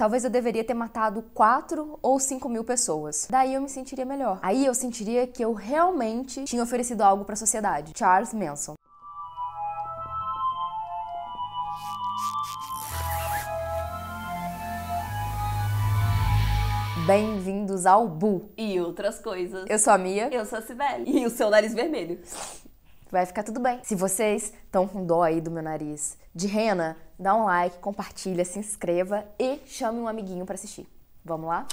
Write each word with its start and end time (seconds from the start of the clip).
talvez 0.00 0.24
eu 0.24 0.30
deveria 0.30 0.64
ter 0.64 0.72
matado 0.72 1.20
4 1.34 1.98
ou 2.00 2.18
5 2.18 2.48
mil 2.48 2.64
pessoas. 2.64 3.28
Daí 3.28 3.52
eu 3.52 3.60
me 3.60 3.68
sentiria 3.68 4.06
melhor. 4.06 4.38
Aí 4.40 4.64
eu 4.64 4.72
sentiria 4.72 5.26
que 5.26 5.44
eu 5.44 5.52
realmente 5.52 6.44
tinha 6.44 6.62
oferecido 6.62 7.02
algo 7.02 7.22
para 7.22 7.34
a 7.34 7.36
sociedade. 7.36 7.92
Charles 7.94 8.32
Manson. 8.32 8.76
Bem-vindos 17.06 17.84
ao 17.84 18.08
Bu. 18.08 18.48
E 18.56 18.80
outras 18.80 19.18
coisas. 19.18 19.66
Eu 19.68 19.78
sou 19.78 19.92
a 19.92 19.98
Mia. 19.98 20.30
Eu 20.32 20.46
sou 20.46 20.60
a 20.60 20.62
Cibele. 20.62 21.04
E 21.04 21.26
o 21.26 21.30
seu 21.30 21.50
nariz 21.50 21.74
vermelho. 21.74 22.18
Vai 23.10 23.26
ficar 23.26 23.42
tudo 23.42 23.58
bem. 23.58 23.80
Se 23.82 23.96
vocês 23.96 24.52
estão 24.64 24.86
com 24.86 25.04
dó 25.04 25.22
aí 25.22 25.40
do 25.40 25.50
meu 25.50 25.62
nariz 25.62 26.16
de 26.32 26.46
rena, 26.46 26.96
dá 27.18 27.34
um 27.34 27.44
like, 27.44 27.78
compartilha, 27.78 28.44
se 28.44 28.58
inscreva 28.58 29.26
e 29.36 29.58
chame 29.66 29.98
um 29.98 30.06
amiguinho 30.06 30.46
para 30.46 30.54
assistir. 30.54 30.86
Vamos 31.24 31.48
lá? 31.48 31.66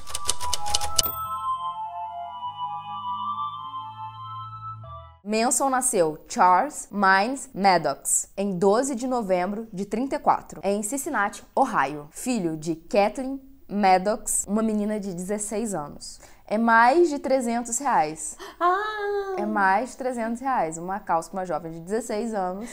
Manson 5.23 5.69
nasceu 5.69 6.17
Charles 6.27 6.87
Mines 6.89 7.49
Maddox 7.53 8.29
em 8.35 8.57
12 8.57 8.95
de 8.95 9.05
novembro 9.05 9.67
de 9.71 9.85
34, 9.85 10.61
em 10.63 10.81
Cincinnati, 10.81 11.43
Ohio, 11.53 12.07
filho 12.11 12.55
de 12.55 12.75
Kathleen 12.75 13.39
Maddox, 13.67 14.45
uma 14.47 14.61
menina 14.61 14.99
de 14.99 15.13
16 15.13 15.73
anos. 15.73 16.19
É 16.45 16.57
mais 16.57 17.09
de 17.09 17.19
300 17.19 17.77
reais. 17.79 18.37
Ah! 18.59 19.35
É 19.37 19.45
mais 19.45 19.91
de 19.91 19.97
300 19.97 20.41
reais. 20.41 20.77
Uma 20.77 20.99
calça 20.99 21.29
para 21.29 21.39
uma 21.39 21.45
jovem 21.45 21.73
de 21.73 21.79
16 21.81 22.33
anos. 22.33 22.69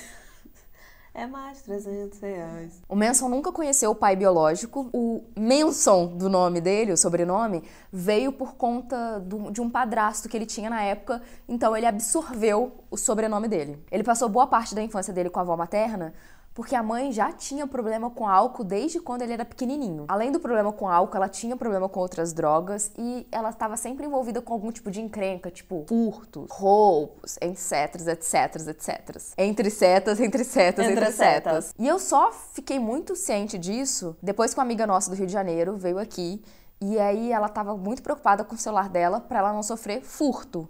É 1.17 1.29
mais 1.29 1.59
de 1.59 1.65
300 1.65 2.20
reais. 2.20 2.83
O 2.89 2.97
Manson 2.97 3.29
nunca 3.29 3.53
conheceu 3.53 3.93
o 3.93 3.95
pai 3.95 4.17
biológico. 4.17 4.91
O 4.93 5.23
Manson, 5.39 6.07
do 6.07 6.29
nome 6.29 6.61
dele, 6.61 6.91
o 6.91 6.97
sobrenome, 6.97 7.62
veio 7.92 8.33
por 8.33 8.56
conta 8.56 9.20
do, 9.20 9.48
de 9.53 9.61
um 9.61 9.70
padrasto 9.70 10.28
que 10.28 10.37
ele 10.37 10.45
tinha 10.45 10.69
na 10.69 10.83
época. 10.83 11.22
Então 11.48 11.77
ele 11.77 11.87
absorveu 11.87 12.84
o 12.91 12.97
sobrenome 12.97 13.47
dele. 13.47 13.81
Ele 13.92 14.03
passou 14.03 14.28
boa 14.28 14.48
parte 14.48 14.75
da 14.75 14.83
infância 14.83 15.12
dele 15.12 15.31
com 15.31 15.39
a 15.39 15.42
avó 15.42 15.56
materna, 15.56 16.12
porque 16.55 16.77
a 16.77 16.83
mãe 16.83 17.10
já 17.10 17.33
tinha 17.33 17.66
problema 17.66 18.08
com 18.08 18.28
álcool 18.28 18.62
desde 18.62 19.00
quando 19.00 19.22
ele 19.22 19.33
era 19.33 19.44
pequenininho. 19.44 20.05
Além 20.06 20.30
do 20.30 20.38
problema 20.38 20.72
com 20.72 20.88
álcool, 20.88 21.16
ela 21.16 21.28
tinha 21.28 21.56
problema 21.56 21.88
com 21.88 21.98
outras 21.98 22.33
drogas 22.33 22.92
e 22.97 23.27
ela 23.33 23.50
estava 23.50 23.77
sempre 23.77 24.06
envolvida 24.06 24.41
com 24.41 24.52
algum 24.52 24.70
tipo 24.70 24.88
de 24.91 25.00
encrenca, 25.00 25.50
tipo 25.50 25.84
furtos, 25.88 26.48
roubos, 26.50 27.36
etc, 27.41 28.06
etc, 28.06 28.69
etc. 28.69 29.16
Entre 29.36 29.69
setas, 29.69 30.20
entre 30.20 30.44
setas, 30.44 30.86
entre, 30.86 31.00
Entre 31.00 31.12
setas. 31.12 31.64
setas. 31.64 31.75
E 31.77 31.88
eu 31.88 31.98
só 31.98 32.30
fiquei 32.30 32.78
muito 32.78 33.16
ciente 33.16 33.58
disso 33.58 34.16
depois 34.22 34.55
que 34.55 34.60
uma 34.60 34.64
amiga 34.64 34.86
nossa 34.86 35.10
do 35.10 35.16
Rio 35.16 35.27
de 35.27 35.32
Janeiro 35.32 35.77
veio 35.77 35.98
aqui 35.98 36.41
e 36.80 37.00
aí 37.00 37.32
ela 37.32 37.47
estava 37.47 37.77
muito 37.77 38.02
preocupada 38.02 38.44
com 38.44 38.55
o 38.55 38.58
celular 38.58 38.88
dela 38.88 39.20
para 39.20 39.41
ela 39.41 39.52
não 39.52 39.62
sofrer 39.62 40.02
furto. 40.02 40.69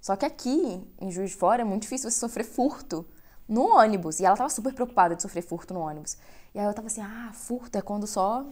Só 0.00 0.16
que 0.16 0.24
aqui, 0.24 0.88
em 0.98 1.10
Juiz 1.10 1.30
de 1.30 1.36
Fora, 1.36 1.62
é 1.62 1.64
muito 1.64 1.82
difícil 1.82 2.10
você 2.10 2.18
sofrer 2.18 2.44
furto 2.44 3.04
no 3.48 3.76
ônibus. 3.76 4.20
E 4.20 4.24
ela 4.24 4.36
tava 4.36 4.50
super 4.50 4.72
preocupada 4.74 5.16
de 5.16 5.22
sofrer 5.22 5.42
furto 5.42 5.72
no 5.72 5.80
ônibus. 5.80 6.16
E 6.54 6.58
aí 6.58 6.66
eu 6.66 6.74
tava 6.74 6.86
assim, 6.88 7.00
ah, 7.00 7.30
furto 7.32 7.76
é 7.78 7.82
quando 7.82 8.06
só. 8.06 8.44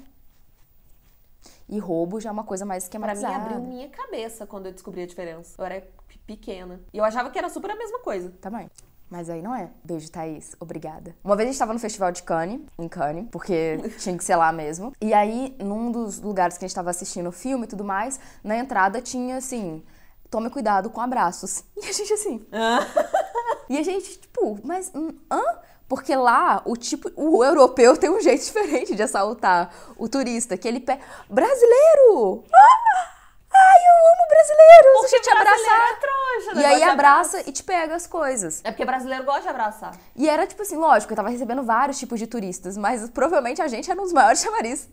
E 1.69 1.79
roubo 1.79 2.21
já 2.21 2.29
é 2.31 2.33
uma 2.33 2.45
coisa 2.45 2.65
mais 2.65 2.89
Pra 2.89 2.99
mim, 2.99 3.07
esquematizada. 3.07 3.37
abriu 3.45 3.61
minha 3.61 3.89
cabeça 3.89 4.47
quando 4.47 4.67
eu 4.67 4.73
descobri 4.73 5.03
a 5.03 5.07
diferença. 5.07 5.55
Eu 5.59 5.65
era 5.65 5.87
pequena. 6.27 6.81
E 6.93 6.99
eu 6.99 7.05
achava 7.05 7.31
que 7.31 7.39
era 7.39 7.49
super 7.49 7.71
a 7.71 7.77
mesma 7.77 8.01
coisa. 8.01 8.33
Também. 8.41 8.71
Mas 9.09 9.31
aí 9.31 9.41
não 9.41 9.55
é. 9.55 9.71
Beijo, 9.85 10.11
Thaís. 10.11 10.57
Obrigada. 10.59 11.15
Uma 11.23 11.37
vez 11.37 11.49
a 11.49 11.53
gente 11.53 11.59
tava 11.59 11.73
no 11.73 11.79
festival 11.79 12.11
de 12.11 12.25
Cannes, 12.25 12.61
em 12.77 12.89
Cannes, 12.89 13.27
porque 13.31 13.79
tinha 13.99 14.17
que 14.17 14.25
ser 14.25 14.35
lá 14.35 14.51
mesmo. 14.51 14.93
E 15.01 15.15
aí, 15.15 15.57
num 15.61 15.93
dos 15.93 16.21
lugares 16.21 16.59
que 16.59 16.65
a 16.65 16.69
gente 16.69 16.75
tava 16.75 16.91
assistindo 16.91 17.29
o 17.29 17.33
filme 17.33 17.65
e 17.65 17.69
tudo 17.69 17.85
mais, 17.85 18.19
na 18.43 18.57
entrada 18.57 19.01
tinha 19.01 19.37
assim: 19.37 19.85
tome 20.31 20.51
cuidado 20.51 20.91
com 20.91 21.01
abraços. 21.01 21.65
E 21.77 21.87
a 21.89 21.93
gente 21.93 22.13
assim. 22.13 22.47
E 23.69 23.77
a 23.77 23.83
gente, 23.83 24.19
tipo, 24.19 24.61
mas 24.63 24.93
hum, 24.95 25.11
hã? 25.31 25.43
Porque 25.89 26.15
lá 26.15 26.63
o 26.65 26.77
tipo, 26.77 27.11
o 27.17 27.45
europeu 27.45 27.97
tem 27.97 28.11
um 28.11 28.21
jeito 28.21 28.43
diferente 28.47 28.95
de 28.95 29.03
assaltar 29.03 29.73
o 29.97 30.09
turista, 30.09 30.57
que 30.57 30.69
ele 30.69 30.81
pega 30.81 31.03
brasileiro. 31.29 32.45
Ah! 32.53 33.16
Ai, 33.59 33.81
eu 33.89 34.13
amo 34.13 34.29
brasileiros. 34.29 35.01
Porque 35.01 35.21
te 35.21 35.31
brasileiro 35.31 35.73
abraçar. 35.73 35.91
é 35.91 35.97
trouxa, 35.97 36.61
E 36.61 36.65
aí 36.65 36.83
abraça 36.83 37.41
e 37.47 37.53
te 37.53 37.63
pega 37.63 37.95
as 37.95 38.07
coisas. 38.07 38.61
É 38.65 38.71
porque 38.71 38.85
brasileiro 38.85 39.25
gosta 39.25 39.43
de 39.43 39.49
abraçar. 39.49 39.93
E 40.15 40.29
era 40.29 40.47
tipo 40.47 40.63
assim, 40.63 40.77
lógico, 40.77 41.13
eu 41.13 41.17
tava 41.17 41.29
recebendo 41.29 41.63
vários 41.63 41.99
tipos 41.99 42.19
de 42.19 42.27
turistas, 42.27 42.77
mas 42.77 43.09
provavelmente 43.11 43.63
a 43.63 43.69
gente 43.69 43.91
era 43.91 43.99
um 44.01 44.05
dos 44.05 44.13
maiores 44.13 44.41
chamariz. 44.41 44.89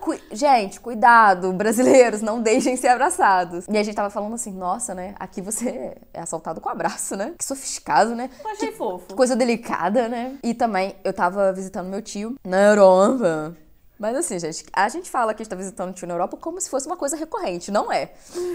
Cu- 0.00 0.18
gente, 0.32 0.80
cuidado, 0.80 1.52
brasileiros, 1.52 2.20
não 2.22 2.40
deixem 2.40 2.76
ser 2.76 2.88
abraçados. 2.88 3.64
E 3.68 3.76
a 3.78 3.82
gente 3.82 3.94
tava 3.94 4.10
falando 4.10 4.34
assim, 4.34 4.52
nossa, 4.52 4.94
né? 4.94 5.14
Aqui 5.18 5.40
você 5.40 5.96
é 6.12 6.20
assaltado 6.20 6.60
com 6.60 6.68
abraço, 6.68 7.16
né? 7.16 7.34
Que 7.38 7.44
sofisticado, 7.44 8.14
né? 8.14 8.30
Eu 8.44 8.50
achei 8.50 8.72
fofo. 8.72 9.14
Coisa 9.14 9.34
delicada, 9.34 10.08
né? 10.08 10.36
E 10.42 10.54
também 10.54 10.96
eu 11.04 11.12
tava 11.12 11.52
visitando 11.52 11.88
meu 11.88 12.02
tio 12.02 12.36
na 12.46 12.60
Europa. 12.68 13.56
Mas 13.98 14.16
assim, 14.16 14.38
gente, 14.38 14.64
a 14.72 14.88
gente 14.88 15.10
fala 15.10 15.34
que 15.34 15.42
a 15.42 15.44
gente 15.44 15.50
tá 15.50 15.56
visitando 15.56 15.90
o 15.90 15.92
tio 15.92 16.06
na 16.06 16.14
Europa 16.14 16.36
como 16.36 16.60
se 16.60 16.70
fosse 16.70 16.86
uma 16.86 16.96
coisa 16.96 17.16
recorrente, 17.16 17.70
não 17.70 17.90
é? 17.92 18.12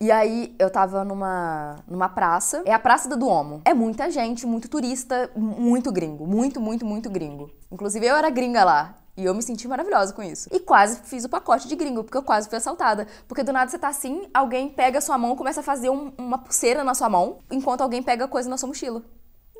E 0.00 0.12
aí 0.12 0.54
eu 0.60 0.70
tava 0.70 1.04
numa, 1.04 1.76
numa 1.88 2.08
praça, 2.08 2.62
é 2.64 2.72
a 2.72 2.78
Praça 2.78 3.08
do 3.08 3.16
Duomo. 3.16 3.62
É 3.64 3.74
muita 3.74 4.08
gente, 4.10 4.46
muito 4.46 4.68
turista, 4.68 5.28
muito 5.34 5.90
gringo, 5.90 6.24
muito, 6.24 6.60
muito, 6.60 6.86
muito 6.86 7.10
gringo. 7.10 7.50
Inclusive 7.72 8.06
eu 8.06 8.14
era 8.14 8.30
gringa 8.30 8.62
lá. 8.62 8.96
E 9.16 9.24
eu 9.24 9.34
me 9.34 9.42
senti 9.42 9.66
maravilhosa 9.66 10.12
com 10.12 10.22
isso. 10.22 10.48
E 10.52 10.60
quase 10.60 11.00
fiz 11.02 11.24
o 11.24 11.28
pacote 11.28 11.66
de 11.66 11.74
gringo, 11.74 12.04
porque 12.04 12.16
eu 12.16 12.22
quase 12.22 12.48
fui 12.48 12.56
assaltada. 12.56 13.08
Porque 13.26 13.42
do 13.42 13.52
nada 13.52 13.68
você 13.68 13.76
tá 13.76 13.88
assim, 13.88 14.28
alguém 14.32 14.68
pega 14.68 14.98
a 14.98 15.00
sua 15.00 15.18
mão, 15.18 15.34
começa 15.34 15.58
a 15.58 15.64
fazer 15.64 15.90
um- 15.90 16.12
uma 16.16 16.38
pulseira 16.38 16.84
na 16.84 16.94
sua 16.94 17.08
mão, 17.08 17.38
enquanto 17.50 17.80
alguém 17.80 18.00
pega 18.00 18.28
coisa 18.28 18.48
na 18.48 18.56
sua 18.56 18.68
mochila. 18.68 19.02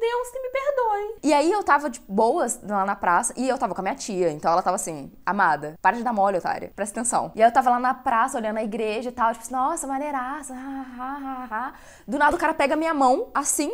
Deus 0.00 0.30
que 0.30 0.40
me 0.40 0.48
perdoe. 0.50 1.18
E 1.22 1.32
aí 1.32 1.50
eu 1.50 1.62
tava 1.62 1.90
de 1.90 2.00
boas 2.08 2.60
lá 2.62 2.84
na 2.84 2.96
praça 2.96 3.32
e 3.36 3.48
eu 3.48 3.58
tava 3.58 3.74
com 3.74 3.80
a 3.80 3.82
minha 3.82 3.94
tia, 3.94 4.30
então 4.30 4.52
ela 4.52 4.62
tava 4.62 4.76
assim, 4.76 5.12
amada, 5.24 5.74
para 5.80 5.96
de 5.96 6.02
dar 6.02 6.12
mole, 6.12 6.38
otária, 6.38 6.72
presta 6.74 7.00
atenção. 7.00 7.32
E 7.34 7.42
aí 7.42 7.48
eu 7.48 7.52
tava 7.52 7.70
lá 7.70 7.78
na 7.78 7.94
praça 7.94 8.38
olhando 8.38 8.58
a 8.58 8.62
igreja 8.62 9.08
e 9.10 9.12
tal, 9.12 9.32
tipo, 9.32 9.44
assim, 9.44 9.54
nossa, 9.54 9.86
maneiraça, 9.86 10.54
ha, 10.54 10.86
ha, 10.98 11.18
ha, 11.22 11.48
ha. 11.50 11.72
Do 12.06 12.18
nada 12.18 12.34
o 12.34 12.38
cara 12.38 12.54
pega 12.54 12.76
minha 12.76 12.94
mão, 12.94 13.30
assim, 13.34 13.70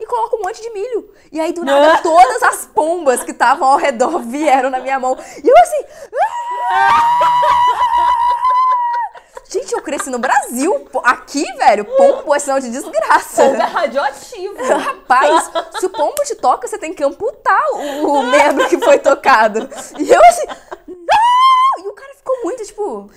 e 0.00 0.06
coloca 0.06 0.36
um 0.36 0.42
monte 0.42 0.62
de 0.62 0.70
milho. 0.70 1.12
E 1.32 1.40
aí 1.40 1.52
do 1.52 1.64
nada 1.64 1.98
todas 2.02 2.42
as 2.42 2.66
pombas 2.66 3.24
que 3.24 3.32
estavam 3.32 3.68
ao 3.68 3.76
redor 3.76 4.20
vieram 4.20 4.70
na 4.70 4.80
minha 4.80 4.98
mão. 4.98 5.16
E 5.42 5.48
eu 5.48 5.56
assim. 5.58 5.84
Gente, 9.50 9.72
eu 9.72 9.80
cresci 9.80 10.10
no 10.10 10.18
Brasil. 10.18 10.88
Aqui, 11.02 11.42
velho, 11.56 11.84
pombo 11.84 12.34
é 12.34 12.38
sinal 12.38 12.60
de 12.60 12.70
desgraça. 12.70 13.44
Pombo 13.44 13.62
é 13.62 13.64
radioativo. 13.64 14.56
Rapaz, 14.78 15.50
se 15.78 15.86
o 15.86 15.90
pombo 15.90 16.22
te 16.24 16.34
toca, 16.34 16.68
você 16.68 16.76
tem 16.76 16.92
que 16.92 17.02
amputar 17.02 17.64
o, 17.72 18.12
o 18.12 18.22
membro 18.24 18.68
que 18.68 18.78
foi 18.78 18.98
tocado. 18.98 19.68
E 19.98 20.10
eu 20.10 20.20
assim, 20.26 20.46
não! 20.86 21.84
E 21.84 21.88
o 21.88 21.92
cara 21.94 22.14
ficou 22.14 22.36
muito, 22.44 22.64
tipo... 22.64 23.10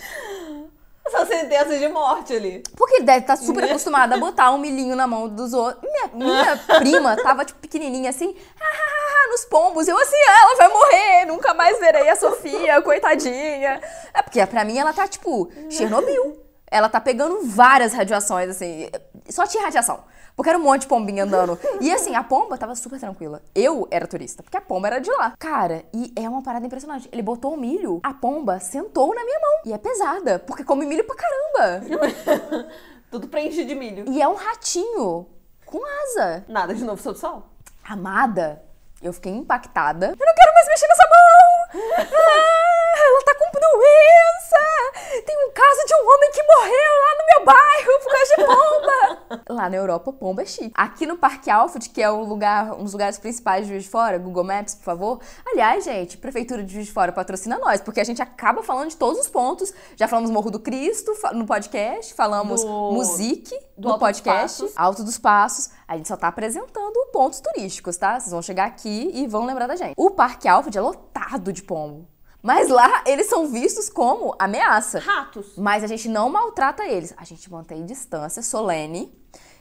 Essa 1.13 1.25
sentença 1.25 1.77
de 1.77 1.87
morte 1.89 2.33
ali. 2.33 2.63
Porque 2.77 2.95
ele 2.95 3.05
deve 3.05 3.19
estar 3.19 3.35
super 3.35 3.65
acostumado 3.65 4.13
a 4.13 4.17
botar 4.17 4.51
um 4.51 4.57
milhinho 4.57 4.95
na 4.95 5.05
mão 5.05 5.27
dos 5.27 5.53
outros. 5.53 5.83
Minha, 5.83 6.09
minha 6.13 6.57
prima 6.79 7.15
tava, 7.17 7.43
tipo, 7.43 7.59
pequenininha 7.59 8.09
assim, 8.09 8.33
nos 9.29 9.45
pombos. 9.45 9.87
Eu 9.87 9.97
assim, 9.97 10.15
"Ah, 10.27 10.39
ela 10.43 10.55
vai 10.55 10.67
morrer, 10.69 11.25
nunca 11.25 11.53
mais 11.53 11.79
verei 11.79 12.09
a 12.09 12.15
Sofia, 12.15 12.81
coitadinha. 12.81 13.81
É 14.13 14.21
porque 14.21 14.45
pra 14.45 14.63
mim 14.63 14.77
ela 14.77 14.93
tá, 14.93 15.07
tipo, 15.07 15.49
Chernobyl. 15.69 16.39
Ela 16.69 16.87
tá 16.87 17.01
pegando 17.01 17.41
várias 17.43 17.91
radiações, 17.93 18.49
assim. 18.49 18.89
Só 19.29 19.45
tinha 19.45 19.63
radiação. 19.63 20.03
Porque 20.35 20.49
era 20.49 20.57
um 20.57 20.63
monte 20.63 20.81
de 20.81 20.87
pombinha 20.87 21.23
andando. 21.23 21.57
E 21.79 21.91
assim, 21.91 22.15
a 22.15 22.23
pomba 22.23 22.57
tava 22.57 22.75
super 22.75 22.99
tranquila. 22.99 23.41
Eu 23.53 23.87
era 23.91 24.07
turista, 24.07 24.43
porque 24.43 24.57
a 24.57 24.61
pomba 24.61 24.87
era 24.87 24.99
de 24.99 25.11
lá. 25.11 25.33
Cara, 25.37 25.83
e 25.93 26.11
é 26.15 26.27
uma 26.27 26.41
parada 26.41 26.65
impressionante. 26.65 27.09
Ele 27.11 27.21
botou 27.21 27.53
o 27.53 27.57
milho, 27.57 27.99
a 28.03 28.13
pomba 28.13 28.59
sentou 28.59 29.13
na 29.13 29.23
minha 29.23 29.39
mão. 29.39 29.61
E 29.65 29.73
é 29.73 29.77
pesada, 29.77 30.39
porque 30.39 30.63
come 30.63 30.85
milho 30.85 31.03
pra 31.03 31.15
caramba. 31.15 31.85
Tudo 33.11 33.27
preenchido 33.27 33.67
de 33.67 33.75
milho. 33.75 34.05
E 34.07 34.21
é 34.21 34.27
um 34.27 34.35
ratinho 34.35 35.27
com 35.65 35.79
asa. 36.03 36.45
Nada 36.47 36.73
de 36.73 36.83
novo 36.83 37.01
sob 37.01 37.17
o 37.17 37.19
sol. 37.19 37.43
Amada, 37.83 38.63
eu 39.01 39.13
fiquei 39.13 39.31
impactada. 39.31 40.07
Eu 40.07 40.25
não 40.25 40.33
quero 40.35 40.53
mais 40.53 40.67
mexer 40.67 40.87
nessa 40.87 41.07
mão! 41.09 41.91
Ah, 41.99 43.05
ela 43.07 43.21
tá 43.25 43.35
com 43.35 43.51
doença! 43.59 45.21
Tem 45.25 45.47
um 45.47 45.51
caso 45.51 45.85
de 45.87 45.93
um 45.95 46.09
homem 46.13 46.31
que 46.31 46.43
morreu 46.43 46.93
lá 47.01 47.11
no 47.17 47.25
meu 47.35 47.45
bairro 47.45 47.99
por 48.03 48.11
causa 48.11 48.35
de 48.35 48.45
pomba! 48.45 49.43
Lá 49.49 49.69
na 49.69 49.75
Europa, 49.77 50.13
pomba 50.13 50.41
é 50.41 50.45
chique. 50.45 50.71
Aqui 50.75 51.05
no 51.05 51.17
Parque 51.17 51.49
Alfred, 51.49 51.89
que 51.89 52.01
é 52.01 52.09
o 52.09 52.21
lugar, 52.23 52.73
um 52.73 52.83
dos 52.83 52.93
lugares 52.93 53.17
principais 53.17 53.65
de 53.65 53.71
Juiz 53.71 53.83
de 53.83 53.89
Fora, 53.89 54.17
Google 54.17 54.43
Maps, 54.43 54.75
por 54.75 54.83
favor. 54.83 55.19
Aliás, 55.45 55.83
gente, 55.85 56.17
Prefeitura 56.17 56.63
de 56.63 56.73
Juiz 56.73 56.87
de 56.87 56.93
Fora 56.93 57.11
patrocina 57.11 57.57
nós, 57.59 57.81
porque 57.81 57.99
a 57.99 58.03
gente 58.03 58.21
acaba 58.21 58.61
falando 58.63 58.89
de 58.89 58.97
todos 58.97 59.19
os 59.19 59.27
pontos. 59.29 59.73
Já 59.95 60.07
falamos 60.07 60.29
Morro 60.31 60.51
do 60.51 60.59
Cristo 60.59 61.11
no 61.33 61.45
podcast, 61.45 62.13
falamos 62.13 62.63
Do- 62.63 62.91
Musique 62.93 63.57
do 63.77 63.87
no 63.87 63.93
Alto 63.93 64.05
dos 64.05 64.21
podcast, 64.21 64.61
Passos. 64.61 64.77
Alto 64.77 65.03
dos 65.03 65.17
Passos. 65.17 65.69
A 65.91 65.97
gente 65.97 66.07
só 66.07 66.15
tá 66.15 66.29
apresentando 66.29 67.05
pontos 67.11 67.41
turísticos, 67.41 67.97
tá? 67.97 68.17
Vocês 68.17 68.31
vão 68.31 68.41
chegar 68.41 68.63
aqui 68.63 69.11
e 69.13 69.27
vão 69.27 69.45
lembrar 69.45 69.67
da 69.67 69.75
gente. 69.75 69.93
O 69.97 70.09
Parque 70.09 70.47
Alfred 70.47 70.77
é 70.77 70.79
lotado 70.79 71.51
de 71.51 71.61
pombo. 71.61 72.07
Mas 72.41 72.69
lá 72.69 73.03
eles 73.05 73.27
são 73.27 73.49
vistos 73.49 73.89
como 73.89 74.33
ameaça. 74.39 74.99
Ratos. 74.99 75.57
Mas 75.57 75.83
a 75.83 75.87
gente 75.87 76.07
não 76.07 76.29
maltrata 76.29 76.85
eles. 76.85 77.13
A 77.17 77.25
gente 77.25 77.51
mantém 77.51 77.85
distância 77.85 78.41
solene. 78.41 79.13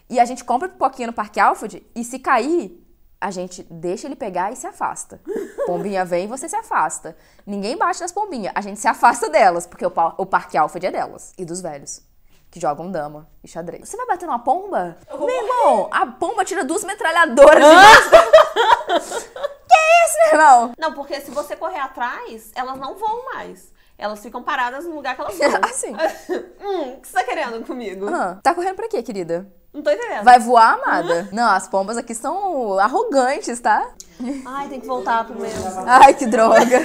E 0.09 0.21
a 0.21 0.25
gente 0.25 0.45
compra 0.45 0.69
pipoquinha 0.69 1.09
no 1.09 1.13
Parque 1.13 1.41
Alfred. 1.41 1.85
E 1.97 2.05
se 2.05 2.21
cair, 2.21 2.81
a 3.21 3.33
gente 3.33 3.65
deixa 3.65 4.07
ele 4.07 4.15
pegar 4.15 4.53
e 4.53 4.57
se 4.57 4.69
afasta. 4.69 5.21
Pombinha 5.67 6.05
vem 6.05 6.27
e 6.27 6.29
você 6.29 6.49
se 6.49 6.55
afasta. 6.55 7.17
Ninguém 7.45 7.77
bate 7.77 8.01
nas 8.01 8.13
pombinhas. 8.13 8.53
A 8.55 8.61
gente 8.61 8.79
se 8.79 8.87
afasta 8.87 9.29
delas, 9.29 9.67
porque 9.67 9.85
o, 9.85 9.93
o 10.17 10.27
Parque 10.27 10.57
Alfred 10.57 10.87
é 10.87 10.93
delas. 10.93 11.33
E 11.37 11.45
dos 11.45 11.61
velhos. 11.61 12.09
Que 12.51 12.59
jogam 12.59 12.91
dama 12.91 13.29
e 13.45 13.49
xadrez. 13.49 13.89
Você 13.89 13.97
vai 13.97 14.07
bater 14.07 14.27
numa 14.27 14.41
pomba? 14.41 14.97
Meu 15.09 15.29
irmão, 15.29 15.89
a 15.93 16.05
pomba 16.07 16.45
tira 16.45 16.65
duas 16.65 16.83
metralhadoras 16.83 17.63
de 17.63 18.11
que 19.31 19.77
isso, 20.07 20.19
meu 20.25 20.33
irmão? 20.33 20.73
Não, 20.77 20.93
porque 20.93 21.21
se 21.21 21.31
você 21.31 21.55
correr 21.55 21.79
atrás, 21.79 22.51
elas 22.57 22.77
não 22.77 22.97
voam 22.97 23.27
mais. 23.33 23.73
Elas 23.97 24.21
ficam 24.21 24.43
paradas 24.43 24.85
no 24.85 24.95
lugar 24.95 25.15
que 25.15 25.21
elas 25.21 25.37
vão. 25.39 25.61
Assim. 25.63 25.95
hum, 26.61 26.95
o 26.95 27.01
que 27.01 27.07
você 27.07 27.15
tá 27.15 27.23
querendo 27.25 27.65
comigo? 27.65 28.09
Ah, 28.13 28.39
tá 28.43 28.53
correndo 28.55 28.77
pra 28.77 28.89
quê, 28.89 29.03
querida? 29.03 29.47
Não 29.73 29.83
tô 29.83 29.91
entendendo. 29.91 30.25
Vai 30.25 30.41
voar, 30.41 30.75
amada? 30.75 31.29
Não, 31.31 31.49
as 31.49 31.69
pombas 31.69 31.97
aqui 31.97 32.13
são 32.15 32.77
arrogantes, 32.81 33.61
tá? 33.61 33.89
Ai, 34.45 34.69
tem 34.69 34.81
que 34.81 34.87
voltar 34.87 35.25
pro 35.27 35.41
mesmo. 35.41 35.65
Ai, 35.87 36.15
que 36.15 36.27
droga. 36.27 36.81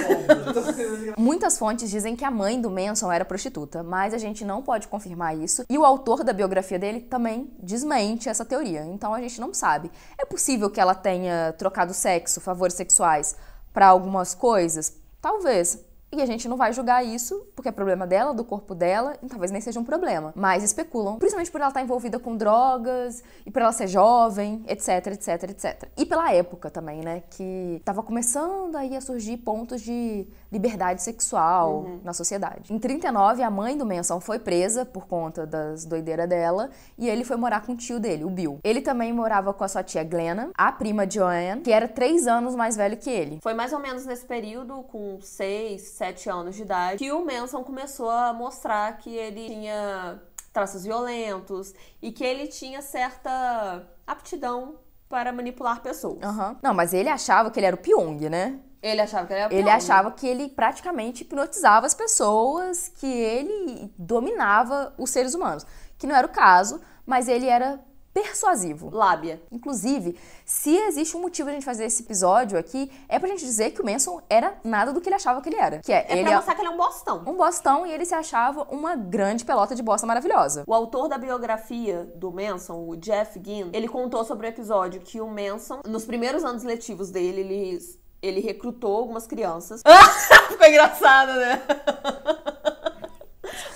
Muitas 1.16 1.58
fontes 1.58 1.90
dizem 1.90 2.16
que 2.16 2.24
a 2.24 2.30
mãe 2.30 2.60
do 2.60 2.70
Manson 2.70 3.10
era 3.10 3.24
prostituta, 3.24 3.82
mas 3.82 4.14
a 4.14 4.18
gente 4.18 4.44
não 4.44 4.62
pode 4.62 4.88
confirmar 4.88 5.36
isso. 5.36 5.64
E 5.68 5.78
o 5.78 5.84
autor 5.84 6.24
da 6.24 6.32
biografia 6.32 6.78
dele 6.78 7.00
também 7.00 7.50
desmente 7.58 8.28
essa 8.28 8.44
teoria. 8.44 8.84
Então 8.84 9.14
a 9.14 9.20
gente 9.20 9.40
não 9.40 9.52
sabe. 9.54 9.90
É 10.18 10.24
possível 10.24 10.70
que 10.70 10.80
ela 10.80 10.94
tenha 10.94 11.54
trocado 11.58 11.92
sexo, 11.94 12.40
favores 12.40 12.74
sexuais, 12.74 13.36
pra 13.72 13.88
algumas 13.88 14.34
coisas? 14.34 14.94
Talvez. 15.20 15.85
E 16.12 16.22
a 16.22 16.26
gente 16.26 16.48
não 16.48 16.56
vai 16.56 16.72
julgar 16.72 17.04
isso, 17.04 17.46
porque 17.54 17.68
é 17.68 17.72
problema 17.72 18.06
dela, 18.06 18.32
do 18.32 18.44
corpo 18.44 18.74
dela, 18.74 19.16
e 19.22 19.26
talvez 19.26 19.50
nem 19.50 19.60
seja 19.60 19.80
um 19.80 19.84
problema. 19.84 20.32
Mas 20.36 20.62
especulam, 20.62 21.18
principalmente 21.18 21.50
por 21.50 21.60
ela 21.60 21.68
estar 21.68 21.82
envolvida 21.82 22.18
com 22.18 22.36
drogas, 22.36 23.24
e 23.44 23.50
por 23.50 23.60
ela 23.60 23.72
ser 23.72 23.88
jovem, 23.88 24.64
etc, 24.68 25.08
etc, 25.08 25.42
etc. 25.50 25.88
E 25.96 26.06
pela 26.06 26.32
época 26.32 26.70
também, 26.70 27.00
né? 27.00 27.24
Que 27.30 27.82
tava 27.84 28.02
começando 28.02 28.76
aí 28.76 28.96
a 28.96 29.00
surgir 29.00 29.36
pontos 29.38 29.82
de 29.82 30.26
liberdade 30.50 31.02
sexual 31.02 31.86
na 32.02 32.12
sociedade. 32.12 32.72
Em 32.72 32.78
39, 32.78 33.42
a 33.42 33.50
mãe 33.50 33.76
do 33.76 33.84
Manson 33.84 34.20
foi 34.20 34.38
presa 34.38 34.84
por 34.84 35.06
conta 35.06 35.46
das 35.46 35.84
doideiras 35.84 36.28
dela, 36.28 36.70
e 36.96 37.08
ele 37.08 37.24
foi 37.24 37.36
morar 37.36 37.64
com 37.64 37.72
o 37.72 37.76
tio 37.76 37.98
dele, 37.98 38.24
o 38.24 38.30
Bill. 38.30 38.60
Ele 38.62 38.80
também 38.80 39.12
morava 39.12 39.52
com 39.52 39.64
a 39.64 39.68
sua 39.68 39.82
tia 39.82 40.04
Glenna, 40.04 40.50
a 40.56 40.72
prima 40.72 41.08
Joanne, 41.08 41.62
que 41.62 41.72
era 41.72 41.88
três 41.88 42.26
anos 42.26 42.54
mais 42.54 42.76
velho 42.76 42.96
que 42.96 43.10
ele. 43.10 43.38
Foi 43.42 43.54
mais 43.54 43.72
ou 43.72 43.78
menos 43.78 44.06
nesse 44.06 44.24
período, 44.24 44.82
com 44.84 45.18
6, 45.20 45.80
7 45.82 46.30
anos 46.30 46.54
de 46.56 46.62
idade, 46.62 46.98
que 46.98 47.12
o 47.12 47.24
Manson 47.24 47.62
começou 47.62 48.10
a 48.10 48.32
mostrar 48.32 48.98
que 48.98 49.14
ele 49.14 49.46
tinha 49.46 50.20
traços 50.52 50.84
violentos 50.84 51.74
e 52.00 52.10
que 52.10 52.24
ele 52.24 52.46
tinha 52.46 52.80
certa 52.80 53.86
aptidão 54.06 54.76
para 55.08 55.32
manipular 55.32 55.82
pessoas. 55.82 56.22
Aham. 56.22 56.56
Não, 56.62 56.74
mas 56.74 56.92
ele 56.92 57.08
achava 57.08 57.50
que 57.50 57.58
ele 57.58 57.66
era 57.66 57.76
o 57.76 57.78
Pyong, 57.78 58.28
né? 58.28 58.58
Ele 58.88 59.00
achava 59.00 59.26
que 59.26 59.32
ele 59.32 59.40
era 59.40 59.52
Ele 59.52 59.62
pior, 59.62 59.70
né? 59.70 59.76
achava 59.76 60.10
que 60.10 60.26
ele 60.26 60.48
praticamente 60.48 61.22
hipnotizava 61.22 61.86
as 61.86 61.94
pessoas, 61.94 62.88
que 62.96 63.06
ele 63.06 63.92
dominava 63.98 64.94
os 64.98 65.10
seres 65.10 65.34
humanos. 65.34 65.66
Que 65.98 66.06
não 66.06 66.14
era 66.14 66.26
o 66.26 66.30
caso, 66.30 66.80
mas 67.06 67.28
ele 67.28 67.46
era 67.46 67.80
persuasivo. 68.12 68.88
Lábia. 68.90 69.42
Inclusive, 69.52 70.18
se 70.42 70.74
existe 70.74 71.14
um 71.14 71.20
motivo 71.20 71.50
de 71.50 71.50
a 71.50 71.54
gente 71.56 71.66
fazer 71.66 71.84
esse 71.84 72.02
episódio 72.02 72.58
aqui, 72.58 72.90
é 73.10 73.18
pra 73.18 73.28
gente 73.28 73.44
dizer 73.44 73.72
que 73.72 73.82
o 73.82 73.84
Manson 73.84 74.22
era 74.30 74.56
nada 74.64 74.90
do 74.90 75.02
que 75.02 75.08
ele 75.10 75.16
achava 75.16 75.42
que 75.42 75.50
ele 75.50 75.56
era. 75.60 75.80
Que 75.80 75.92
é, 75.92 76.06
É 76.08 76.12
ele 76.12 76.22
pra 76.22 76.32
é 76.32 76.36
mostrar 76.36 76.54
que 76.54 76.62
ele 76.62 76.68
é 76.68 76.70
um 76.70 76.78
bostão. 76.78 77.22
um 77.26 77.36
bostão 77.36 77.86
e 77.86 77.92
ele 77.92 78.06
se 78.06 78.14
achava 78.14 78.62
uma 78.70 78.96
grande 78.96 79.44
pelota 79.44 79.74
de 79.74 79.82
bosta 79.82 80.06
maravilhosa. 80.06 80.64
O 80.66 80.72
autor 80.72 81.08
da 81.08 81.18
biografia 81.18 82.10
do 82.16 82.32
Manson, 82.32 82.86
o 82.88 82.96
Jeff 82.96 83.38
Ginn, 83.44 83.68
ele 83.74 83.86
contou 83.86 84.24
sobre 84.24 84.46
o 84.46 84.48
episódio 84.48 85.02
que 85.02 85.20
o 85.20 85.28
Manson, 85.28 85.80
nos 85.86 86.06
primeiros 86.06 86.42
anos 86.42 86.62
letivos 86.62 87.10
dele, 87.10 87.42
ele, 87.42 87.78
ele 88.26 88.40
recrutou 88.40 88.96
algumas 88.96 89.26
crianças. 89.26 89.82
Ficou 90.48 90.66
engraçado, 90.66 91.32
né? 91.32 91.62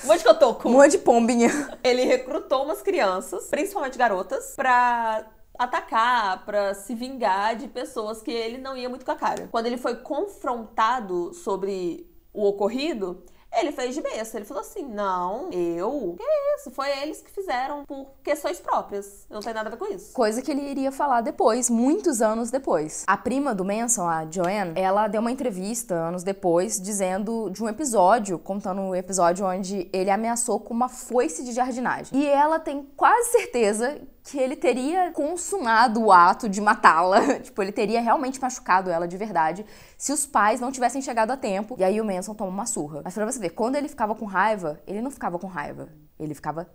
Onde 0.08 0.23
que 0.23 0.29
eu 0.29 0.35
tô 0.35 0.69
Um 0.69 0.73
monte 0.73 0.93
de 0.93 0.99
pombinha. 0.99 1.50
Ele 1.85 2.05
recrutou 2.05 2.64
umas 2.64 2.82
crianças, 2.82 3.47
principalmente 3.49 3.97
garotas, 3.97 4.55
pra 4.56 5.25
atacar, 5.58 6.44
pra 6.44 6.75
se 6.75 6.94
vingar 6.94 7.55
de 7.55 7.69
pessoas 7.69 8.23
que 8.23 8.31
ele 8.31 8.58
não 8.58 8.76
ia 8.76 8.88
muito 8.88 9.05
com 9.05 9.12
a 9.12 9.17
cara. 9.17 9.49
Quando 9.50 9.67
ele 9.67 9.76
foi 9.76 9.97
confrontado 9.97 11.35
sobre 11.35 12.11
o 12.32 12.46
ocorrido, 12.46 13.23
ele 13.56 13.73
fez 13.73 13.94
de 13.94 14.00
besta. 14.00 14.38
Ele 14.38 14.44
falou 14.44 14.62
assim: 14.62 14.85
Não, 14.85 15.50
eu? 15.52 16.17
Que 16.19 16.25
isso? 16.56 16.70
Foi 16.70 16.88
eles 17.00 17.20
que 17.20 17.31
fizeram 17.31 17.85
por 17.85 18.06
questões 18.23 18.61
próprias. 18.61 19.26
Não 19.29 19.41
tenho 19.41 19.55
nada 19.55 19.69
a 19.69 19.70
ver 19.70 19.79
com 19.79 19.87
isso. 19.93 20.12
Coisa 20.12 20.43
que 20.43 20.50
ele 20.50 20.62
iria 20.62 20.93
falar 20.93 21.20
depois, 21.20 21.69
muitos 21.69 22.23
anos 22.23 22.50
depois. 22.50 23.05
A 23.06 23.17
prima 23.17 23.55
do 23.55 23.64
Manson, 23.64 24.06
a 24.08 24.26
Joanne, 24.31 24.73
ela 24.76 25.08
deu 25.08 25.20
uma 25.20 25.32
entrevista 25.32 25.94
anos 25.94 26.23
depois 26.23 26.81
dizendo 26.81 27.50
de 27.50 27.62
um 27.62 27.69
episódio, 27.69 28.38
contando 28.38 28.81
um 28.81 28.94
episódio 28.94 29.47
onde 29.47 29.88
ele 29.93 30.11
ameaçou 30.11 30.61
com 30.61 30.73
uma 30.73 30.88
foice 30.88 31.43
de 31.44 31.53
jardinagem. 31.53 32.19
E 32.19 32.26
ela 32.26 32.58
tem 32.58 32.88
quase 32.96 33.31
certeza 33.31 34.00
que 34.22 34.38
ele 34.38 34.56
teria 34.56 35.11
consumado 35.12 36.02
o 36.02 36.12
ato 36.12 36.49
de 36.49 36.61
matá-la. 36.61 37.38
tipo, 37.40 37.62
ele 37.62 37.72
teria 37.72 38.00
realmente 38.00 38.40
machucado 38.40 38.90
ela 38.90 39.06
de 39.06 39.17
verdade 39.17 39.64
se 39.96 40.12
os 40.12 40.26
pais 40.26 40.61
não 40.61 40.70
tivessem 40.70 41.02
chegado 41.02 41.31
a 41.31 41.37
tempo. 41.37 41.76
E 41.78 41.84
aí 41.84 42.00
o 42.00 42.05
Manson 42.05 42.34
toma 42.34 42.50
uma 42.50 42.67
surra. 42.67 43.02
Mas 43.05 43.14
pra 43.14 43.25
você 43.25 43.38
ver, 43.38 43.50
quando 43.50 43.76
ele 43.76 43.88
ficava 43.88 44.14
com 44.14 44.25
raiva, 44.25 44.81
ele 44.87 45.00
não 45.00 45.11
ficava 45.11 45.38
com 45.38 45.46
raiva. 45.46 45.88
Ele 46.19 46.34
ficava 46.34 46.69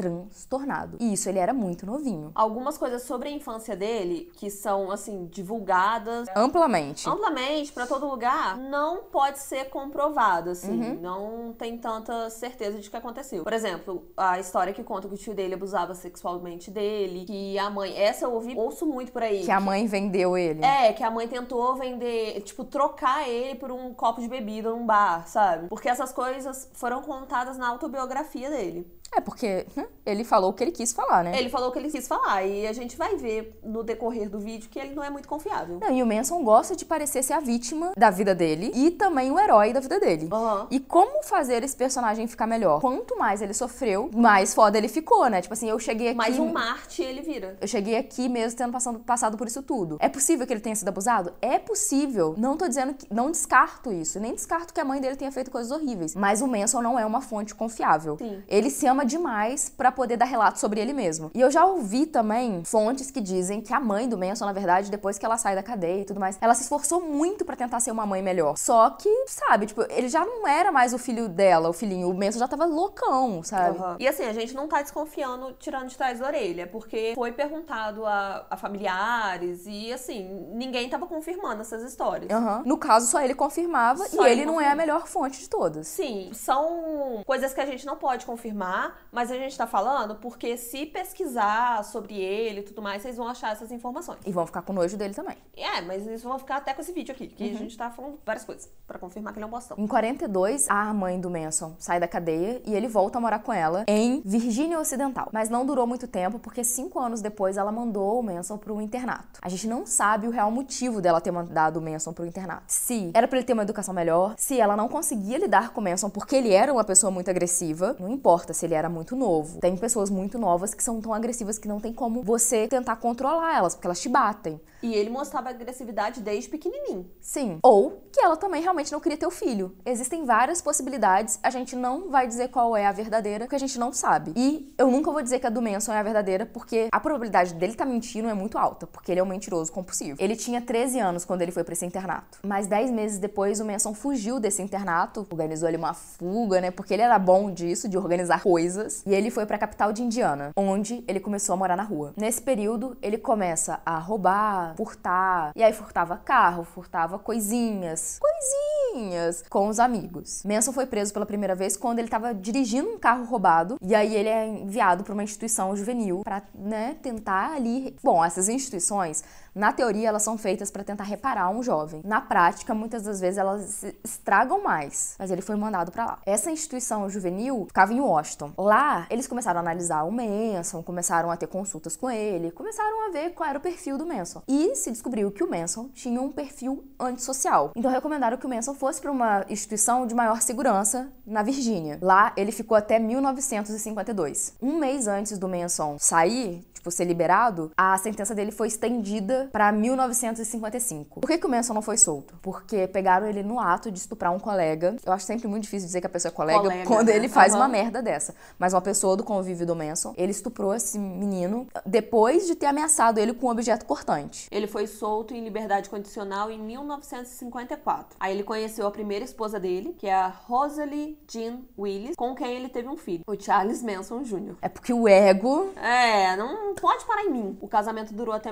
transtornado. 0.00 0.96
E 1.00 1.12
isso 1.12 1.28
ele 1.28 1.38
era 1.38 1.52
muito 1.52 1.84
novinho. 1.84 2.32
Algumas 2.34 2.78
coisas 2.78 3.02
sobre 3.02 3.28
a 3.28 3.32
infância 3.32 3.76
dele, 3.76 4.30
que 4.36 4.50
são, 4.50 4.90
assim, 4.90 5.26
divulgadas 5.26 6.26
Amplamente. 6.34 7.08
amplamente 7.08 7.72
pra 7.72 7.86
todo 7.86 8.06
lugar, 8.06 8.56
não 8.56 9.04
pode 9.04 9.38
ser 9.38 9.68
comprovado, 9.68 10.50
assim. 10.50 10.80
Uhum. 10.80 11.00
Não 11.00 11.52
tem 11.52 11.76
tanta 11.76 12.30
certeza 12.30 12.78
de 12.78 12.88
que 12.88 12.96
aconteceu. 12.96 13.44
Por 13.44 13.52
exemplo, 13.52 14.06
a 14.16 14.38
história 14.38 14.72
que 14.72 14.82
conta 14.82 15.08
que 15.08 15.14
o 15.14 15.18
tio 15.18 15.34
dele 15.34 15.54
abusava 15.54 15.94
sexualmente 15.94 16.70
dele, 16.70 17.24
que 17.26 17.58
a 17.58 17.68
mãe. 17.68 17.96
Essa 17.96 18.24
eu 18.24 18.32
ouvi, 18.32 18.54
ouço 18.56 18.86
muito 18.86 19.12
por 19.12 19.22
aí. 19.22 19.44
Que 19.44 19.50
a 19.50 19.60
mãe 19.60 19.86
vendeu 19.86 20.36
ele. 20.36 20.64
É, 20.64 20.92
que 20.92 21.02
a 21.02 21.10
mãe 21.10 21.28
tentou 21.28 21.74
vender, 21.76 22.40
tipo, 22.42 22.64
trocar 22.64 23.28
ele 23.28 23.56
por 23.56 23.70
um 23.70 23.92
copo 23.92 24.20
de 24.20 24.28
bebida 24.28 24.70
num 24.70 24.86
bar, 24.86 25.26
sabe? 25.28 25.68
Porque 25.68 25.88
essas 25.88 26.12
coisas 26.12 26.70
foram 26.72 27.02
contadas 27.02 27.58
na 27.58 27.68
autobiografia 27.68 28.48
dele. 28.50 28.86
É, 29.14 29.20
porque 29.20 29.66
hum, 29.76 29.86
ele 30.04 30.24
falou 30.24 30.50
o 30.50 30.52
que 30.52 30.64
ele 30.64 30.72
quis 30.72 30.92
falar, 30.92 31.22
né? 31.22 31.38
Ele 31.38 31.48
falou 31.48 31.68
o 31.68 31.72
que 31.72 31.78
ele 31.78 31.90
quis 31.90 32.08
falar, 32.08 32.44
e 32.44 32.66
a 32.66 32.72
gente 32.72 32.96
vai 32.96 33.16
ver 33.16 33.58
no 33.62 33.82
decorrer 33.82 34.28
do 34.28 34.38
vídeo 34.38 34.68
que 34.70 34.78
ele 34.78 34.94
não 34.94 35.04
é 35.04 35.10
muito 35.10 35.28
confiável. 35.28 35.78
Não, 35.80 35.90
e 35.90 36.02
o 36.02 36.06
Manson 36.06 36.42
gosta 36.42 36.74
de 36.74 36.84
parecer 36.84 37.22
ser 37.22 37.34
a 37.34 37.40
vítima 37.40 37.92
da 37.96 38.10
vida 38.10 38.34
dele 38.34 38.72
e 38.74 38.90
também 38.90 39.30
o 39.30 39.38
herói 39.38 39.72
da 39.72 39.80
vida 39.80 40.00
dele. 40.00 40.28
Aham. 40.32 40.66
E 40.70 40.80
como 40.80 41.22
fazer 41.22 41.62
esse 41.62 41.76
personagem 41.76 42.26
ficar 42.26 42.46
melhor? 42.46 42.80
Quanto 42.80 43.18
mais 43.18 43.42
ele 43.42 43.54
sofreu, 43.54 44.10
mais 44.14 44.54
foda 44.54 44.78
ele 44.78 44.88
ficou, 44.88 45.28
né? 45.28 45.40
Tipo 45.40 45.54
assim, 45.54 45.68
eu 45.68 45.78
cheguei 45.78 46.08
aqui. 46.08 46.16
Mais 46.16 46.38
um 46.38 46.52
Marte 46.52 47.02
ele 47.02 47.22
vira. 47.22 47.56
Eu 47.60 47.68
cheguei 47.68 47.96
aqui 47.96 48.28
mesmo 48.28 48.56
tendo 48.56 48.72
passando, 48.72 48.98
passado 49.00 49.36
por 49.36 49.46
isso 49.46 49.62
tudo. 49.62 49.96
É 50.00 50.08
possível 50.08 50.46
que 50.46 50.52
ele 50.52 50.60
tenha 50.60 50.76
sido 50.76 50.88
abusado? 50.88 51.32
É 51.40 51.58
possível. 51.58 52.34
Não 52.36 52.56
tô 52.56 52.66
dizendo 52.66 52.94
que. 52.94 53.06
Não 53.12 53.30
descarto 53.30 53.92
isso. 53.92 54.18
Nem 54.18 54.34
descarto 54.34 54.72
que 54.72 54.80
a 54.80 54.84
mãe 54.84 55.00
dele 55.00 55.16
tenha 55.16 55.32
feito 55.32 55.50
coisas 55.50 55.70
horríveis. 55.70 56.14
Mas 56.14 56.40
o 56.40 56.46
Manson 56.46 56.82
não 56.82 56.98
é 56.98 57.04
uma 57.04 57.20
fonte 57.20 57.54
confiável. 57.54 58.16
Sim. 58.18 58.42
Ele 58.48 58.70
se 58.70 58.86
ama 58.86 59.04
demais 59.04 59.68
pra 59.80 59.92
poder 59.92 60.18
dar 60.18 60.26
relato 60.26 60.58
sobre 60.58 60.80
ele 60.80 60.92
mesmo. 60.92 61.30
E 61.34 61.40
eu 61.40 61.50
já 61.50 61.64
ouvi 61.64 62.04
também 62.04 62.62
fontes 62.64 63.10
que 63.10 63.20
dizem 63.20 63.62
que 63.62 63.72
a 63.72 63.80
mãe 63.80 64.08
do 64.08 64.18
Manson, 64.18 64.44
na 64.44 64.52
verdade, 64.52 64.90
depois 64.90 65.18
que 65.18 65.24
ela 65.24 65.38
sai 65.38 65.54
da 65.54 65.62
cadeia 65.62 66.02
e 66.02 66.04
tudo 66.04 66.20
mais, 66.20 66.36
ela 66.40 66.54
se 66.54 66.62
esforçou 66.64 67.00
muito 67.00 67.44
pra 67.44 67.56
tentar 67.56 67.80
ser 67.80 67.90
uma 67.90 68.04
mãe 68.04 68.20
melhor. 68.20 68.58
Só 68.58 68.90
que, 68.90 69.08
sabe, 69.26 69.66
tipo, 69.66 69.82
ele 69.88 70.08
já 70.08 70.24
não 70.24 70.46
era 70.46 70.72
mais 70.72 70.92
o 70.92 70.98
filho 70.98 71.28
dela, 71.28 71.68
o 71.68 71.72
filhinho. 71.72 72.10
O 72.10 72.14
Manson 72.14 72.40
já 72.40 72.48
tava 72.48 72.64
loucão, 72.64 73.42
sabe? 73.42 73.78
Aham. 73.78 73.96
E 74.00 74.08
assim, 74.08 74.24
a 74.24 74.32
gente 74.32 74.54
não 74.54 74.68
tá 74.68 74.82
desconfiando, 74.82 75.52
tirando 75.58 75.88
de 75.88 75.96
trás 75.96 76.18
da 76.18 76.26
orelha, 76.26 76.66
porque 76.66 77.12
foi 77.14 77.32
perguntado 77.32 78.04
a, 78.04 78.46
a 78.50 78.56
familiares 78.56 79.62
e 79.66 79.92
assim, 79.92 80.48
ninguém 80.52 80.88
tava 80.88 81.06
confirmando 81.06 81.62
essas 81.62 81.82
histórias. 81.82 82.30
Aham. 82.30 82.62
No 82.66 82.76
caso, 82.76 83.06
só 83.06 83.20
ele 83.20 83.34
confirmava 83.34 84.06
Só 84.08 84.26
e 84.26 84.32
ele 84.32 84.40
ele 84.40 84.46
não 84.46 84.60
é 84.60 84.68
a 84.68 84.74
melhor 84.74 85.06
fonte 85.06 85.38
de 85.38 85.48
todas. 85.48 85.86
Sim, 85.86 86.30
são 86.32 87.22
coisas 87.26 87.52
que 87.52 87.60
a 87.60 87.66
gente 87.66 87.86
não 87.86 87.96
pode 87.96 88.26
confirmar, 88.26 88.98
mas 89.12 89.30
a 89.30 89.36
gente 89.36 89.56
tá 89.60 89.66
falando 89.66 90.14
porque 90.16 90.56
se 90.56 90.86
pesquisar 90.86 91.84
sobre 91.84 92.14
ele 92.14 92.60
e 92.60 92.62
tudo 92.62 92.80
mais, 92.80 93.02
vocês 93.02 93.16
vão 93.16 93.28
achar 93.28 93.52
essas 93.52 93.70
informações. 93.70 94.18
E 94.24 94.32
vão 94.32 94.46
ficar 94.46 94.62
com 94.62 94.72
nojo 94.72 94.96
dele 94.96 95.12
também. 95.12 95.36
É, 95.56 95.82
mas 95.82 96.06
eles 96.06 96.22
vão 96.22 96.38
ficar 96.38 96.56
até 96.56 96.72
com 96.72 96.80
esse 96.80 96.92
vídeo 96.92 97.12
aqui, 97.12 97.28
que 97.28 97.50
a 97.50 97.58
gente 97.58 97.76
tá 97.76 97.90
falando 97.90 98.18
várias 98.24 98.44
coisas 98.44 98.70
pra 98.86 98.98
confirmar 98.98 99.32
que 99.32 99.38
ele 99.38 99.44
é 99.44 99.46
um 99.46 99.50
bostão. 99.50 99.76
Em 99.78 99.86
42, 99.86 100.68
a 100.70 100.94
mãe 100.94 101.20
do 101.20 101.28
Manson 101.28 101.74
sai 101.78 102.00
da 102.00 102.08
cadeia 102.08 102.62
e 102.64 102.74
ele 102.74 102.88
volta 102.88 103.18
a 103.18 103.20
morar 103.20 103.40
com 103.40 103.52
ela 103.52 103.84
em 103.86 104.22
Virgínia 104.24 104.78
Ocidental. 104.80 105.28
Mas 105.32 105.50
não 105.50 105.66
durou 105.66 105.86
muito 105.86 106.08
tempo, 106.08 106.38
porque 106.38 106.64
cinco 106.64 106.98
anos 106.98 107.20
depois 107.20 107.56
ela 107.56 107.70
mandou 107.70 108.18
o 108.18 108.22
Manson 108.22 108.56
pro 108.56 108.80
internato. 108.80 109.40
A 109.42 109.48
gente 109.48 109.68
não 109.68 109.84
sabe 109.84 110.26
o 110.26 110.30
real 110.30 110.50
motivo 110.50 111.02
dela 111.02 111.20
ter 111.20 111.30
mandado 111.30 111.78
o 111.78 111.82
Manson 111.82 112.12
pro 112.12 112.24
internato. 112.24 112.62
Se 112.66 113.10
era 113.12 113.28
pra 113.28 113.38
ele 113.38 113.46
ter 113.46 113.52
uma 113.52 113.62
educação 113.62 113.92
melhor, 113.92 114.34
se 114.38 114.58
ela 114.58 114.76
não 114.76 114.88
conseguia 114.88 115.38
lidar 115.38 115.70
com 115.70 115.80
o 115.80 115.84
Manson 115.84 116.08
porque 116.08 116.36
ele 116.36 116.52
era 116.52 116.72
uma 116.72 116.84
pessoa 116.84 117.10
muito 117.10 117.28
agressiva, 117.28 117.94
não 118.00 118.10
importa 118.10 118.54
se 118.54 118.64
ele 118.64 118.74
era 118.74 118.88
muito 118.88 119.14
novo. 119.14 119.49
Tem 119.58 119.76
pessoas 119.76 120.10
muito 120.10 120.38
novas 120.38 120.74
que 120.74 120.82
são 120.82 121.00
tão 121.00 121.14
agressivas 121.14 121.58
que 121.58 121.68
não 121.68 121.80
tem 121.80 121.92
como 121.92 122.22
você 122.22 122.68
tentar 122.68 122.96
controlar 122.96 123.56
elas, 123.56 123.74
porque 123.74 123.86
elas 123.86 124.00
te 124.00 124.08
batem. 124.08 124.60
E 124.82 124.94
ele 124.94 125.10
mostrava 125.10 125.50
agressividade 125.50 126.20
desde 126.20 126.48
pequenininho. 126.48 127.06
Sim. 127.20 127.58
Ou 127.62 128.02
que 128.10 128.20
ela 128.20 128.36
também 128.36 128.62
realmente 128.62 128.90
não 128.90 129.00
queria 129.00 129.18
ter 129.18 129.26
o 129.26 129.30
filho. 129.30 129.76
Existem 129.84 130.24
várias 130.24 130.62
possibilidades, 130.62 131.38
a 131.42 131.50
gente 131.50 131.76
não 131.76 132.10
vai 132.10 132.26
dizer 132.26 132.48
qual 132.48 132.76
é 132.76 132.86
a 132.86 132.92
verdadeira, 132.92 133.44
porque 133.44 133.56
a 133.56 133.58
gente 133.58 133.78
não 133.78 133.92
sabe. 133.92 134.32
E 134.34 134.72
eu 134.78 134.90
nunca 134.90 135.10
vou 135.10 135.22
dizer 135.22 135.38
que 135.38 135.46
a 135.46 135.50
do 135.50 135.60
Manson 135.60 135.92
é 135.92 135.98
a 135.98 136.02
verdadeira, 136.02 136.46
porque 136.46 136.88
a 136.90 137.00
probabilidade 137.00 137.54
dele 137.54 137.72
estar 137.72 137.84
tá 137.84 137.90
mentindo 137.90 138.28
é 138.28 138.34
muito 138.34 138.56
alta, 138.56 138.86
porque 138.86 139.12
ele 139.12 139.20
é 139.20 139.22
um 139.22 139.26
mentiroso 139.26 139.70
compulsivo. 139.70 140.16
Ele 140.18 140.34
tinha 140.34 140.60
13 140.60 140.98
anos 140.98 141.24
quando 141.24 141.42
ele 141.42 141.52
foi 141.52 141.62
para 141.62 141.74
esse 141.74 141.84
internato. 141.84 142.38
Mas 142.42 142.66
10 142.66 142.90
meses 142.90 143.18
depois, 143.18 143.60
o 143.60 143.64
Manson 143.64 143.92
fugiu 143.92 144.40
desse 144.40 144.62
internato, 144.62 145.26
organizou 145.30 145.68
ali 145.68 145.76
uma 145.76 145.94
fuga, 145.94 146.60
né? 146.60 146.70
Porque 146.70 146.94
ele 146.94 147.02
era 147.02 147.18
bom 147.18 147.50
disso, 147.50 147.88
de 147.88 147.98
organizar 147.98 148.42
coisas. 148.42 149.02
E 149.06 149.14
ele 149.14 149.30
foi 149.30 149.39
para 149.46 149.56
a 149.56 149.58
capital 149.58 149.92
de 149.92 150.02
Indiana, 150.02 150.50
onde 150.56 151.04
ele 151.06 151.20
começou 151.20 151.54
a 151.54 151.56
morar 151.56 151.76
na 151.76 151.82
rua. 151.82 152.12
Nesse 152.16 152.40
período, 152.40 152.96
ele 153.02 153.18
começa 153.18 153.80
a 153.84 153.98
roubar, 153.98 154.74
furtar. 154.76 155.52
E 155.54 155.62
aí 155.62 155.72
furtava 155.72 156.16
carro, 156.16 156.64
furtava 156.64 157.18
coisinhas. 157.18 158.18
Coisinhas 158.20 159.44
com 159.48 159.68
os 159.68 159.78
amigos. 159.78 160.42
Manson 160.44 160.72
foi 160.72 160.86
preso 160.86 161.12
pela 161.12 161.26
primeira 161.26 161.54
vez 161.54 161.76
quando 161.76 161.98
ele 161.98 162.08
estava 162.08 162.34
dirigindo 162.34 162.88
um 162.88 162.98
carro 162.98 163.24
roubado. 163.24 163.76
E 163.82 163.94
aí 163.94 164.14
ele 164.14 164.28
é 164.28 164.46
enviado 164.46 165.04
para 165.04 165.12
uma 165.12 165.22
instituição 165.22 165.74
juvenil 165.76 166.22
para, 166.24 166.42
né, 166.54 166.96
tentar 167.02 167.52
ali. 167.54 167.96
Bom, 168.02 168.24
essas 168.24 168.48
instituições 168.48 169.22
na 169.54 169.72
teoria, 169.72 170.08
elas 170.08 170.22
são 170.22 170.38
feitas 170.38 170.70
para 170.70 170.84
tentar 170.84 171.04
reparar 171.04 171.50
um 171.50 171.62
jovem. 171.62 172.02
Na 172.04 172.20
prática, 172.20 172.74
muitas 172.74 173.02
das 173.02 173.20
vezes 173.20 173.38
elas 173.38 173.84
estragam 174.04 174.62
mais. 174.62 175.14
Mas 175.18 175.30
ele 175.30 175.42
foi 175.42 175.56
mandado 175.56 175.90
para 175.90 176.04
lá. 176.04 176.18
Essa 176.24 176.50
instituição 176.50 177.08
juvenil 177.08 177.66
ficava 177.66 177.92
em 177.92 178.00
Washington. 178.00 178.52
Lá, 178.56 179.06
eles 179.10 179.26
começaram 179.26 179.58
a 179.58 179.62
analisar 179.62 180.04
o 180.04 180.12
Manson, 180.12 180.82
começaram 180.82 181.30
a 181.30 181.36
ter 181.36 181.46
consultas 181.46 181.96
com 181.96 182.10
ele, 182.10 182.50
começaram 182.50 183.08
a 183.08 183.10
ver 183.10 183.30
qual 183.30 183.48
era 183.48 183.58
o 183.58 183.62
perfil 183.62 183.98
do 183.98 184.06
Manson. 184.06 184.42
E 184.46 184.74
se 184.74 184.90
descobriu 184.90 185.30
que 185.30 185.42
o 185.42 185.50
Manson 185.50 185.88
tinha 185.94 186.20
um 186.20 186.30
perfil 186.30 186.84
antissocial. 186.98 187.72
Então 187.74 187.90
recomendaram 187.90 188.36
que 188.36 188.46
o 188.46 188.48
Manson 188.48 188.74
fosse 188.74 189.00
para 189.00 189.10
uma 189.10 189.44
instituição 189.48 190.06
de 190.06 190.14
maior 190.14 190.40
segurança 190.40 191.08
na 191.26 191.42
Virgínia. 191.42 191.98
Lá, 192.00 192.32
ele 192.36 192.52
ficou 192.52 192.76
até 192.76 192.98
1952. 192.98 194.54
Um 194.60 194.76
mês 194.78 195.06
antes 195.06 195.38
do 195.38 195.48
Manson 195.48 195.96
sair, 195.98 196.64
tipo, 196.72 196.90
ser 196.90 197.04
liberado, 197.04 197.70
a 197.76 197.96
sentença 197.98 198.34
dele 198.34 198.50
foi 198.50 198.68
estendida 198.68 199.39
para 199.46 199.72
1955. 199.72 201.20
Por 201.20 201.26
que, 201.26 201.38
que 201.38 201.46
o 201.46 201.50
Manson 201.50 201.74
não 201.74 201.82
foi 201.82 201.96
solto? 201.96 202.34
Porque 202.42 202.86
pegaram 202.86 203.26
ele 203.26 203.42
no 203.42 203.58
ato 203.58 203.90
de 203.90 203.98
estuprar 203.98 204.32
um 204.32 204.38
colega. 204.38 204.96
Eu 205.04 205.12
acho 205.12 205.24
sempre 205.24 205.48
muito 205.48 205.64
difícil 205.64 205.86
dizer 205.86 206.00
que 206.00 206.06
a 206.06 206.10
pessoa 206.10 206.30
é 206.30 206.34
colega, 206.34 206.60
colega 206.60 206.84
quando 206.86 207.08
né? 207.08 207.16
ele 207.16 207.28
faz 207.28 207.52
uhum. 207.52 207.60
uma 207.60 207.68
merda 207.68 208.02
dessa. 208.02 208.34
Mas 208.58 208.72
uma 208.72 208.80
pessoa 208.80 209.16
do 209.16 209.24
convívio 209.24 209.66
do 209.66 209.74
Manson, 209.76 210.14
ele 210.16 210.32
estuprou 210.32 210.74
esse 210.74 210.98
menino 210.98 211.66
depois 211.84 212.46
de 212.46 212.54
ter 212.54 212.66
ameaçado 212.66 213.18
ele 213.18 213.34
com 213.34 213.46
um 213.46 213.50
objeto 213.50 213.84
cortante. 213.86 214.48
Ele 214.50 214.66
foi 214.66 214.86
solto 214.86 215.34
em 215.34 215.42
liberdade 215.42 215.88
condicional 215.88 216.50
em 216.50 216.58
1954. 216.58 218.16
Aí 218.18 218.32
ele 218.32 218.42
conheceu 218.42 218.86
a 218.86 218.90
primeira 218.90 219.24
esposa 219.24 219.58
dele, 219.58 219.94
que 219.98 220.06
é 220.06 220.14
a 220.14 220.28
Rosalie 220.28 221.18
Jean 221.30 221.60
Willis, 221.78 222.16
com 222.16 222.34
quem 222.34 222.56
ele 222.56 222.68
teve 222.68 222.88
um 222.88 222.96
filho, 222.96 223.24
o 223.26 223.40
Charles 223.40 223.82
Manson 223.82 224.22
Jr. 224.22 224.56
É 224.62 224.68
porque 224.68 224.92
o 224.92 225.08
ego. 225.08 225.72
É, 225.76 226.36
não 226.36 226.74
pode 226.74 227.04
parar 227.04 227.24
em 227.24 227.30
mim. 227.30 227.58
O 227.60 227.68
casamento 227.68 228.12
durou 228.12 228.34
até 228.34 228.50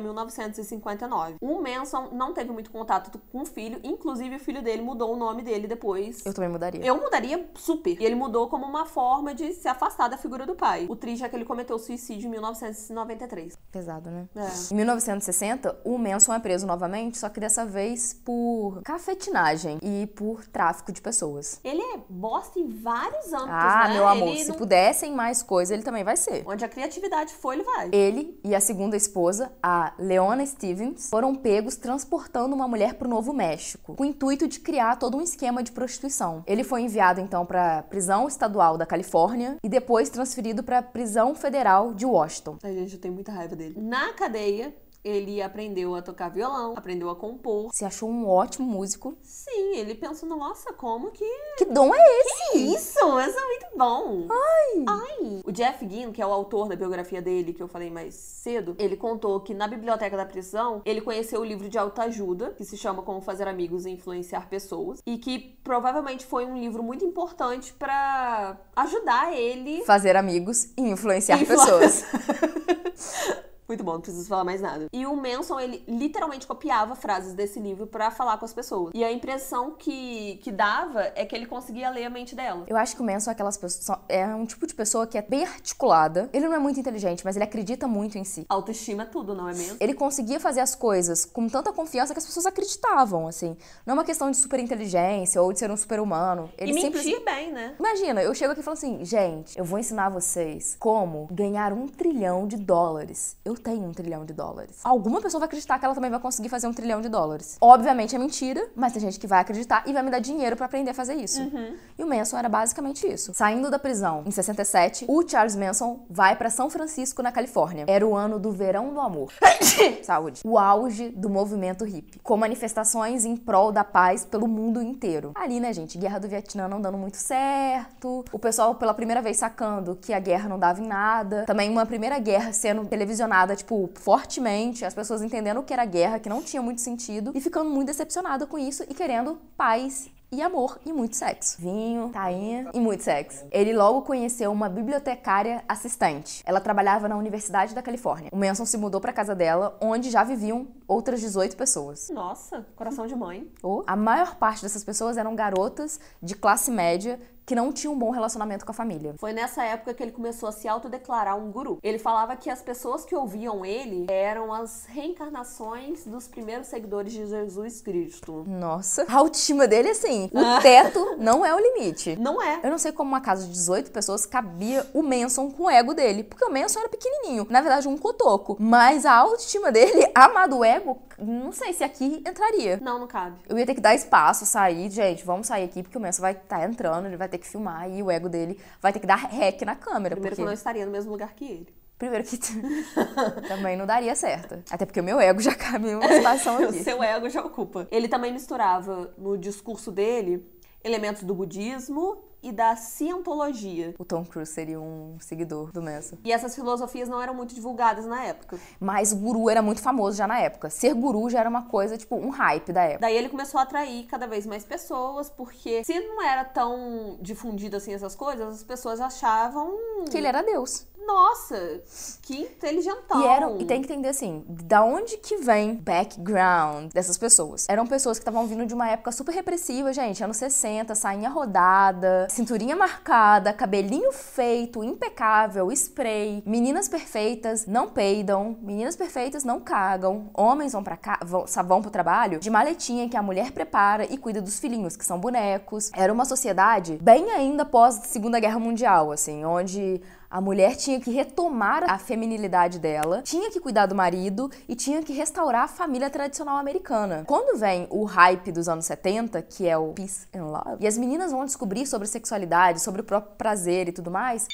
1959. 0.78 1.36
O 1.40 1.62
Manson 1.62 2.08
não 2.12 2.32
teve 2.32 2.50
muito 2.50 2.70
contato 2.70 3.18
com 3.30 3.42
o 3.42 3.46
filho, 3.46 3.80
inclusive 3.84 4.36
o 4.36 4.40
filho 4.40 4.62
dele 4.62 4.82
mudou 4.82 5.14
o 5.14 5.16
nome 5.16 5.42
dele 5.42 5.66
depois. 5.66 6.24
Eu 6.26 6.34
também 6.34 6.50
mudaria. 6.50 6.84
Eu 6.84 7.00
mudaria 7.00 7.48
super. 7.54 8.00
E 8.00 8.04
ele 8.04 8.14
mudou 8.14 8.48
como 8.48 8.66
uma 8.66 8.84
forma 8.84 9.34
de 9.34 9.52
se 9.52 9.68
afastar 9.68 10.08
da 10.08 10.18
figura 10.18 10.44
do 10.44 10.54
pai. 10.54 10.86
O 10.88 10.96
triste 10.96 11.24
é 11.24 11.28
que 11.28 11.36
ele 11.36 11.44
cometeu 11.44 11.78
suicídio 11.78 12.26
em 12.28 12.30
1993. 12.30 13.56
Pesado, 13.70 14.10
né? 14.10 14.28
É. 14.36 14.72
Em 14.72 14.76
1960, 14.76 15.80
o 15.84 15.96
Manson 15.96 16.34
é 16.34 16.38
preso 16.38 16.66
novamente, 16.66 17.18
só 17.18 17.28
que 17.28 17.40
dessa 17.40 17.64
vez 17.64 18.12
por 18.12 18.82
cafetinagem 18.82 19.78
e 19.82 20.06
por 20.06 20.46
tráfico 20.46 20.92
de 20.92 21.00
pessoas. 21.00 21.60
Ele 21.62 21.80
é 21.80 21.98
bosta 22.08 22.58
em 22.58 22.68
vários 22.68 23.32
âmbitos, 23.32 23.48
ah, 23.48 23.88
né? 23.88 23.94
meu 23.94 24.06
amor, 24.06 24.28
ele 24.28 24.44
se 24.44 24.48
não... 24.50 24.56
pudessem 24.56 25.14
mais 25.14 25.42
coisa, 25.42 25.74
ele 25.74 25.82
também 25.82 26.04
vai 26.04 26.16
ser. 26.16 26.42
Onde 26.46 26.64
a 26.64 26.68
criatividade 26.68 27.32
foi, 27.34 27.56
ele 27.56 27.64
vai. 27.64 27.88
Ele 27.92 28.08
ele 28.08 28.40
e 28.42 28.54
a 28.54 28.60
segunda 28.60 28.96
esposa, 28.96 29.52
a 29.62 29.92
Leona 29.98 30.44
Stevens, 30.44 30.67
foram 31.10 31.34
pegos 31.34 31.76
transportando 31.76 32.54
uma 32.54 32.68
mulher 32.68 32.94
para 32.94 33.06
o 33.06 33.10
Novo 33.10 33.32
México, 33.32 33.94
com 33.94 34.02
o 34.02 34.06
intuito 34.06 34.46
de 34.46 34.60
criar 34.60 34.96
todo 34.96 35.16
um 35.16 35.22
esquema 35.22 35.62
de 35.62 35.72
prostituição. 35.72 36.42
Ele 36.46 36.64
foi 36.64 36.82
enviado 36.82 37.20
então 37.20 37.44
para 37.44 37.78
a 37.78 37.82
prisão 37.82 38.28
estadual 38.28 38.76
da 38.76 38.86
Califórnia 38.86 39.56
e 39.62 39.68
depois 39.68 40.08
transferido 40.08 40.62
para 40.62 40.78
a 40.78 40.82
prisão 40.82 41.34
federal 41.34 41.94
de 41.94 42.06
Washington. 42.06 42.58
A 42.62 42.72
gente 42.72 42.98
tem 42.98 43.10
muita 43.10 43.32
raiva 43.32 43.54
dele. 43.54 43.74
Na 43.80 44.12
cadeia, 44.12 44.74
ele 45.04 45.40
aprendeu 45.40 45.94
a 45.94 46.02
tocar 46.02 46.28
violão, 46.28 46.74
aprendeu 46.76 47.08
a 47.10 47.16
compor. 47.16 47.70
Se 47.72 47.84
achou 47.84 48.08
um 48.10 48.28
ótimo 48.28 48.66
músico. 48.66 49.16
Sim, 49.22 49.76
ele 49.76 49.94
pensou, 49.94 50.28
nossa, 50.28 50.72
como 50.72 51.10
que. 51.10 51.24
Que 51.56 51.64
dom 51.64 51.94
é 51.94 52.20
esse? 52.20 52.52
Que 52.52 52.58
isso? 52.58 52.98
Isso 52.98 53.38
é 53.38 53.46
muito 53.46 53.66
bom. 53.76 54.26
Ai. 54.30 54.84
Ai. 54.88 55.40
O 55.44 55.52
Jeff 55.52 55.88
Ginn, 55.88 56.12
que 56.12 56.20
é 56.20 56.26
o 56.26 56.32
autor 56.32 56.68
da 56.68 56.76
biografia 56.76 57.22
dele, 57.22 57.52
que 57.52 57.62
eu 57.62 57.68
falei 57.68 57.90
mais 57.90 58.14
cedo, 58.14 58.74
ele 58.78 58.96
contou 58.96 59.40
que 59.40 59.54
na 59.54 59.66
biblioteca 59.66 60.16
da 60.16 60.26
prisão 60.26 60.82
ele 60.84 61.00
conheceu 61.00 61.40
o 61.40 61.44
livro 61.44 61.68
de 61.68 61.78
autoajuda, 61.78 62.50
que 62.52 62.64
se 62.64 62.76
chama 62.76 63.02
Como 63.02 63.20
Fazer 63.20 63.48
Amigos 63.48 63.86
e 63.86 63.90
Influenciar 63.90 64.48
Pessoas, 64.48 65.00
e 65.06 65.18
que 65.18 65.58
provavelmente 65.62 66.26
foi 66.26 66.44
um 66.44 66.58
livro 66.58 66.82
muito 66.82 67.04
importante 67.04 67.72
para 67.72 68.58
ajudar 68.76 69.32
ele. 69.32 69.84
Fazer 69.84 70.16
amigos 70.16 70.72
e 70.76 70.82
influenciar 70.82 71.40
Influ... 71.40 71.56
pessoas. 71.56 72.04
Muito 73.68 73.84
bom, 73.84 73.92
não 73.92 74.00
preciso 74.00 74.26
falar 74.26 74.44
mais 74.44 74.62
nada. 74.62 74.86
E 74.90 75.04
o 75.04 75.14
Manson, 75.14 75.60
ele 75.60 75.84
literalmente 75.86 76.46
copiava 76.46 76.96
frases 76.96 77.34
desse 77.34 77.60
livro 77.60 77.86
para 77.86 78.10
falar 78.10 78.38
com 78.38 78.46
as 78.46 78.52
pessoas. 78.54 78.92
E 78.94 79.04
a 79.04 79.12
impressão 79.12 79.72
que, 79.72 80.40
que 80.42 80.50
dava 80.50 81.12
é 81.14 81.26
que 81.26 81.36
ele 81.36 81.44
conseguia 81.44 81.90
ler 81.90 82.06
a 82.06 82.10
mente 82.10 82.34
dela. 82.34 82.64
Eu 82.66 82.78
acho 82.78 82.96
que 82.96 83.02
o 83.02 83.04
Manson 83.04 83.30
é 83.30 83.32
aquelas 83.34 83.58
pessoas. 83.58 83.98
É 84.08 84.26
um 84.26 84.46
tipo 84.46 84.66
de 84.66 84.74
pessoa 84.74 85.06
que 85.06 85.18
é 85.18 85.22
bem 85.22 85.44
articulada. 85.44 86.30
Ele 86.32 86.48
não 86.48 86.54
é 86.54 86.58
muito 86.58 86.80
inteligente, 86.80 87.22
mas 87.26 87.36
ele 87.36 87.44
acredita 87.44 87.86
muito 87.86 88.16
em 88.16 88.24
si. 88.24 88.46
Autoestima 88.48 89.02
é 89.02 89.06
tudo, 89.06 89.34
não 89.34 89.46
é 89.46 89.52
mesmo? 89.52 89.76
Ele 89.78 89.92
conseguia 89.92 90.40
fazer 90.40 90.60
as 90.60 90.74
coisas 90.74 91.26
com 91.26 91.46
tanta 91.46 91.70
confiança 91.70 92.14
que 92.14 92.18
as 92.18 92.24
pessoas 92.24 92.46
acreditavam, 92.46 93.28
assim. 93.28 93.54
Não 93.84 93.92
é 93.92 93.98
uma 93.98 94.04
questão 94.04 94.30
de 94.30 94.38
super 94.38 94.60
inteligência 94.60 95.42
ou 95.42 95.52
de 95.52 95.58
ser 95.58 95.70
um 95.70 95.76
super 95.76 96.00
humano. 96.00 96.50
Ele 96.56 96.70
e 96.70 96.74
mentir 96.74 97.02
simples... 97.02 97.22
bem, 97.22 97.52
né? 97.52 97.74
Imagina, 97.78 98.22
eu 98.22 98.34
chego 98.34 98.52
aqui 98.52 98.62
e 98.62 98.64
falo 98.64 98.78
assim, 98.78 99.04
gente, 99.04 99.58
eu 99.58 99.64
vou 99.64 99.78
ensinar 99.78 100.08
vocês 100.08 100.74
como 100.78 101.28
ganhar 101.30 101.74
um 101.74 101.86
trilhão 101.86 102.46
de 102.46 102.56
dólares. 102.56 103.36
Eu 103.44 103.57
tem 103.58 103.84
um 103.84 103.92
trilhão 103.92 104.24
de 104.24 104.32
dólares. 104.32 104.78
Alguma 104.84 105.20
pessoa 105.20 105.40
vai 105.40 105.46
acreditar 105.46 105.78
que 105.78 105.84
ela 105.84 105.94
também 105.94 106.10
vai 106.10 106.20
conseguir 106.20 106.48
fazer 106.48 106.66
um 106.66 106.72
trilhão 106.72 107.00
de 107.00 107.08
dólares. 107.08 107.56
Obviamente 107.60 108.14
é 108.14 108.18
mentira, 108.18 108.68
mas 108.74 108.92
tem 108.92 109.02
gente 109.02 109.18
que 109.18 109.26
vai 109.26 109.40
acreditar 109.40 109.82
e 109.86 109.92
vai 109.92 110.02
me 110.02 110.10
dar 110.10 110.20
dinheiro 110.20 110.56
para 110.56 110.66
aprender 110.66 110.90
a 110.90 110.94
fazer 110.94 111.14
isso. 111.14 111.40
Uhum. 111.40 111.74
E 111.98 112.04
o 112.04 112.06
Manson 112.06 112.38
era 112.38 112.48
basicamente 112.48 113.06
isso. 113.06 113.32
Saindo 113.34 113.70
da 113.70 113.78
prisão 113.78 114.22
em 114.26 114.30
67, 114.30 115.04
o 115.08 115.26
Charles 115.28 115.56
Manson 115.56 116.00
vai 116.08 116.36
para 116.36 116.50
São 116.50 116.70
Francisco, 116.70 117.22
na 117.22 117.32
Califórnia. 117.32 117.84
Era 117.88 118.06
o 118.06 118.14
ano 118.14 118.38
do 118.38 118.52
verão 118.52 118.92
do 118.92 119.00
amor. 119.00 119.32
Saúde. 120.02 120.40
O 120.44 120.58
auge 120.58 121.10
do 121.10 121.28
movimento 121.28 121.84
hippie, 121.84 122.18
com 122.20 122.36
manifestações 122.36 123.24
em 123.24 123.36
prol 123.36 123.72
da 123.72 123.84
paz 123.84 124.24
pelo 124.24 124.46
mundo 124.46 124.80
inteiro. 124.80 125.32
Ali, 125.34 125.60
né, 125.60 125.72
gente, 125.72 125.98
guerra 125.98 126.18
do 126.18 126.28
Vietnã 126.28 126.68
não 126.68 126.80
dando 126.80 126.98
muito 126.98 127.16
certo, 127.16 128.24
o 128.32 128.38
pessoal 128.38 128.74
pela 128.74 128.94
primeira 128.94 129.20
vez 129.20 129.36
sacando 129.36 129.96
que 129.96 130.12
a 130.12 130.20
guerra 130.20 130.48
não 130.48 130.58
dava 130.58 130.80
em 130.80 130.86
nada. 130.86 131.44
Também 131.46 131.70
uma 131.70 131.86
primeira 131.86 132.18
guerra 132.18 132.52
sendo 132.52 132.84
televisionada 132.84 133.47
tipo, 133.56 133.90
fortemente, 133.94 134.84
as 134.84 134.94
pessoas 134.94 135.22
entendendo 135.22 135.58
o 135.58 135.62
que 135.62 135.72
era 135.72 135.84
guerra, 135.84 136.18
que 136.18 136.28
não 136.28 136.42
tinha 136.42 136.62
muito 136.62 136.80
sentido, 136.80 137.32
e 137.34 137.40
ficando 137.40 137.70
muito 137.70 137.88
decepcionada 137.88 138.46
com 138.46 138.58
isso 138.58 138.82
e 138.88 138.94
querendo 138.94 139.38
paz 139.56 140.10
e 140.30 140.42
amor 140.42 140.78
e 140.84 140.92
muito 140.92 141.16
sexo. 141.16 141.60
Vinho, 141.60 142.10
tainha 142.10 142.70
e 142.74 142.80
muito 142.80 143.02
sexo. 143.02 143.46
Ele 143.50 143.72
logo 143.72 144.02
conheceu 144.02 144.52
uma 144.52 144.68
bibliotecária 144.68 145.64
assistente. 145.66 146.42
Ela 146.44 146.60
trabalhava 146.60 147.08
na 147.08 147.16
Universidade 147.16 147.74
da 147.74 147.82
Califórnia. 147.82 148.30
O 148.32 148.36
Manson 148.36 148.66
se 148.66 148.76
mudou 148.76 149.00
para 149.00 149.12
casa 149.12 149.34
dela, 149.34 149.76
onde 149.80 150.10
já 150.10 150.22
viviam 150.24 150.68
outras 150.86 151.20
18 151.20 151.56
pessoas. 151.56 152.10
Nossa, 152.10 152.66
coração 152.76 153.06
de 153.06 153.16
mãe. 153.16 153.50
Oh. 153.62 153.82
A 153.86 153.96
maior 153.96 154.36
parte 154.36 154.62
dessas 154.62 154.84
pessoas 154.84 155.16
eram 155.16 155.34
garotas 155.34 155.98
de 156.22 156.34
classe 156.34 156.70
média 156.70 157.18
que 157.48 157.54
não 157.54 157.72
tinha 157.72 157.90
um 157.90 157.98
bom 157.98 158.10
relacionamento 158.10 158.66
com 158.66 158.72
a 158.72 158.74
família. 158.74 159.14
Foi 159.16 159.32
nessa 159.32 159.64
época 159.64 159.94
que 159.94 160.02
ele 160.02 160.12
começou 160.12 160.50
a 160.50 160.52
se 160.52 160.68
autodeclarar 160.68 161.34
um 161.34 161.50
guru. 161.50 161.78
Ele 161.82 161.98
falava 161.98 162.36
que 162.36 162.50
as 162.50 162.60
pessoas 162.60 163.06
que 163.06 163.16
ouviam 163.16 163.64
ele 163.64 164.04
eram 164.10 164.52
as 164.52 164.84
reencarnações 164.84 166.04
dos 166.04 166.28
primeiros 166.28 166.66
seguidores 166.66 167.10
de 167.10 167.26
Jesus 167.26 167.80
Cristo. 167.80 168.44
Nossa, 168.46 169.06
a 169.08 169.14
autoestima 169.14 169.66
dele, 169.66 169.88
assim, 169.88 170.28
o 170.30 170.60
teto 170.60 171.16
não 171.18 171.44
é 171.44 171.54
o 171.54 171.58
limite. 171.58 172.16
Não 172.20 172.42
é. 172.42 172.60
Eu 172.62 172.70
não 172.70 172.76
sei 172.76 172.92
como 172.92 173.08
uma 173.08 173.20
casa 173.22 173.46
de 173.46 173.52
18 173.52 173.90
pessoas 173.92 174.26
cabia 174.26 174.86
o 174.92 175.02
Manson 175.02 175.50
com 175.50 175.62
o 175.62 175.70
ego 175.70 175.94
dele, 175.94 176.24
porque 176.24 176.44
o 176.44 176.52
Manson 176.52 176.80
era 176.80 176.90
pequenininho, 176.90 177.46
na 177.48 177.62
verdade 177.62 177.88
um 177.88 177.96
cotoco. 177.96 178.58
Mas 178.60 179.06
a 179.06 179.14
autoestima 179.14 179.72
dele, 179.72 180.06
amado 180.14 180.62
ego, 180.62 180.98
não 181.20 181.52
sei 181.52 181.72
se 181.72 181.82
aqui 181.82 182.22
entraria. 182.26 182.78
Não, 182.82 182.98
não 182.98 183.06
cabe. 183.06 183.38
Eu 183.48 183.58
ia 183.58 183.66
ter 183.66 183.74
que 183.74 183.80
dar 183.80 183.94
espaço, 183.94 184.46
sair, 184.46 184.90
gente, 184.90 185.24
vamos 185.24 185.46
sair 185.46 185.64
aqui, 185.64 185.82
porque 185.82 185.98
o 185.98 186.00
Manson 186.00 186.22
vai 186.22 186.32
estar 186.32 186.60
tá 186.60 186.64
entrando, 186.64 187.06
ele 187.06 187.16
vai 187.16 187.28
ter 187.28 187.38
que 187.38 187.46
filmar 187.46 187.90
e 187.90 188.02
o 188.02 188.10
ego 188.10 188.28
dele 188.28 188.58
vai 188.80 188.92
ter 188.92 189.00
que 189.00 189.06
dar 189.06 189.16
rec 189.16 189.62
na 189.62 189.74
câmera. 189.74 190.14
Primeiro 190.14 190.20
porque... 190.20 190.34
que 190.36 190.42
eu 190.42 190.46
não 190.46 190.52
estaria 190.52 190.86
no 190.86 190.92
mesmo 190.92 191.10
lugar 191.10 191.34
que 191.34 191.44
ele. 191.44 191.78
Primeiro 191.98 192.24
que 192.24 192.38
também 193.48 193.76
não 193.76 193.84
daria 193.84 194.14
certo. 194.14 194.62
Até 194.70 194.86
porque 194.86 195.00
o 195.00 195.04
meu 195.04 195.20
ego 195.20 195.40
já 195.40 195.54
cabe 195.54 195.88
em 195.88 195.96
uma 195.96 196.08
situação 196.08 196.56
aqui. 196.62 196.78
o 196.78 196.84
seu 196.84 197.02
ego 197.02 197.28
já 197.28 197.44
ocupa. 197.44 197.88
Ele 197.90 198.06
também 198.06 198.32
misturava 198.32 199.12
no 199.18 199.36
discurso 199.36 199.90
dele 199.90 200.46
elementos 200.84 201.24
do 201.24 201.34
budismo 201.34 202.27
e 202.42 202.52
da 202.52 202.76
cientologia. 202.76 203.94
O 203.98 204.04
Tom 204.04 204.24
Cruise 204.24 204.52
seria 204.52 204.80
um 204.80 205.16
seguidor 205.20 205.72
do 205.72 205.82
Manson. 205.82 206.16
E 206.24 206.32
essas 206.32 206.54
filosofias 206.54 207.08
não 207.08 207.20
eram 207.20 207.34
muito 207.34 207.54
divulgadas 207.54 208.06
na 208.06 208.24
época. 208.24 208.58
Mas 208.80 209.12
o 209.12 209.16
guru 209.16 209.50
era 209.50 209.62
muito 209.62 209.80
famoso 209.80 210.16
já 210.16 210.26
na 210.26 210.38
época. 210.38 210.70
Ser 210.70 210.94
guru 210.94 211.28
já 211.28 211.40
era 211.40 211.48
uma 211.48 211.62
coisa, 211.62 211.96
tipo, 211.96 212.16
um 212.16 212.30
hype 212.30 212.72
da 212.72 212.82
época. 212.82 213.00
Daí 213.00 213.16
ele 213.16 213.28
começou 213.28 213.58
a 213.58 213.62
atrair 213.62 214.06
cada 214.06 214.26
vez 214.26 214.46
mais 214.46 214.64
pessoas, 214.64 215.30
porque 215.30 215.82
se 215.84 215.98
não 216.00 216.22
era 216.22 216.44
tão 216.44 217.18
difundido 217.20 217.76
assim 217.76 217.92
essas 217.92 218.14
coisas, 218.14 218.54
as 218.54 218.62
pessoas 218.62 219.00
achavam 219.00 219.76
que 220.10 220.16
ele 220.16 220.26
era 220.26 220.42
Deus 220.42 220.86
nossa, 221.08 221.80
que 222.20 222.42
inteligentão. 222.42 223.22
E, 223.22 223.26
eram, 223.26 223.58
e 223.58 223.64
tem 223.64 223.80
que 223.80 223.90
entender 223.90 224.08
assim, 224.08 224.44
da 224.46 224.84
onde 224.84 225.16
que 225.16 225.38
vem 225.38 225.74
background 225.74 226.92
dessas 226.92 227.16
pessoas? 227.16 227.66
Eram 227.66 227.86
pessoas 227.86 228.18
que 228.18 228.22
estavam 228.22 228.46
vindo 228.46 228.66
de 228.66 228.74
uma 228.74 228.86
época 228.88 229.10
super 229.10 229.34
repressiva, 229.34 229.90
gente, 229.90 230.22
anos 230.22 230.36
60, 230.36 230.94
sainha 230.94 231.30
rodada, 231.30 232.26
cinturinha 232.28 232.76
marcada, 232.76 233.54
cabelinho 233.54 234.12
feito, 234.12 234.84
impecável, 234.84 235.72
spray, 235.72 236.42
meninas 236.44 236.88
perfeitas 236.88 237.64
não 237.66 237.88
peidam, 237.88 238.58
meninas 238.60 238.94
perfeitas 238.94 239.44
não 239.44 239.60
cagam, 239.60 240.30
homens 240.34 240.74
vão 240.74 240.84
para 240.84 240.98
vão, 241.24 241.46
vão 241.66 241.80
pro 241.80 241.90
trabalho 241.90 242.38
de 242.38 242.50
maletinha 242.50 243.08
que 243.08 243.16
a 243.16 243.22
mulher 243.22 243.50
prepara 243.52 244.04
e 244.04 244.18
cuida 244.18 244.42
dos 244.42 244.58
filhinhos, 244.58 244.94
que 244.94 245.06
são 245.06 245.18
bonecos. 245.18 245.90
Era 245.94 246.12
uma 246.12 246.26
sociedade 246.26 246.98
bem 247.00 247.30
ainda 247.30 247.64
pós 247.64 247.94
Segunda 248.04 248.38
Guerra 248.38 248.58
Mundial, 248.58 249.10
assim, 249.10 249.42
onde 249.44 250.02
a 250.30 250.40
mulher 250.40 250.76
tinha 250.76 251.00
que 251.00 251.10
retomar 251.10 251.90
a 251.90 251.98
feminilidade 251.98 252.78
dela, 252.78 253.22
tinha 253.22 253.50
que 253.50 253.60
cuidar 253.60 253.86
do 253.86 253.94
marido 253.94 254.50
e 254.68 254.74
tinha 254.74 255.02
que 255.02 255.12
restaurar 255.12 255.64
a 255.64 255.68
família 255.68 256.10
tradicional 256.10 256.56
americana. 256.56 257.24
Quando 257.26 257.58
vem 257.58 257.86
o 257.90 258.04
hype 258.04 258.52
dos 258.52 258.68
anos 258.68 258.84
70, 258.84 259.40
que 259.42 259.66
é 259.66 259.76
o 259.76 259.92
Peace 259.92 260.26
and 260.34 260.44
Love, 260.44 260.76
e 260.80 260.86
as 260.86 260.98
meninas 260.98 261.32
vão 261.32 261.44
descobrir 261.44 261.86
sobre 261.86 262.06
sexualidade, 262.06 262.80
sobre 262.80 263.00
o 263.00 263.04
próprio 263.04 263.36
prazer 263.36 263.88
e 263.88 263.92
tudo 263.92 264.10
mais, 264.10 264.46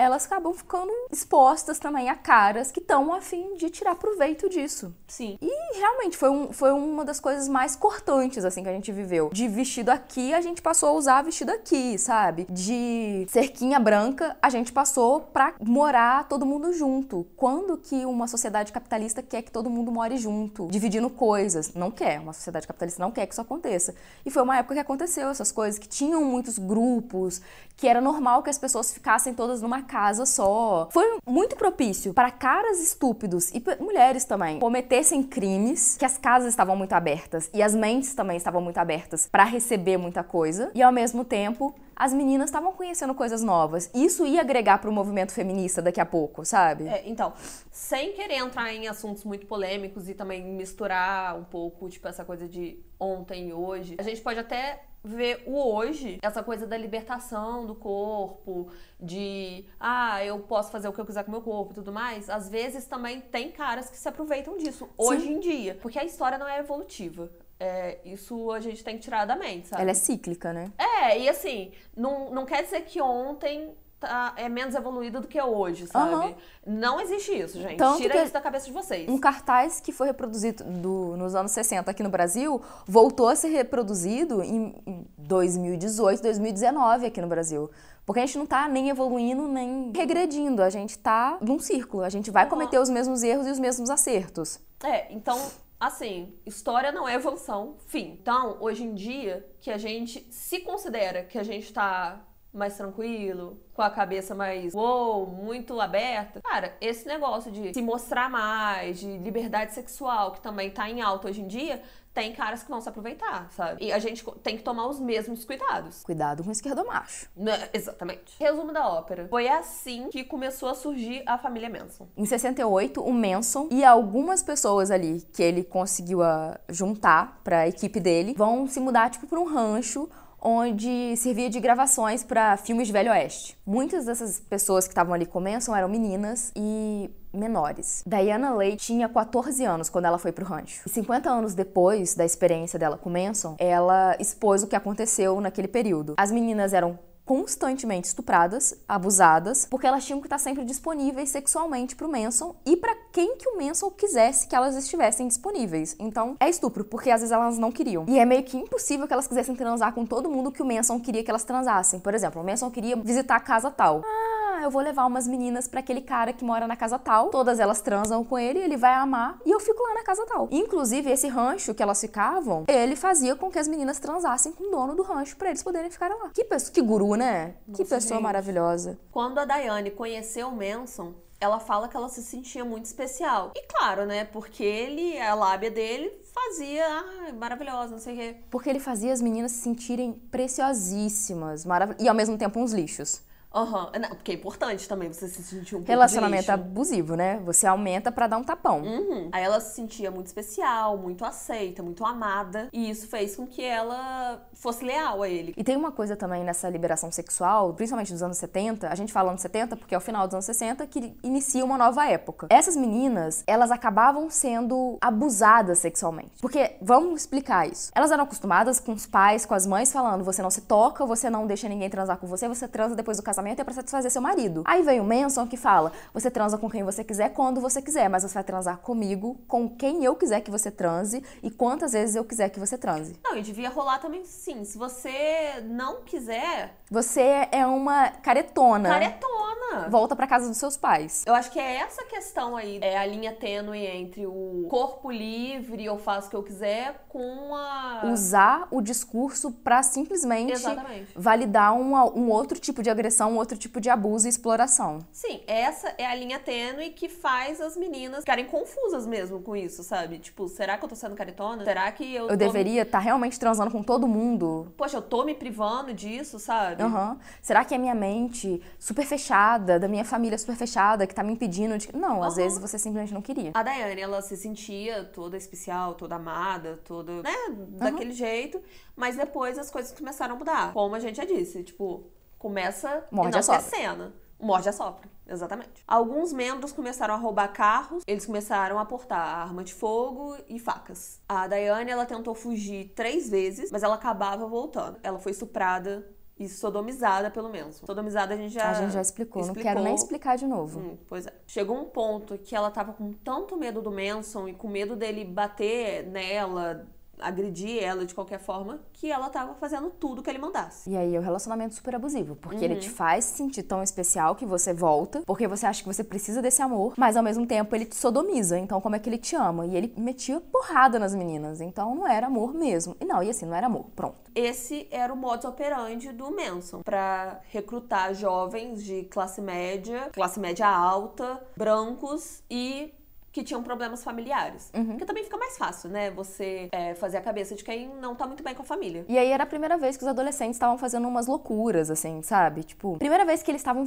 elas 0.00 0.24
acabam 0.24 0.54
ficando 0.54 0.90
expostas 1.12 1.78
também 1.78 2.08
a 2.08 2.14
caras 2.14 2.72
que 2.72 2.80
estão 2.80 3.12
a 3.12 3.20
fim 3.20 3.54
de 3.56 3.68
tirar 3.68 3.94
proveito 3.96 4.48
disso. 4.48 4.94
Sim. 5.06 5.36
E 5.42 5.78
realmente 5.78 6.16
foi, 6.16 6.30
um, 6.30 6.52
foi 6.54 6.72
uma 6.72 7.04
das 7.04 7.20
coisas 7.20 7.46
mais 7.48 7.76
cortantes, 7.76 8.42
assim, 8.42 8.62
que 8.62 8.68
a 8.70 8.72
gente 8.72 8.90
viveu. 8.90 9.28
De 9.30 9.46
vestido 9.46 9.90
aqui, 9.90 10.32
a 10.32 10.40
gente 10.40 10.62
passou 10.62 10.88
a 10.88 10.92
usar 10.92 11.22
vestido 11.22 11.50
aqui, 11.50 11.98
sabe? 11.98 12.46
De 12.48 13.26
cerquinha 13.28 13.78
branca, 13.78 14.38
a 14.40 14.48
gente 14.48 14.72
passou 14.72 15.20
pra 15.20 15.52
morar 15.60 16.26
todo 16.28 16.46
mundo 16.46 16.72
junto. 16.72 17.26
Quando 17.36 17.76
que 17.76 18.06
uma 18.06 18.26
sociedade 18.26 18.72
capitalista 18.72 19.22
quer 19.22 19.42
que 19.42 19.50
todo 19.50 19.68
mundo 19.68 19.92
more 19.92 20.16
junto, 20.16 20.66
dividindo 20.68 21.10
coisas? 21.10 21.74
Não 21.74 21.90
quer. 21.90 22.20
Uma 22.20 22.32
sociedade 22.32 22.66
capitalista 22.66 23.02
não 23.02 23.10
quer 23.10 23.26
que 23.26 23.34
isso 23.34 23.42
aconteça. 23.42 23.94
E 24.24 24.30
foi 24.30 24.42
uma 24.42 24.56
época 24.56 24.74
que 24.76 24.80
aconteceu 24.80 25.28
essas 25.28 25.52
coisas, 25.52 25.78
que 25.78 25.88
tinham 25.88 26.24
muitos 26.24 26.56
grupos, 26.56 27.42
que 27.76 27.86
era 27.86 28.00
normal 28.00 28.42
que 28.42 28.48
as 28.48 28.58
pessoas 28.58 28.92
ficassem 28.92 29.34
todas 29.34 29.60
numa 29.60 29.82
casa 29.90 30.24
só. 30.24 30.88
Foi 30.92 31.18
muito 31.26 31.56
propício 31.56 32.14
para 32.14 32.30
caras 32.30 32.80
estúpidos 32.80 33.50
e 33.50 33.60
mulheres 33.80 34.24
também 34.24 34.60
cometessem 34.60 35.20
crimes, 35.20 35.96
que 35.96 36.04
as 36.04 36.16
casas 36.16 36.50
estavam 36.50 36.76
muito 36.76 36.92
abertas 36.92 37.50
e 37.52 37.60
as 37.60 37.74
mentes 37.74 38.14
também 38.14 38.36
estavam 38.36 38.62
muito 38.62 38.78
abertas 38.78 39.26
para 39.26 39.42
receber 39.42 39.96
muita 39.96 40.22
coisa 40.22 40.70
e 40.76 40.80
ao 40.80 40.92
mesmo 40.92 41.24
tempo 41.24 41.74
as 41.96 42.14
meninas 42.14 42.48
estavam 42.48 42.72
conhecendo 42.72 43.14
coisas 43.14 43.42
novas. 43.42 43.90
Isso 43.92 44.24
ia 44.24 44.40
agregar 44.40 44.78
para 44.78 44.88
o 44.88 44.92
movimento 44.92 45.32
feminista 45.32 45.82
daqui 45.82 46.00
a 46.00 46.06
pouco, 46.06 46.46
sabe? 46.46 46.86
É, 46.88 47.02
então, 47.06 47.34
sem 47.70 48.12
querer 48.12 48.36
entrar 48.36 48.72
em 48.72 48.88
assuntos 48.88 49.22
muito 49.24 49.46
polêmicos 49.46 50.08
e 50.08 50.14
também 50.14 50.42
misturar 50.42 51.36
um 51.36 51.44
pouco, 51.44 51.90
tipo, 51.90 52.08
essa 52.08 52.24
coisa 52.24 52.48
de 52.48 52.78
ontem 52.98 53.48
e 53.48 53.52
hoje, 53.52 53.96
a 53.98 54.02
gente 54.02 54.20
pode 54.22 54.38
até 54.38 54.82
ver 55.02 55.42
o 55.46 55.56
hoje, 55.56 56.18
essa 56.22 56.42
coisa 56.42 56.66
da 56.66 56.76
libertação 56.76 57.66
do 57.66 57.74
corpo, 57.74 58.68
de 58.98 59.64
ah, 59.78 60.24
eu 60.24 60.38
posso 60.40 60.70
fazer 60.70 60.88
o 60.88 60.92
que 60.92 61.00
eu 61.00 61.06
quiser 61.06 61.24
com 61.24 61.30
o 61.30 61.32
meu 61.32 61.42
corpo 61.42 61.72
e 61.72 61.74
tudo 61.74 61.92
mais, 61.92 62.28
às 62.28 62.48
vezes 62.48 62.84
também 62.86 63.20
tem 63.20 63.50
caras 63.50 63.88
que 63.88 63.96
se 63.96 64.08
aproveitam 64.08 64.56
disso 64.56 64.88
hoje 64.96 65.22
Sim. 65.22 65.34
em 65.34 65.40
dia, 65.40 65.78
porque 65.80 65.98
a 65.98 66.04
história 66.04 66.38
não 66.38 66.48
é 66.48 66.58
evolutiva. 66.58 67.30
É, 67.58 67.98
isso 68.06 68.50
a 68.52 68.60
gente 68.60 68.82
tem 68.82 68.96
que 68.96 69.02
tirar 69.02 69.26
da 69.26 69.36
mente, 69.36 69.68
sabe? 69.68 69.82
Ela 69.82 69.90
é 69.90 69.94
cíclica, 69.94 70.50
né? 70.50 70.72
É, 70.78 71.18
e 71.18 71.28
assim, 71.28 71.72
não, 71.94 72.30
não 72.30 72.46
quer 72.46 72.62
dizer 72.62 72.82
que 72.82 73.02
ontem 73.02 73.74
tá, 74.00 74.32
é 74.36 74.48
menos 74.48 74.74
evoluído 74.74 75.20
do 75.20 75.28
que 75.28 75.40
hoje, 75.40 75.86
sabe? 75.86 76.14
Uhum. 76.14 76.34
Não 76.66 77.00
existe 77.00 77.38
isso, 77.38 77.60
gente. 77.60 77.76
Tanto 77.76 77.98
Tira 77.98 78.22
isso 78.22 78.32
da 78.32 78.40
cabeça 78.40 78.66
de 78.66 78.72
vocês. 78.72 79.08
Um 79.08 79.18
cartaz 79.18 79.80
que 79.80 79.92
foi 79.92 80.06
reproduzido 80.06 80.64
do, 80.64 81.16
nos 81.16 81.34
anos 81.34 81.52
60 81.52 81.90
aqui 81.90 82.02
no 82.02 82.08
Brasil 82.08 82.60
voltou 82.86 83.28
a 83.28 83.36
ser 83.36 83.48
reproduzido 83.48 84.42
em, 84.42 84.74
em 84.86 85.06
2018, 85.18 86.22
2019 86.22 87.06
aqui 87.06 87.20
no 87.20 87.28
Brasil. 87.28 87.70
Porque 88.06 88.20
a 88.20 88.26
gente 88.26 88.38
não 88.38 88.46
tá 88.46 88.66
nem 88.66 88.88
evoluindo, 88.88 89.46
nem 89.46 89.92
regredindo. 89.94 90.62
A 90.62 90.70
gente 90.70 90.98
tá 90.98 91.38
num 91.40 91.58
círculo. 91.58 92.02
A 92.02 92.08
gente 92.08 92.30
vai 92.30 92.44
uhum. 92.44 92.50
cometer 92.50 92.78
os 92.78 92.88
mesmos 92.88 93.22
erros 93.22 93.46
e 93.46 93.50
os 93.50 93.58
mesmos 93.58 93.90
acertos. 93.90 94.58
É, 94.82 95.12
então 95.12 95.38
assim, 95.78 96.34
história 96.44 96.92
não 96.92 97.08
é 97.08 97.14
evolução, 97.14 97.76
fim. 97.86 98.18
Então, 98.20 98.58
hoje 98.60 98.84
em 98.84 98.94
dia, 98.94 99.48
que 99.62 99.70
a 99.70 99.78
gente 99.78 100.26
se 100.30 100.60
considera 100.60 101.24
que 101.24 101.38
a 101.38 101.42
gente 101.42 101.72
tá 101.72 102.22
mais 102.52 102.76
tranquilo, 102.76 103.58
com 103.74 103.82
a 103.82 103.90
cabeça 103.90 104.34
mais 104.34 104.74
uou, 104.74 105.26
muito 105.26 105.80
aberta. 105.80 106.40
Cara, 106.42 106.76
esse 106.80 107.06
negócio 107.06 107.50
de 107.50 107.72
se 107.72 107.82
mostrar 107.82 108.28
mais, 108.28 108.98
de 108.98 109.18
liberdade 109.18 109.72
sexual, 109.72 110.32
que 110.32 110.40
também 110.40 110.70
tá 110.70 110.90
em 110.90 111.00
alta 111.00 111.28
hoje 111.28 111.40
em 111.40 111.46
dia, 111.46 111.80
tem 112.12 112.32
caras 112.32 112.62
que 112.62 112.68
vão 112.68 112.80
se 112.80 112.88
aproveitar, 112.88 113.48
sabe? 113.52 113.84
E 113.84 113.92
a 113.92 113.98
gente 113.98 114.24
tem 114.42 114.56
que 114.56 114.62
tomar 114.62 114.88
os 114.88 114.98
mesmos 114.98 115.44
cuidados. 115.44 116.02
Cuidado 116.02 116.42
com 116.42 116.48
o 116.48 116.52
esquerdomacho. 116.52 117.28
Né, 117.36 117.68
exatamente. 117.72 118.34
Resumo 118.38 118.72
da 118.72 118.88
ópera. 118.88 119.28
Foi 119.28 119.48
assim 119.48 120.08
que 120.10 120.24
começou 120.24 120.68
a 120.68 120.74
surgir 120.74 121.22
a 121.24 121.38
família 121.38 121.70
Manson. 121.70 122.08
Em 122.16 122.26
68, 122.26 123.00
o 123.00 123.12
Manson 123.12 123.68
e 123.70 123.84
algumas 123.84 124.42
pessoas 124.42 124.90
ali 124.90 125.22
que 125.32 125.42
ele 125.42 125.62
conseguiu 125.62 126.20
juntar 126.68 127.40
para 127.44 127.60
a 127.60 127.68
equipe 127.68 128.00
dele 128.00 128.34
vão 128.36 128.66
se 128.66 128.80
mudar 128.80 129.10
tipo 129.10 129.26
para 129.26 129.38
um 129.38 129.44
rancho 129.44 130.08
onde 130.40 131.16
servia 131.16 131.50
de 131.50 131.60
gravações 131.60 132.24
para 132.24 132.56
filmes 132.56 132.86
de 132.86 132.92
Velho 132.92 133.10
Oeste. 133.10 133.56
Muitas 133.66 134.06
dessas 134.06 134.40
pessoas 134.40 134.84
que 134.86 134.92
estavam 134.92 135.14
ali 135.14 135.26
com 135.26 135.40
Manson 135.40 135.74
eram 135.74 135.88
meninas 135.88 136.52
e 136.56 137.10
menores. 137.32 138.02
Diana 138.06 138.54
Leigh 138.54 138.76
tinha 138.76 139.08
14 139.08 139.64
anos 139.64 139.88
quando 139.88 140.06
ela 140.06 140.18
foi 140.18 140.32
pro 140.32 140.44
rancho. 140.44 140.82
E 140.86 140.90
50 140.90 141.30
anos 141.30 141.54
depois 141.54 142.14
da 142.14 142.24
experiência 142.24 142.78
dela 142.78 142.96
com 142.96 143.10
Manson, 143.10 143.54
ela 143.58 144.16
expôs 144.18 144.62
o 144.62 144.66
que 144.66 144.76
aconteceu 144.76 145.40
naquele 145.40 145.68
período. 145.68 146.14
As 146.16 146.32
meninas 146.32 146.72
eram 146.72 146.98
constantemente 147.30 148.08
estupradas, 148.08 148.74
abusadas, 148.88 149.64
porque 149.70 149.86
elas 149.86 150.04
tinham 150.04 150.20
que 150.20 150.26
estar 150.26 150.38
sempre 150.38 150.64
disponíveis 150.64 151.28
sexualmente 151.28 151.94
para 151.94 152.04
o 152.04 152.10
Manson 152.10 152.56
e 152.66 152.76
para 152.76 152.92
quem 153.12 153.36
que 153.36 153.48
o 153.48 153.56
Manson 153.56 153.88
quisesse 153.88 154.48
que 154.48 154.56
elas 154.56 154.74
estivessem 154.74 155.28
disponíveis. 155.28 155.94
Então, 156.00 156.34
é 156.40 156.48
estupro, 156.48 156.84
porque 156.84 157.08
às 157.08 157.20
vezes 157.20 157.30
elas 157.30 157.56
não 157.56 157.70
queriam. 157.70 158.04
E 158.08 158.18
é 158.18 158.24
meio 158.24 158.42
que 158.42 158.56
impossível 158.56 159.06
que 159.06 159.12
elas 159.12 159.28
quisessem 159.28 159.54
transar 159.54 159.94
com 159.94 160.04
todo 160.04 160.28
mundo 160.28 160.50
que 160.50 160.60
o 160.60 160.66
Manson 160.66 160.98
queria 160.98 161.22
que 161.22 161.30
elas 161.30 161.44
transassem. 161.44 162.00
Por 162.00 162.14
exemplo, 162.14 162.42
o 162.42 162.44
Manson 162.44 162.68
queria 162.68 162.96
visitar 162.96 163.36
a 163.36 163.40
casa 163.40 163.70
tal. 163.70 164.02
Ah, 164.04 164.29
ah, 164.60 164.64
eu 164.64 164.70
vou 164.70 164.82
levar 164.82 165.06
umas 165.06 165.26
meninas 165.26 165.66
para 165.66 165.80
aquele 165.80 166.02
cara 166.02 166.32
que 166.32 166.44
mora 166.44 166.66
na 166.66 166.76
casa 166.76 166.98
tal, 166.98 167.30
todas 167.30 167.58
elas 167.58 167.80
transam 167.80 168.22
com 168.22 168.38
ele, 168.38 168.58
ele 168.58 168.76
vai 168.76 168.92
amar 168.92 169.38
e 169.44 169.50
eu 169.50 169.58
fico 169.58 169.82
lá 169.82 169.94
na 169.94 170.02
casa 170.02 170.24
tal. 170.26 170.48
Inclusive, 170.50 171.10
esse 171.10 171.28
rancho 171.28 171.74
que 171.74 171.82
elas 171.82 171.98
ficavam, 171.98 172.64
ele 172.68 172.94
fazia 172.94 173.34
com 173.34 173.50
que 173.50 173.58
as 173.58 173.66
meninas 173.66 173.98
transassem 173.98 174.52
com 174.52 174.64
o 174.64 174.70
dono 174.70 174.94
do 174.94 175.02
rancho 175.02 175.36
para 175.36 175.48
eles 175.48 175.62
poderem 175.62 175.90
ficar 175.90 176.08
lá. 176.10 176.30
Que 176.34 176.44
pessoa, 176.44 176.72
que 176.72 176.82
guru, 176.82 177.14
né? 177.14 177.54
Nossa, 177.66 177.82
que 177.82 177.88
pessoa 177.88 178.16
gente. 178.16 178.22
maravilhosa. 178.22 178.98
Quando 179.10 179.38
a 179.38 179.46
Daiane 179.46 179.90
conheceu 179.90 180.48
o 180.48 180.52
Manson, 180.54 181.14
ela 181.40 181.58
fala 181.58 181.88
que 181.88 181.96
ela 181.96 182.10
se 182.10 182.22
sentia 182.22 182.62
muito 182.62 182.84
especial. 182.84 183.52
E 183.56 183.62
claro, 183.62 184.04
né? 184.04 184.24
Porque 184.24 184.62
ele, 184.62 185.18
a 185.18 185.34
lábia 185.34 185.70
dele 185.70 186.12
fazia, 186.34 186.84
ai, 187.22 187.32
maravilhosa, 187.32 187.92
não 187.92 187.98
sei 187.98 188.12
o 188.12 188.16
quê. 188.16 188.36
Porque 188.50 188.68
ele 188.68 188.78
fazia 188.78 189.10
as 189.10 189.22
meninas 189.22 189.52
se 189.52 189.62
sentirem 189.62 190.12
preciosíssimas, 190.30 191.64
e 191.98 192.06
ao 192.06 192.14
mesmo 192.14 192.36
tempo 192.36 192.60
uns 192.60 192.72
lixos. 192.72 193.22
Aham, 193.52 193.90
Não, 194.00 194.08
porque 194.10 194.30
é 194.32 194.34
importante 194.34 194.88
também 194.88 195.12
você 195.12 195.26
se 195.28 195.42
sentir 195.42 195.74
um 195.74 195.82
Relacionamento 195.82 196.50
abusivo, 196.50 197.16
né? 197.16 197.40
Você 197.44 197.66
aumenta 197.66 198.12
pra 198.12 198.26
dar 198.28 198.36
um 198.36 198.44
tapão. 198.44 198.82
Uhum. 198.82 199.28
Aí 199.32 199.42
ela 199.42 199.60
se 199.60 199.74
sentia 199.74 200.10
muito 200.10 200.26
especial, 200.26 200.96
muito 200.96 201.24
aceita, 201.24 201.82
muito 201.82 202.04
amada. 202.04 202.68
E 202.72 202.88
isso 202.88 203.08
fez 203.08 203.34
com 203.34 203.46
que 203.46 203.64
ela 203.64 204.40
fosse 204.52 204.84
leal 204.84 205.22
a 205.22 205.28
ele. 205.28 205.52
E 205.56 205.64
tem 205.64 205.76
uma 205.76 205.90
coisa 205.90 206.14
também 206.14 206.44
nessa 206.44 206.68
liberação 206.68 207.10
sexual, 207.10 207.74
principalmente 207.74 208.12
dos 208.12 208.22
anos 208.22 208.36
70, 208.36 208.88
a 208.88 208.94
gente 208.94 209.12
fala 209.12 209.30
anos 209.30 209.42
70 209.42 209.76
porque 209.76 209.94
é 209.94 209.98
o 209.98 210.00
final 210.00 210.26
dos 210.26 210.34
anos 210.34 210.44
60 210.44 210.86
que 210.86 211.16
inicia 211.22 211.64
uma 211.64 211.76
nova 211.76 212.06
época. 212.06 212.46
Essas 212.50 212.76
meninas, 212.76 213.42
elas 213.46 213.72
acabavam 213.72 214.30
sendo 214.30 214.96
abusadas 215.00 215.78
sexualmente. 215.78 216.40
Porque, 216.40 216.76
vamos 216.80 217.22
explicar 217.22 217.68
isso. 217.68 217.90
Elas 217.94 218.12
eram 218.12 218.24
acostumadas 218.24 218.78
com 218.78 218.92
os 218.92 219.06
pais, 219.06 219.44
com 219.44 219.54
as 219.54 219.66
mães 219.66 219.92
falando, 219.92 220.22
você 220.22 220.40
não 220.40 220.50
se 220.50 220.60
toca, 220.60 221.04
você 221.04 221.28
não 221.28 221.46
deixa 221.46 221.68
ninguém 221.68 221.90
transar 221.90 222.16
com 222.18 222.26
você, 222.26 222.46
você 222.46 222.68
transa 222.68 222.94
depois 222.94 223.16
do 223.16 223.22
casamento 223.22 223.39
é 223.48 223.64
pra 223.64 223.72
satisfazer 223.72 224.10
seu 224.10 224.20
marido. 224.20 224.62
Aí 224.66 224.82
vem 224.82 225.00
o 225.00 225.04
Manson 225.04 225.46
que 225.46 225.56
fala, 225.56 225.92
você 226.12 226.30
transa 226.30 226.58
com 226.58 226.68
quem 226.68 226.82
você 226.84 227.02
quiser, 227.02 227.30
quando 227.30 227.60
você 227.60 227.80
quiser, 227.80 228.08
mas 228.10 228.22
você 228.22 228.34
vai 228.34 228.44
transar 228.44 228.78
comigo, 228.78 229.40
com 229.48 229.68
quem 229.68 230.04
eu 230.04 230.14
quiser 230.14 230.40
que 230.40 230.50
você 230.50 230.70
transe 230.70 231.22
e 231.42 231.50
quantas 231.50 231.92
vezes 231.92 232.14
eu 232.16 232.24
quiser 232.24 232.48
que 232.50 232.60
você 232.60 232.76
transe. 232.76 233.16
Não, 233.24 233.36
e 233.36 233.42
devia 233.42 233.70
rolar 233.70 233.98
também 233.98 234.24
sim. 234.24 234.64
Se 234.64 234.76
você 234.76 235.62
não 235.64 236.02
quiser, 236.02 236.74
Você 236.90 237.48
é 237.52 237.64
uma 237.66 238.08
caretona. 238.08 238.88
caretona. 238.88 239.88
Volta 239.88 240.16
pra 240.16 240.26
casa 240.26 240.48
dos 240.48 240.56
seus 240.56 240.76
pais. 240.76 241.22
Eu 241.26 241.34
acho 241.34 241.50
que 241.52 241.58
é 241.60 241.76
essa 241.76 242.02
questão 242.04 242.56
aí, 242.56 242.78
é 242.82 242.98
a 242.98 243.06
linha 243.06 243.32
tênue 243.32 243.86
entre 243.86 244.26
o 244.26 244.66
corpo 244.68 245.10
livre, 245.10 245.84
eu 245.84 245.96
faço 245.96 246.26
o 246.26 246.30
que 246.30 246.36
eu 246.36 246.42
quiser, 246.42 247.04
com 247.08 247.54
a. 247.54 248.02
Usar 248.12 248.66
o 248.70 248.80
discurso 248.80 249.52
pra 249.52 249.82
simplesmente 249.84 250.52
Exatamente. 250.52 251.12
validar 251.14 251.78
uma- 251.78 252.04
um 252.04 252.28
outro 252.30 252.58
tipo 252.58 252.82
de 252.82 252.90
agressão, 252.90 253.29
um 253.30 253.36
outro 253.36 253.56
tipo 253.56 253.80
de 253.80 253.88
abuso 253.88 254.26
e 254.26 254.30
exploração. 254.30 254.98
Sim, 255.12 255.40
essa 255.46 255.94
é 255.96 256.06
a 256.06 256.14
linha 256.14 256.38
tênue 256.38 256.90
que 256.90 257.08
faz 257.08 257.60
as 257.60 257.76
meninas 257.76 258.20
ficarem 258.20 258.46
confusas 258.46 259.06
mesmo 259.06 259.40
com 259.40 259.56
isso, 259.56 259.82
sabe? 259.82 260.18
Tipo, 260.18 260.48
será 260.48 260.76
que 260.76 260.84
eu 260.84 260.88
tô 260.88 260.96
sendo 260.96 261.14
caretona? 261.14 261.64
Será 261.64 261.90
que 261.92 262.14
eu, 262.14 262.24
Eu 262.24 262.28
tô... 262.30 262.36
deveria 262.36 262.82
estar 262.82 262.98
realmente 262.98 263.38
transando 263.38 263.70
com 263.70 263.82
todo 263.82 264.06
mundo? 264.06 264.72
Poxa, 264.76 264.98
eu 264.98 265.02
tô 265.02 265.24
me 265.24 265.34
privando 265.34 265.94
disso, 265.94 266.38
sabe? 266.38 266.82
Aham. 266.82 267.18
Será 267.40 267.64
que 267.64 267.74
é 267.74 267.78
minha 267.78 267.94
mente 267.94 268.62
super 268.78 269.06
fechada, 269.06 269.78
da 269.78 269.88
minha 269.88 270.04
família 270.04 270.36
super 270.36 270.56
fechada, 270.56 271.06
que 271.06 271.14
tá 271.14 271.22
me 271.22 271.32
impedindo 271.32 271.78
de. 271.78 271.94
Não, 271.96 272.22
às 272.22 272.34
Aham. 272.34 272.42
vezes 272.44 272.58
você 272.58 272.78
simplesmente 272.78 273.14
não 273.14 273.22
queria. 273.22 273.52
A 273.54 273.62
Daiane, 273.62 274.00
ela 274.00 274.20
se 274.22 274.36
sentia 274.36 275.04
toda 275.04 275.36
especial, 275.36 275.94
toda 275.94 276.16
amada, 276.16 276.80
toda, 276.84 277.22
né, 277.22 277.30
daquele 277.78 278.12
jeito, 278.12 278.60
mas 278.96 279.16
depois 279.16 279.58
as 279.58 279.70
coisas 279.70 279.92
começaram 279.92 280.34
a 280.34 280.38
mudar. 280.38 280.72
Como 280.72 280.94
a 280.94 281.00
gente 281.00 281.16
já 281.16 281.24
disse, 281.24 281.62
tipo, 281.62 282.04
começa 282.40 283.06
Morde 283.12 283.36
a 283.38 283.42
sopra. 283.42 283.60
enaltecendo. 283.60 284.12
Morde 284.40 284.70
a 284.70 284.72
sopra, 284.72 285.06
exatamente. 285.28 285.84
Alguns 285.86 286.32
membros 286.32 286.72
começaram 286.72 287.12
a 287.12 287.16
roubar 287.18 287.52
carros, 287.52 288.02
eles 288.06 288.24
começaram 288.24 288.78
a 288.78 288.86
portar 288.86 289.20
arma 289.20 289.62
de 289.62 289.74
fogo 289.74 290.34
e 290.48 290.58
facas. 290.58 291.20
A 291.28 291.46
Daiane, 291.46 291.90
ela 291.90 292.06
tentou 292.06 292.34
fugir 292.34 292.94
três 292.96 293.28
vezes, 293.28 293.70
mas 293.70 293.82
ela 293.82 293.96
acabava 293.96 294.46
voltando. 294.46 294.98
Ela 295.02 295.18
foi 295.18 295.32
estuprada 295.32 296.10
e 296.38 296.48
sodomizada 296.48 297.30
pelo 297.30 297.50
Manson. 297.50 297.84
Sodomizada 297.84 298.32
a 298.32 298.36
gente 298.38 298.54
já 298.54 298.70
A 298.70 298.72
gente 298.72 298.94
já 298.94 299.02
explicou, 299.02 299.44
não 299.44 299.52
quero 299.52 299.82
nem 299.82 299.94
explicar 299.94 300.38
de 300.38 300.46
novo. 300.46 300.80
Hum, 300.80 300.98
pois 301.06 301.26
é. 301.26 301.34
Chegou 301.46 301.76
um 301.76 301.84
ponto 301.84 302.38
que 302.38 302.56
ela 302.56 302.70
tava 302.70 302.94
com 302.94 303.12
tanto 303.12 303.58
medo 303.58 303.82
do 303.82 303.92
Manson 303.92 304.48
e 304.48 304.54
com 304.54 304.68
medo 304.68 304.96
dele 304.96 305.22
bater 305.22 306.06
nela, 306.06 306.86
agredir 307.22 307.82
ela 307.82 308.04
de 308.04 308.14
qualquer 308.14 308.38
forma, 308.40 308.80
que 308.92 309.10
ela 309.10 309.28
tava 309.28 309.54
fazendo 309.54 309.90
tudo 309.90 310.22
que 310.22 310.30
ele 310.30 310.38
mandasse. 310.38 310.88
E 310.90 310.96
aí 310.96 311.14
é 311.14 311.18
o 311.18 311.22
relacionamento 311.22 311.74
super 311.74 311.94
abusivo, 311.94 312.36
porque 312.36 312.64
ele 312.64 312.74
Uhum. 312.74 312.80
te 312.80 312.90
faz 312.90 313.24
se 313.24 313.36
sentir 313.36 313.62
tão 313.62 313.82
especial 313.82 314.34
que 314.34 314.44
você 314.46 314.72
volta, 314.72 315.22
porque 315.26 315.46
você 315.48 315.66
acha 315.66 315.82
que 315.82 315.88
você 315.88 316.02
precisa 316.04 316.40
desse 316.42 316.62
amor, 316.62 316.94
mas 316.96 317.16
ao 317.16 317.22
mesmo 317.22 317.46
tempo 317.46 317.74
ele 317.74 317.84
te 317.86 317.96
sodomiza. 317.96 318.58
Então, 318.58 318.80
como 318.80 318.96
é 318.96 318.98
que 318.98 319.08
ele 319.08 319.18
te 319.18 319.34
ama? 319.36 319.66
E 319.66 319.76
ele 319.76 319.92
metia 319.96 320.40
porrada 320.40 320.98
nas 320.98 321.14
meninas. 321.14 321.60
Então, 321.60 321.94
não 321.94 322.06
era 322.06 322.26
amor 322.26 322.54
mesmo. 322.54 322.96
E 323.00 323.04
não, 323.04 323.22
e 323.22 323.30
assim, 323.30 323.46
não 323.46 323.54
era 323.54 323.66
amor. 323.66 323.86
Pronto. 323.96 324.18
Esse 324.34 324.86
era 324.90 325.12
o 325.12 325.16
modus 325.16 325.44
operandi 325.44 326.12
do 326.12 326.30
Manson, 326.30 326.82
pra 326.82 327.40
recrutar 327.50 328.14
jovens 328.14 328.82
de 328.84 329.02
classe 329.04 329.40
média, 329.40 330.08
classe 330.12 330.38
média 330.38 330.68
alta, 330.68 331.40
brancos 331.56 332.42
e 332.50 332.92
que 333.32 333.42
tinham 333.42 333.62
problemas 333.62 334.02
familiares. 334.02 334.70
Porque 334.72 335.04
também 335.04 335.24
fica 335.24 335.36
mais 335.36 335.56
fácil, 335.56 335.90
né? 335.90 336.10
Você 336.10 336.68
é, 336.72 336.94
fazer 336.94 337.18
a 337.18 337.20
cabeça 337.20 337.54
de 337.54 337.62
quem 337.64 337.88
não 338.00 338.14
tá 338.14 338.26
muito 338.26 338.42
bem 338.42 338.54
com 338.54 338.62
a 338.62 338.64
família. 338.64 339.04
E 339.08 339.18
aí 339.18 339.30
era 339.30 339.44
a 339.44 339.46
primeira 339.46 339.76
vez 339.76 339.96
que 339.96 340.02
os 340.02 340.08
adolescentes 340.08 340.56
estavam 340.56 340.76
fazendo 340.78 341.06
umas 341.06 341.26
loucuras, 341.26 341.90
assim, 341.90 342.22
sabe? 342.22 342.62
Tipo, 342.64 342.96
primeira 342.98 343.24
vez 343.24 343.42
que 343.42 343.50
eles 343.50 343.60
estavam. 343.60 343.84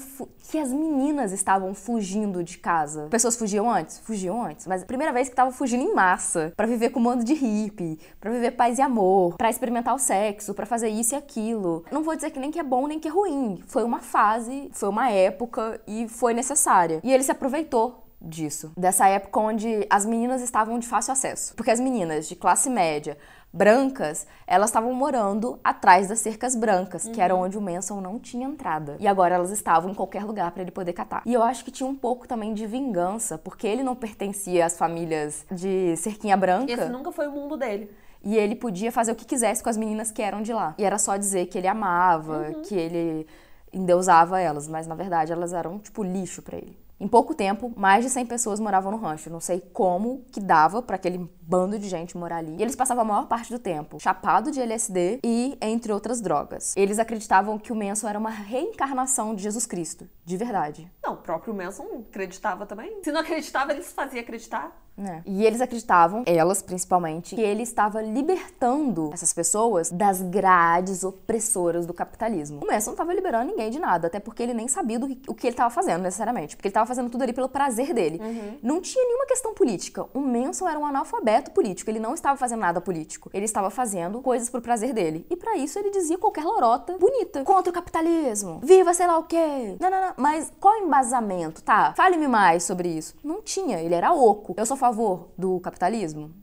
que 0.49 0.57
as 0.57 0.71
meninas 0.71 1.31
estavam 1.31 1.73
fugindo 1.73 2.43
de 2.43 2.57
casa. 2.57 3.07
Pessoas 3.09 3.35
fugiam 3.35 3.69
antes? 3.69 3.99
Fugiam 3.99 4.43
antes. 4.43 4.67
Mas 4.67 4.83
a 4.83 4.85
primeira 4.85 5.11
vez 5.11 5.27
que 5.27 5.33
estavam 5.33 5.51
fugindo 5.51 5.83
em 5.83 5.93
massa. 5.93 6.53
Pra 6.55 6.65
viver 6.65 6.89
com 6.89 6.99
um 6.99 7.03
bando 7.03 7.23
de 7.23 7.33
hippie. 7.33 7.99
Pra 8.19 8.31
viver 8.31 8.51
paz 8.51 8.79
e 8.79 8.81
amor. 8.81 9.35
Pra 9.37 9.49
experimentar 9.49 9.93
o 9.93 9.99
sexo. 9.99 10.53
Pra 10.53 10.65
fazer 10.65 10.89
isso 10.89 11.15
e 11.15 11.17
aquilo. 11.17 11.83
Não 11.91 12.03
vou 12.03 12.15
dizer 12.15 12.31
que 12.31 12.39
nem 12.39 12.51
que 12.51 12.59
é 12.59 12.63
bom 12.63 12.87
nem 12.87 12.99
que 12.99 13.07
é 13.07 13.11
ruim. 13.11 13.61
Foi 13.67 13.83
uma 13.83 13.99
fase, 13.99 14.69
foi 14.73 14.89
uma 14.89 15.09
época 15.09 15.81
e 15.87 16.07
foi 16.07 16.33
necessária. 16.33 16.99
E 17.03 17.11
ele 17.11 17.23
se 17.23 17.31
aproveitou 17.31 18.02
disso. 18.23 18.71
Dessa 18.77 19.07
época 19.07 19.39
onde 19.39 19.85
as 19.89 20.05
meninas 20.05 20.41
estavam 20.41 20.79
de 20.79 20.87
fácil 20.87 21.11
acesso. 21.11 21.53
Porque 21.55 21.69
as 21.71 21.79
meninas 21.79 22.27
de 22.27 22.35
classe 22.35 22.69
média, 22.69 23.17
brancas, 23.51 24.25
elas 24.47 24.69
estavam 24.69 24.93
morando 24.93 25.59
atrás 25.63 26.07
das 26.07 26.19
cercas 26.19 26.55
brancas, 26.55 27.07
que 27.07 27.21
era 27.21 27.35
onde 27.35 27.57
o 27.57 27.61
Manson 27.61 28.01
não 28.01 28.17
tinha 28.17 28.47
entrada. 28.47 28.95
E 28.99 29.07
agora 29.07 29.35
elas 29.35 29.51
estavam 29.51 29.91
em 29.91 29.93
qualquer 29.93 30.23
lugar 30.25 30.51
para 30.51 30.61
ele 30.63 30.71
poder 30.71 30.93
catar. 30.93 31.21
E 31.25 31.33
eu 31.33 31.43
acho 31.43 31.63
que 31.63 31.69
tinha 31.69 31.87
um 31.87 31.95
pouco 31.95 32.27
também 32.27 32.53
de 32.53 32.65
vingança, 32.65 33.37
porque 33.37 33.67
ele 33.67 33.83
não 33.83 33.95
pertencia 33.95 34.65
às 34.65 34.75
famílias 34.77 35.45
de 35.51 35.95
cerquinha 35.97 36.35
branca. 36.35 36.71
Esse 36.71 36.89
nunca 36.89 37.11
foi 37.11 37.27
o 37.27 37.31
mundo 37.31 37.55
dele. 37.55 37.91
E 38.23 38.35
ele 38.37 38.55
podia 38.55 38.91
fazer 38.91 39.11
o 39.11 39.15
que 39.15 39.25
quisesse 39.25 39.61
com 39.61 39.69
as 39.69 39.77
meninas 39.77 40.09
que 40.09 40.21
eram 40.21 40.41
de 40.41 40.53
lá. 40.53 40.73
E 40.77 40.83
era 40.83 40.97
só 40.97 41.15
dizer 41.17 41.45
que 41.47 41.57
ele 41.57 41.67
amava, 41.67 42.47
Uhum. 42.55 42.61
que 42.63 42.73
ele 42.73 43.27
endeusava 43.71 44.39
elas, 44.39 44.67
mas 44.67 44.87
na 44.87 44.95
verdade 44.95 45.31
elas 45.31 45.51
eram 45.51 45.77
tipo 45.79 46.03
lixo 46.03 46.41
pra 46.41 46.57
ele. 46.57 46.77
Em 47.03 47.07
pouco 47.09 47.35
tempo, 47.35 47.69
mais 47.75 48.05
de 48.05 48.09
100 48.09 48.27
pessoas 48.27 48.61
moravam 48.61 48.89
no 48.89 48.97
rancho. 48.97 49.29
Não 49.29 49.41
sei 49.41 49.59
como 49.59 50.23
que 50.31 50.39
dava 50.39 50.81
pra 50.81 50.95
aquele 50.95 51.29
bando 51.41 51.77
de 51.77 51.89
gente 51.89 52.15
morar 52.15 52.37
ali. 52.37 52.55
E 52.57 52.61
eles 52.61 52.77
passavam 52.77 53.03
a 53.03 53.05
maior 53.05 53.27
parte 53.27 53.51
do 53.51 53.59
tempo 53.59 53.99
chapado 53.99 54.49
de 54.49 54.61
LSD 54.61 55.19
e 55.21 55.57
entre 55.61 55.91
outras 55.91 56.21
drogas. 56.21 56.73
Eles 56.77 56.99
acreditavam 56.99 57.59
que 57.59 57.73
o 57.73 57.75
Manson 57.75 58.07
era 58.07 58.17
uma 58.17 58.29
reencarnação 58.29 59.35
de 59.35 59.43
Jesus 59.43 59.65
Cristo, 59.65 60.07
de 60.23 60.37
verdade. 60.37 60.89
Não, 61.03 61.15
o 61.15 61.17
próprio 61.17 61.53
Manson 61.53 62.05
acreditava 62.09 62.65
também. 62.65 62.97
Se 63.03 63.11
não 63.11 63.19
acreditava, 63.19 63.73
ele 63.73 63.83
se 63.83 63.93
fazia 63.93 64.21
acreditar. 64.21 64.71
Né? 64.95 65.21
E 65.25 65.45
eles 65.45 65.61
acreditavam, 65.61 66.23
elas 66.25 66.61
principalmente, 66.61 67.35
que 67.35 67.41
ele 67.41 67.63
estava 67.63 68.01
libertando 68.01 69.09
essas 69.13 69.33
pessoas 69.33 69.89
das 69.89 70.21
grades 70.21 71.03
opressoras 71.03 71.85
do 71.85 71.93
capitalismo. 71.93 72.59
O 72.63 72.67
Manson 72.67 72.91
não 72.91 72.93
estava 72.93 73.13
liberando 73.13 73.51
ninguém 73.51 73.69
de 73.69 73.79
nada, 73.79 74.07
até 74.07 74.19
porque 74.19 74.43
ele 74.43 74.53
nem 74.53 74.67
sabia 74.67 74.99
do 74.99 75.07
que, 75.07 75.21
o 75.27 75.33
que 75.33 75.47
ele 75.47 75.53
estava 75.53 75.69
fazendo 75.69 76.01
necessariamente, 76.01 76.55
porque 76.55 76.67
ele 76.67 76.71
estava 76.71 76.85
fazendo 76.85 77.09
tudo 77.09 77.23
ali 77.23 77.33
pelo 77.33 77.49
prazer 77.49 77.93
dele. 77.93 78.19
Não 78.61 78.81
tinha 78.81 79.03
nenhuma 79.05 79.25
questão 79.25 79.53
política. 79.53 80.05
O 80.13 80.19
Manson 80.19 80.67
era 80.67 80.79
um 80.79 80.85
analfabeto 80.85 81.51
político, 81.51 81.89
ele 81.89 81.99
não 81.99 82.13
estava 82.13 82.37
fazendo 82.37 82.59
nada 82.59 82.79
político. 82.79 83.29
Ele 83.33 83.45
estava 83.45 83.69
fazendo 83.69 84.21
coisas 84.21 84.49
pro 84.49 84.61
prazer 84.61 84.93
dele. 84.93 85.25
E 85.29 85.35
para 85.35 85.57
isso 85.57 85.79
ele 85.79 85.89
dizia 85.89 86.17
qualquer 86.17 86.43
lorota 86.43 86.97
bonita. 86.97 87.43
Contra 87.43 87.71
o 87.71 87.73
capitalismo. 87.73 88.59
Viva 88.63 88.93
sei 88.93 89.07
lá 89.07 89.17
o 89.17 89.23
quê. 89.23 89.75
Não, 89.79 89.89
não, 89.89 90.01
não. 90.01 90.13
Mas 90.17 90.51
qual 90.59 90.75
é 90.75 90.81
o 90.81 90.85
embasamento, 90.85 91.61
tá? 91.63 91.93
Fale-me 91.95 92.27
mais 92.27 92.63
sobre 92.63 92.89
isso. 92.89 93.15
Não 93.23 93.41
tinha, 93.41 93.81
ele 93.81 93.95
era 93.95 94.13
oco. 94.13 94.53
Eu 94.57 94.65
a 94.82 94.82
favor 94.83 95.29
do 95.37 95.61
capitalismo? 95.61 96.33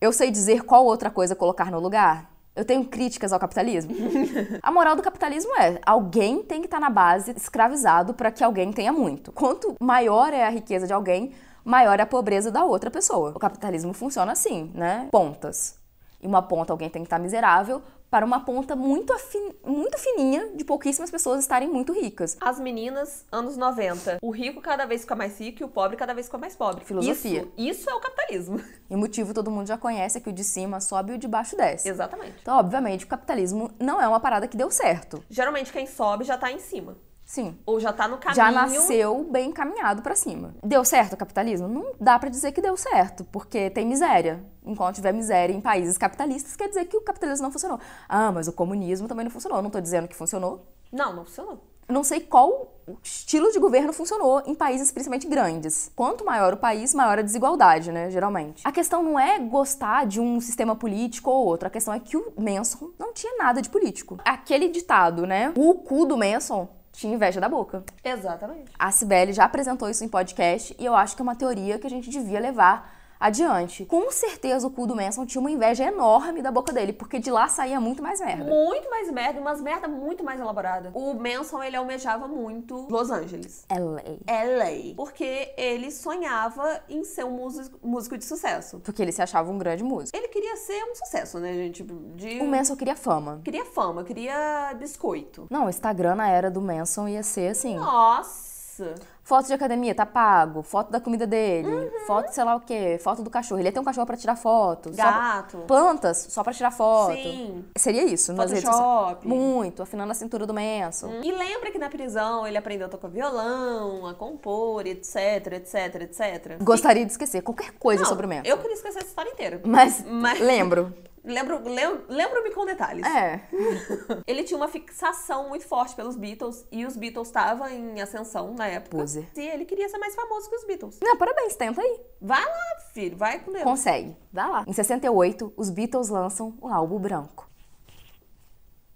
Eu 0.00 0.12
sei 0.12 0.28
dizer 0.28 0.64
qual 0.64 0.84
outra 0.84 1.12
coisa 1.12 1.36
colocar 1.36 1.70
no 1.70 1.78
lugar? 1.78 2.28
Eu 2.56 2.64
tenho 2.64 2.84
críticas 2.84 3.32
ao 3.32 3.38
capitalismo? 3.38 3.94
a 4.60 4.72
moral 4.72 4.96
do 4.96 5.02
capitalismo 5.02 5.54
é: 5.56 5.78
alguém 5.86 6.42
tem 6.42 6.60
que 6.60 6.66
estar 6.66 6.80
na 6.80 6.90
base 6.90 7.30
escravizado 7.36 8.12
para 8.12 8.32
que 8.32 8.42
alguém 8.42 8.72
tenha 8.72 8.92
muito. 8.92 9.30
Quanto 9.30 9.76
maior 9.80 10.32
é 10.32 10.44
a 10.44 10.50
riqueza 10.50 10.88
de 10.88 10.92
alguém, 10.92 11.34
maior 11.64 12.00
é 12.00 12.02
a 12.02 12.06
pobreza 12.06 12.50
da 12.50 12.64
outra 12.64 12.90
pessoa. 12.90 13.30
O 13.30 13.38
capitalismo 13.38 13.92
funciona 13.92 14.32
assim, 14.32 14.72
né? 14.74 15.06
Pontas. 15.12 15.78
E 16.20 16.26
uma 16.26 16.42
ponta 16.42 16.72
alguém 16.72 16.90
tem 16.90 17.02
que 17.02 17.06
estar 17.06 17.20
miserável 17.20 17.80
para 18.14 18.24
uma 18.24 18.38
ponta 18.44 18.76
muito, 18.76 19.12
afin- 19.12 19.50
muito 19.66 19.98
fininha 19.98 20.50
de 20.54 20.64
pouquíssimas 20.64 21.10
pessoas 21.10 21.40
estarem 21.40 21.68
muito 21.68 21.92
ricas. 21.92 22.36
As 22.40 22.60
meninas, 22.60 23.24
anos 23.32 23.56
90. 23.56 24.18
O 24.22 24.30
rico 24.30 24.60
cada 24.60 24.86
vez 24.86 25.00
fica 25.00 25.16
mais 25.16 25.36
rico 25.40 25.62
e 25.62 25.64
o 25.64 25.68
pobre 25.68 25.96
cada 25.96 26.14
vez 26.14 26.26
fica 26.26 26.38
mais 26.38 26.54
pobre. 26.54 26.84
Filosofia. 26.84 27.40
Isso, 27.56 27.80
isso 27.80 27.90
é 27.90 27.94
o 27.94 27.98
capitalismo. 27.98 28.60
E 28.88 28.94
o 28.94 28.98
motivo 28.98 29.34
todo 29.34 29.50
mundo 29.50 29.66
já 29.66 29.76
conhece 29.76 30.18
é 30.18 30.20
que 30.20 30.28
o 30.28 30.32
de 30.32 30.44
cima 30.44 30.78
sobe 30.78 31.10
e 31.12 31.14
o 31.16 31.18
de 31.18 31.26
baixo 31.26 31.56
desce. 31.56 31.88
Exatamente. 31.88 32.36
Então, 32.42 32.56
obviamente, 32.56 33.04
o 33.04 33.08
capitalismo 33.08 33.70
não 33.80 34.00
é 34.00 34.06
uma 34.06 34.20
parada 34.20 34.46
que 34.46 34.56
deu 34.56 34.70
certo. 34.70 35.24
Geralmente 35.28 35.72
quem 35.72 35.84
sobe 35.86 36.22
já 36.22 36.38
tá 36.38 36.52
em 36.52 36.60
cima. 36.60 36.96
Sim. 37.24 37.58
Ou 37.64 37.80
já 37.80 37.92
tá 37.92 38.06
no 38.06 38.18
caminho. 38.18 38.36
Já 38.36 38.50
nasceu 38.50 39.26
bem 39.30 39.48
encaminhado 39.48 40.02
pra 40.02 40.14
cima. 40.14 40.54
Deu 40.62 40.84
certo 40.84 41.14
o 41.14 41.16
capitalismo? 41.16 41.66
Não 41.66 41.92
dá 42.00 42.18
pra 42.18 42.28
dizer 42.28 42.52
que 42.52 42.60
deu 42.60 42.76
certo, 42.76 43.24
porque 43.24 43.70
tem 43.70 43.86
miséria. 43.86 44.44
Enquanto 44.64 44.96
tiver 44.96 45.12
miséria 45.12 45.52
em 45.52 45.60
países 45.60 45.96
capitalistas, 45.96 46.54
quer 46.54 46.68
dizer 46.68 46.84
que 46.84 46.96
o 46.96 47.00
capitalismo 47.00 47.44
não 47.44 47.52
funcionou. 47.52 47.80
Ah, 48.08 48.30
mas 48.30 48.46
o 48.46 48.52
comunismo 48.52 49.08
também 49.08 49.24
não 49.24 49.30
funcionou. 49.30 49.62
Não 49.62 49.70
tô 49.70 49.80
dizendo 49.80 50.06
que 50.06 50.14
funcionou. 50.14 50.66
Não, 50.92 51.14
não 51.14 51.24
funcionou. 51.24 51.60
Não 51.88 52.02
sei 52.02 52.20
qual 52.20 52.72
estilo 53.02 53.50
de 53.52 53.58
governo 53.58 53.92
funcionou 53.92 54.42
em 54.46 54.54
países 54.54 54.90
principalmente 54.90 55.26
grandes. 55.26 55.90
Quanto 55.94 56.24
maior 56.24 56.54
o 56.54 56.56
país, 56.56 56.94
maior 56.94 57.18
a 57.18 57.22
desigualdade, 57.22 57.92
né, 57.92 58.10
geralmente. 58.10 58.62
A 58.64 58.72
questão 58.72 59.02
não 59.02 59.18
é 59.18 59.38
gostar 59.38 60.06
de 60.06 60.20
um 60.20 60.40
sistema 60.40 60.74
político 60.74 61.30
ou 61.30 61.46
outro, 61.46 61.68
a 61.68 61.70
questão 61.70 61.92
é 61.92 62.00
que 62.00 62.16
o 62.16 62.32
Manson 62.38 62.90
não 62.98 63.12
tinha 63.12 63.36
nada 63.36 63.60
de 63.60 63.68
político. 63.68 64.18
Aquele 64.24 64.68
ditado, 64.68 65.26
né, 65.26 65.52
o 65.56 65.74
cu 65.74 66.06
do 66.06 66.16
Manson 66.16 66.68
tinha 66.94 67.12
inveja 67.12 67.40
da 67.40 67.48
boca. 67.48 67.84
Exatamente. 68.02 68.70
A 68.78 68.90
Cibele 68.90 69.32
já 69.32 69.44
apresentou 69.44 69.90
isso 69.90 70.04
em 70.04 70.08
podcast 70.08 70.74
e 70.78 70.84
eu 70.84 70.94
acho 70.94 71.16
que 71.16 71.22
é 71.22 71.24
uma 71.24 71.34
teoria 71.34 71.78
que 71.78 71.86
a 71.86 71.90
gente 71.90 72.08
devia 72.08 72.40
levar 72.40 72.93
adiante. 73.24 73.86
Com 73.86 74.10
certeza 74.10 74.66
o 74.66 74.70
cu 74.70 74.86
do 74.86 74.94
Manson 74.94 75.24
tinha 75.24 75.40
uma 75.40 75.50
inveja 75.50 75.84
enorme 75.84 76.42
da 76.42 76.50
boca 76.50 76.72
dele, 76.72 76.92
porque 76.92 77.18
de 77.18 77.30
lá 77.30 77.48
saía 77.48 77.80
muito 77.80 78.02
mais 78.02 78.20
merda. 78.20 78.44
Muito 78.44 78.90
mais 78.90 79.10
merda, 79.10 79.40
umas 79.40 79.62
merda 79.62 79.88
muito 79.88 80.22
mais 80.22 80.38
elaborada. 80.38 80.90
O 80.92 81.14
Manson, 81.14 81.62
ele 81.62 81.74
almejava 81.74 82.28
muito 82.28 82.86
Los 82.90 83.10
Angeles. 83.10 83.64
LA. 83.70 84.18
LA. 84.28 84.94
Porque 84.94 85.54
ele 85.56 85.90
sonhava 85.90 86.82
em 86.86 87.02
ser 87.02 87.24
um 87.24 87.30
músico, 87.30 87.78
músico 87.82 88.18
de 88.18 88.26
sucesso. 88.26 88.78
Porque 88.80 89.00
ele 89.00 89.12
se 89.12 89.22
achava 89.22 89.50
um 89.50 89.56
grande 89.56 89.82
músico. 89.82 90.16
Ele 90.16 90.28
queria 90.28 90.56
ser 90.56 90.84
um 90.84 90.94
sucesso, 90.94 91.38
né, 91.38 91.54
gente? 91.54 91.82
De... 91.82 92.40
O 92.40 92.46
Manson 92.46 92.76
queria 92.76 92.94
fama. 92.94 93.40
Queria 93.42 93.64
fama, 93.64 94.04
queria 94.04 94.74
biscoito. 94.78 95.46
Não, 95.50 95.64
o 95.64 95.70
Instagram 95.70 96.16
na 96.16 96.28
era 96.28 96.50
do 96.50 96.60
Manson 96.60 97.08
ia 97.08 97.22
ser 97.22 97.48
assim. 97.48 97.76
Nossa! 97.76 98.94
Foto 99.24 99.46
de 99.46 99.54
academia, 99.54 99.94
tá 99.94 100.04
pago. 100.04 100.62
Foto 100.62 100.90
da 100.92 101.00
comida 101.00 101.26
dele. 101.26 101.90
Foto, 102.06 102.28
sei 102.30 102.44
lá 102.44 102.54
o 102.56 102.60
quê. 102.60 102.98
Foto 103.02 103.22
do 103.22 103.30
cachorro. 103.30 103.58
Ele 103.58 103.68
ia 103.68 103.72
ter 103.72 103.80
um 103.80 103.84
cachorro 103.84 104.06
pra 104.06 104.18
tirar 104.18 104.36
foto. 104.36 104.90
só- 104.94 105.02
Gato. 105.02 105.58
plantas, 105.66 106.26
só 106.28 106.44
pra 106.44 106.52
tirar 106.52 106.70
foto. 106.70 107.14
Sim. 107.14 107.64
Seria 107.74 108.04
isso. 108.04 108.36
Photoshop. 108.36 109.26
Muito, 109.26 109.82
afinando 109.82 110.12
a 110.12 110.14
cintura 110.14 110.46
do 110.46 110.52
Manson. 110.52 111.20
E 111.22 111.32
lembra 111.32 111.70
que 111.70 111.78
na 111.78 111.88
prisão 111.88 112.46
ele 112.46 112.58
aprendeu 112.58 112.86
a 112.86 112.90
tocar 112.90 113.08
violão, 113.08 114.06
a 114.06 114.12
compor, 114.12 114.86
etc, 114.86 115.16
etc, 115.54 116.02
etc. 116.02 116.62
Gostaria 116.62 117.06
de 117.06 117.12
esquecer 117.12 117.40
qualquer 117.40 117.72
coisa 117.78 118.02
Não, 118.02 118.08
sobre 118.10 118.26
o 118.26 118.28
Manson. 118.28 118.42
Eu 118.44 118.58
queria 118.58 118.74
esquecer 118.74 118.98
essa 118.98 119.08
história 119.08 119.30
inteira. 119.30 119.58
Mas, 119.64 120.04
Mas- 120.06 120.38
lembro. 120.38 120.92
Lembro, 121.24 121.66
lem- 121.66 122.02
lembro-me 122.08 122.50
com 122.50 122.66
detalhes. 122.66 123.06
É. 123.06 123.40
Ele 124.26 124.42
tinha 124.44 124.58
uma 124.58 124.68
fixação 124.68 125.48
muito 125.48 125.66
forte 125.66 125.96
pelos 125.96 126.16
Beatles 126.16 126.66
e 126.70 126.84
os 126.84 126.96
Beatles 126.96 127.28
estavam 127.28 127.66
em 127.68 127.98
ascensão 128.00 128.52
na 128.54 128.66
época. 128.66 128.98
Poser. 128.98 129.26
E 129.34 129.40
ele 129.40 129.64
queria 129.64 129.88
ser 129.88 129.96
mais 129.96 130.14
famoso 130.14 130.50
que 130.50 130.56
os 130.56 130.66
Beatles. 130.66 130.98
Não, 131.02 131.16
parabéns, 131.16 131.56
tenta 131.56 131.80
aí. 131.80 132.00
Vai 132.20 132.44
lá, 132.44 132.80
filho, 132.92 133.16
vai 133.16 133.38
com 133.40 133.50
Deus. 133.52 133.64
Consegue. 133.64 134.14
Vai 134.30 134.48
lá. 134.50 134.64
Em 134.66 134.72
68, 134.74 135.54
os 135.56 135.70
Beatles 135.70 136.10
lançam 136.10 136.54
o 136.60 136.68
álbum 136.68 136.98
branco. 136.98 137.48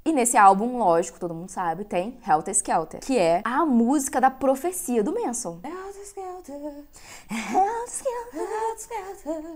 E 0.05 0.13
nesse 0.13 0.37
álbum, 0.39 0.79
lógico, 0.79 1.19
todo 1.21 1.35
mundo 1.35 1.51
sabe, 1.51 1.85
tem 1.85 2.19
Helter 2.27 2.53
Skelter, 2.55 3.01
que 3.01 3.19
é 3.19 3.43
a 3.45 3.67
música 3.67 4.19
da 4.21 4.31
profecia 4.31 5.03
do 5.03 5.13
Manson. 5.13 5.61
Helter 5.63 5.88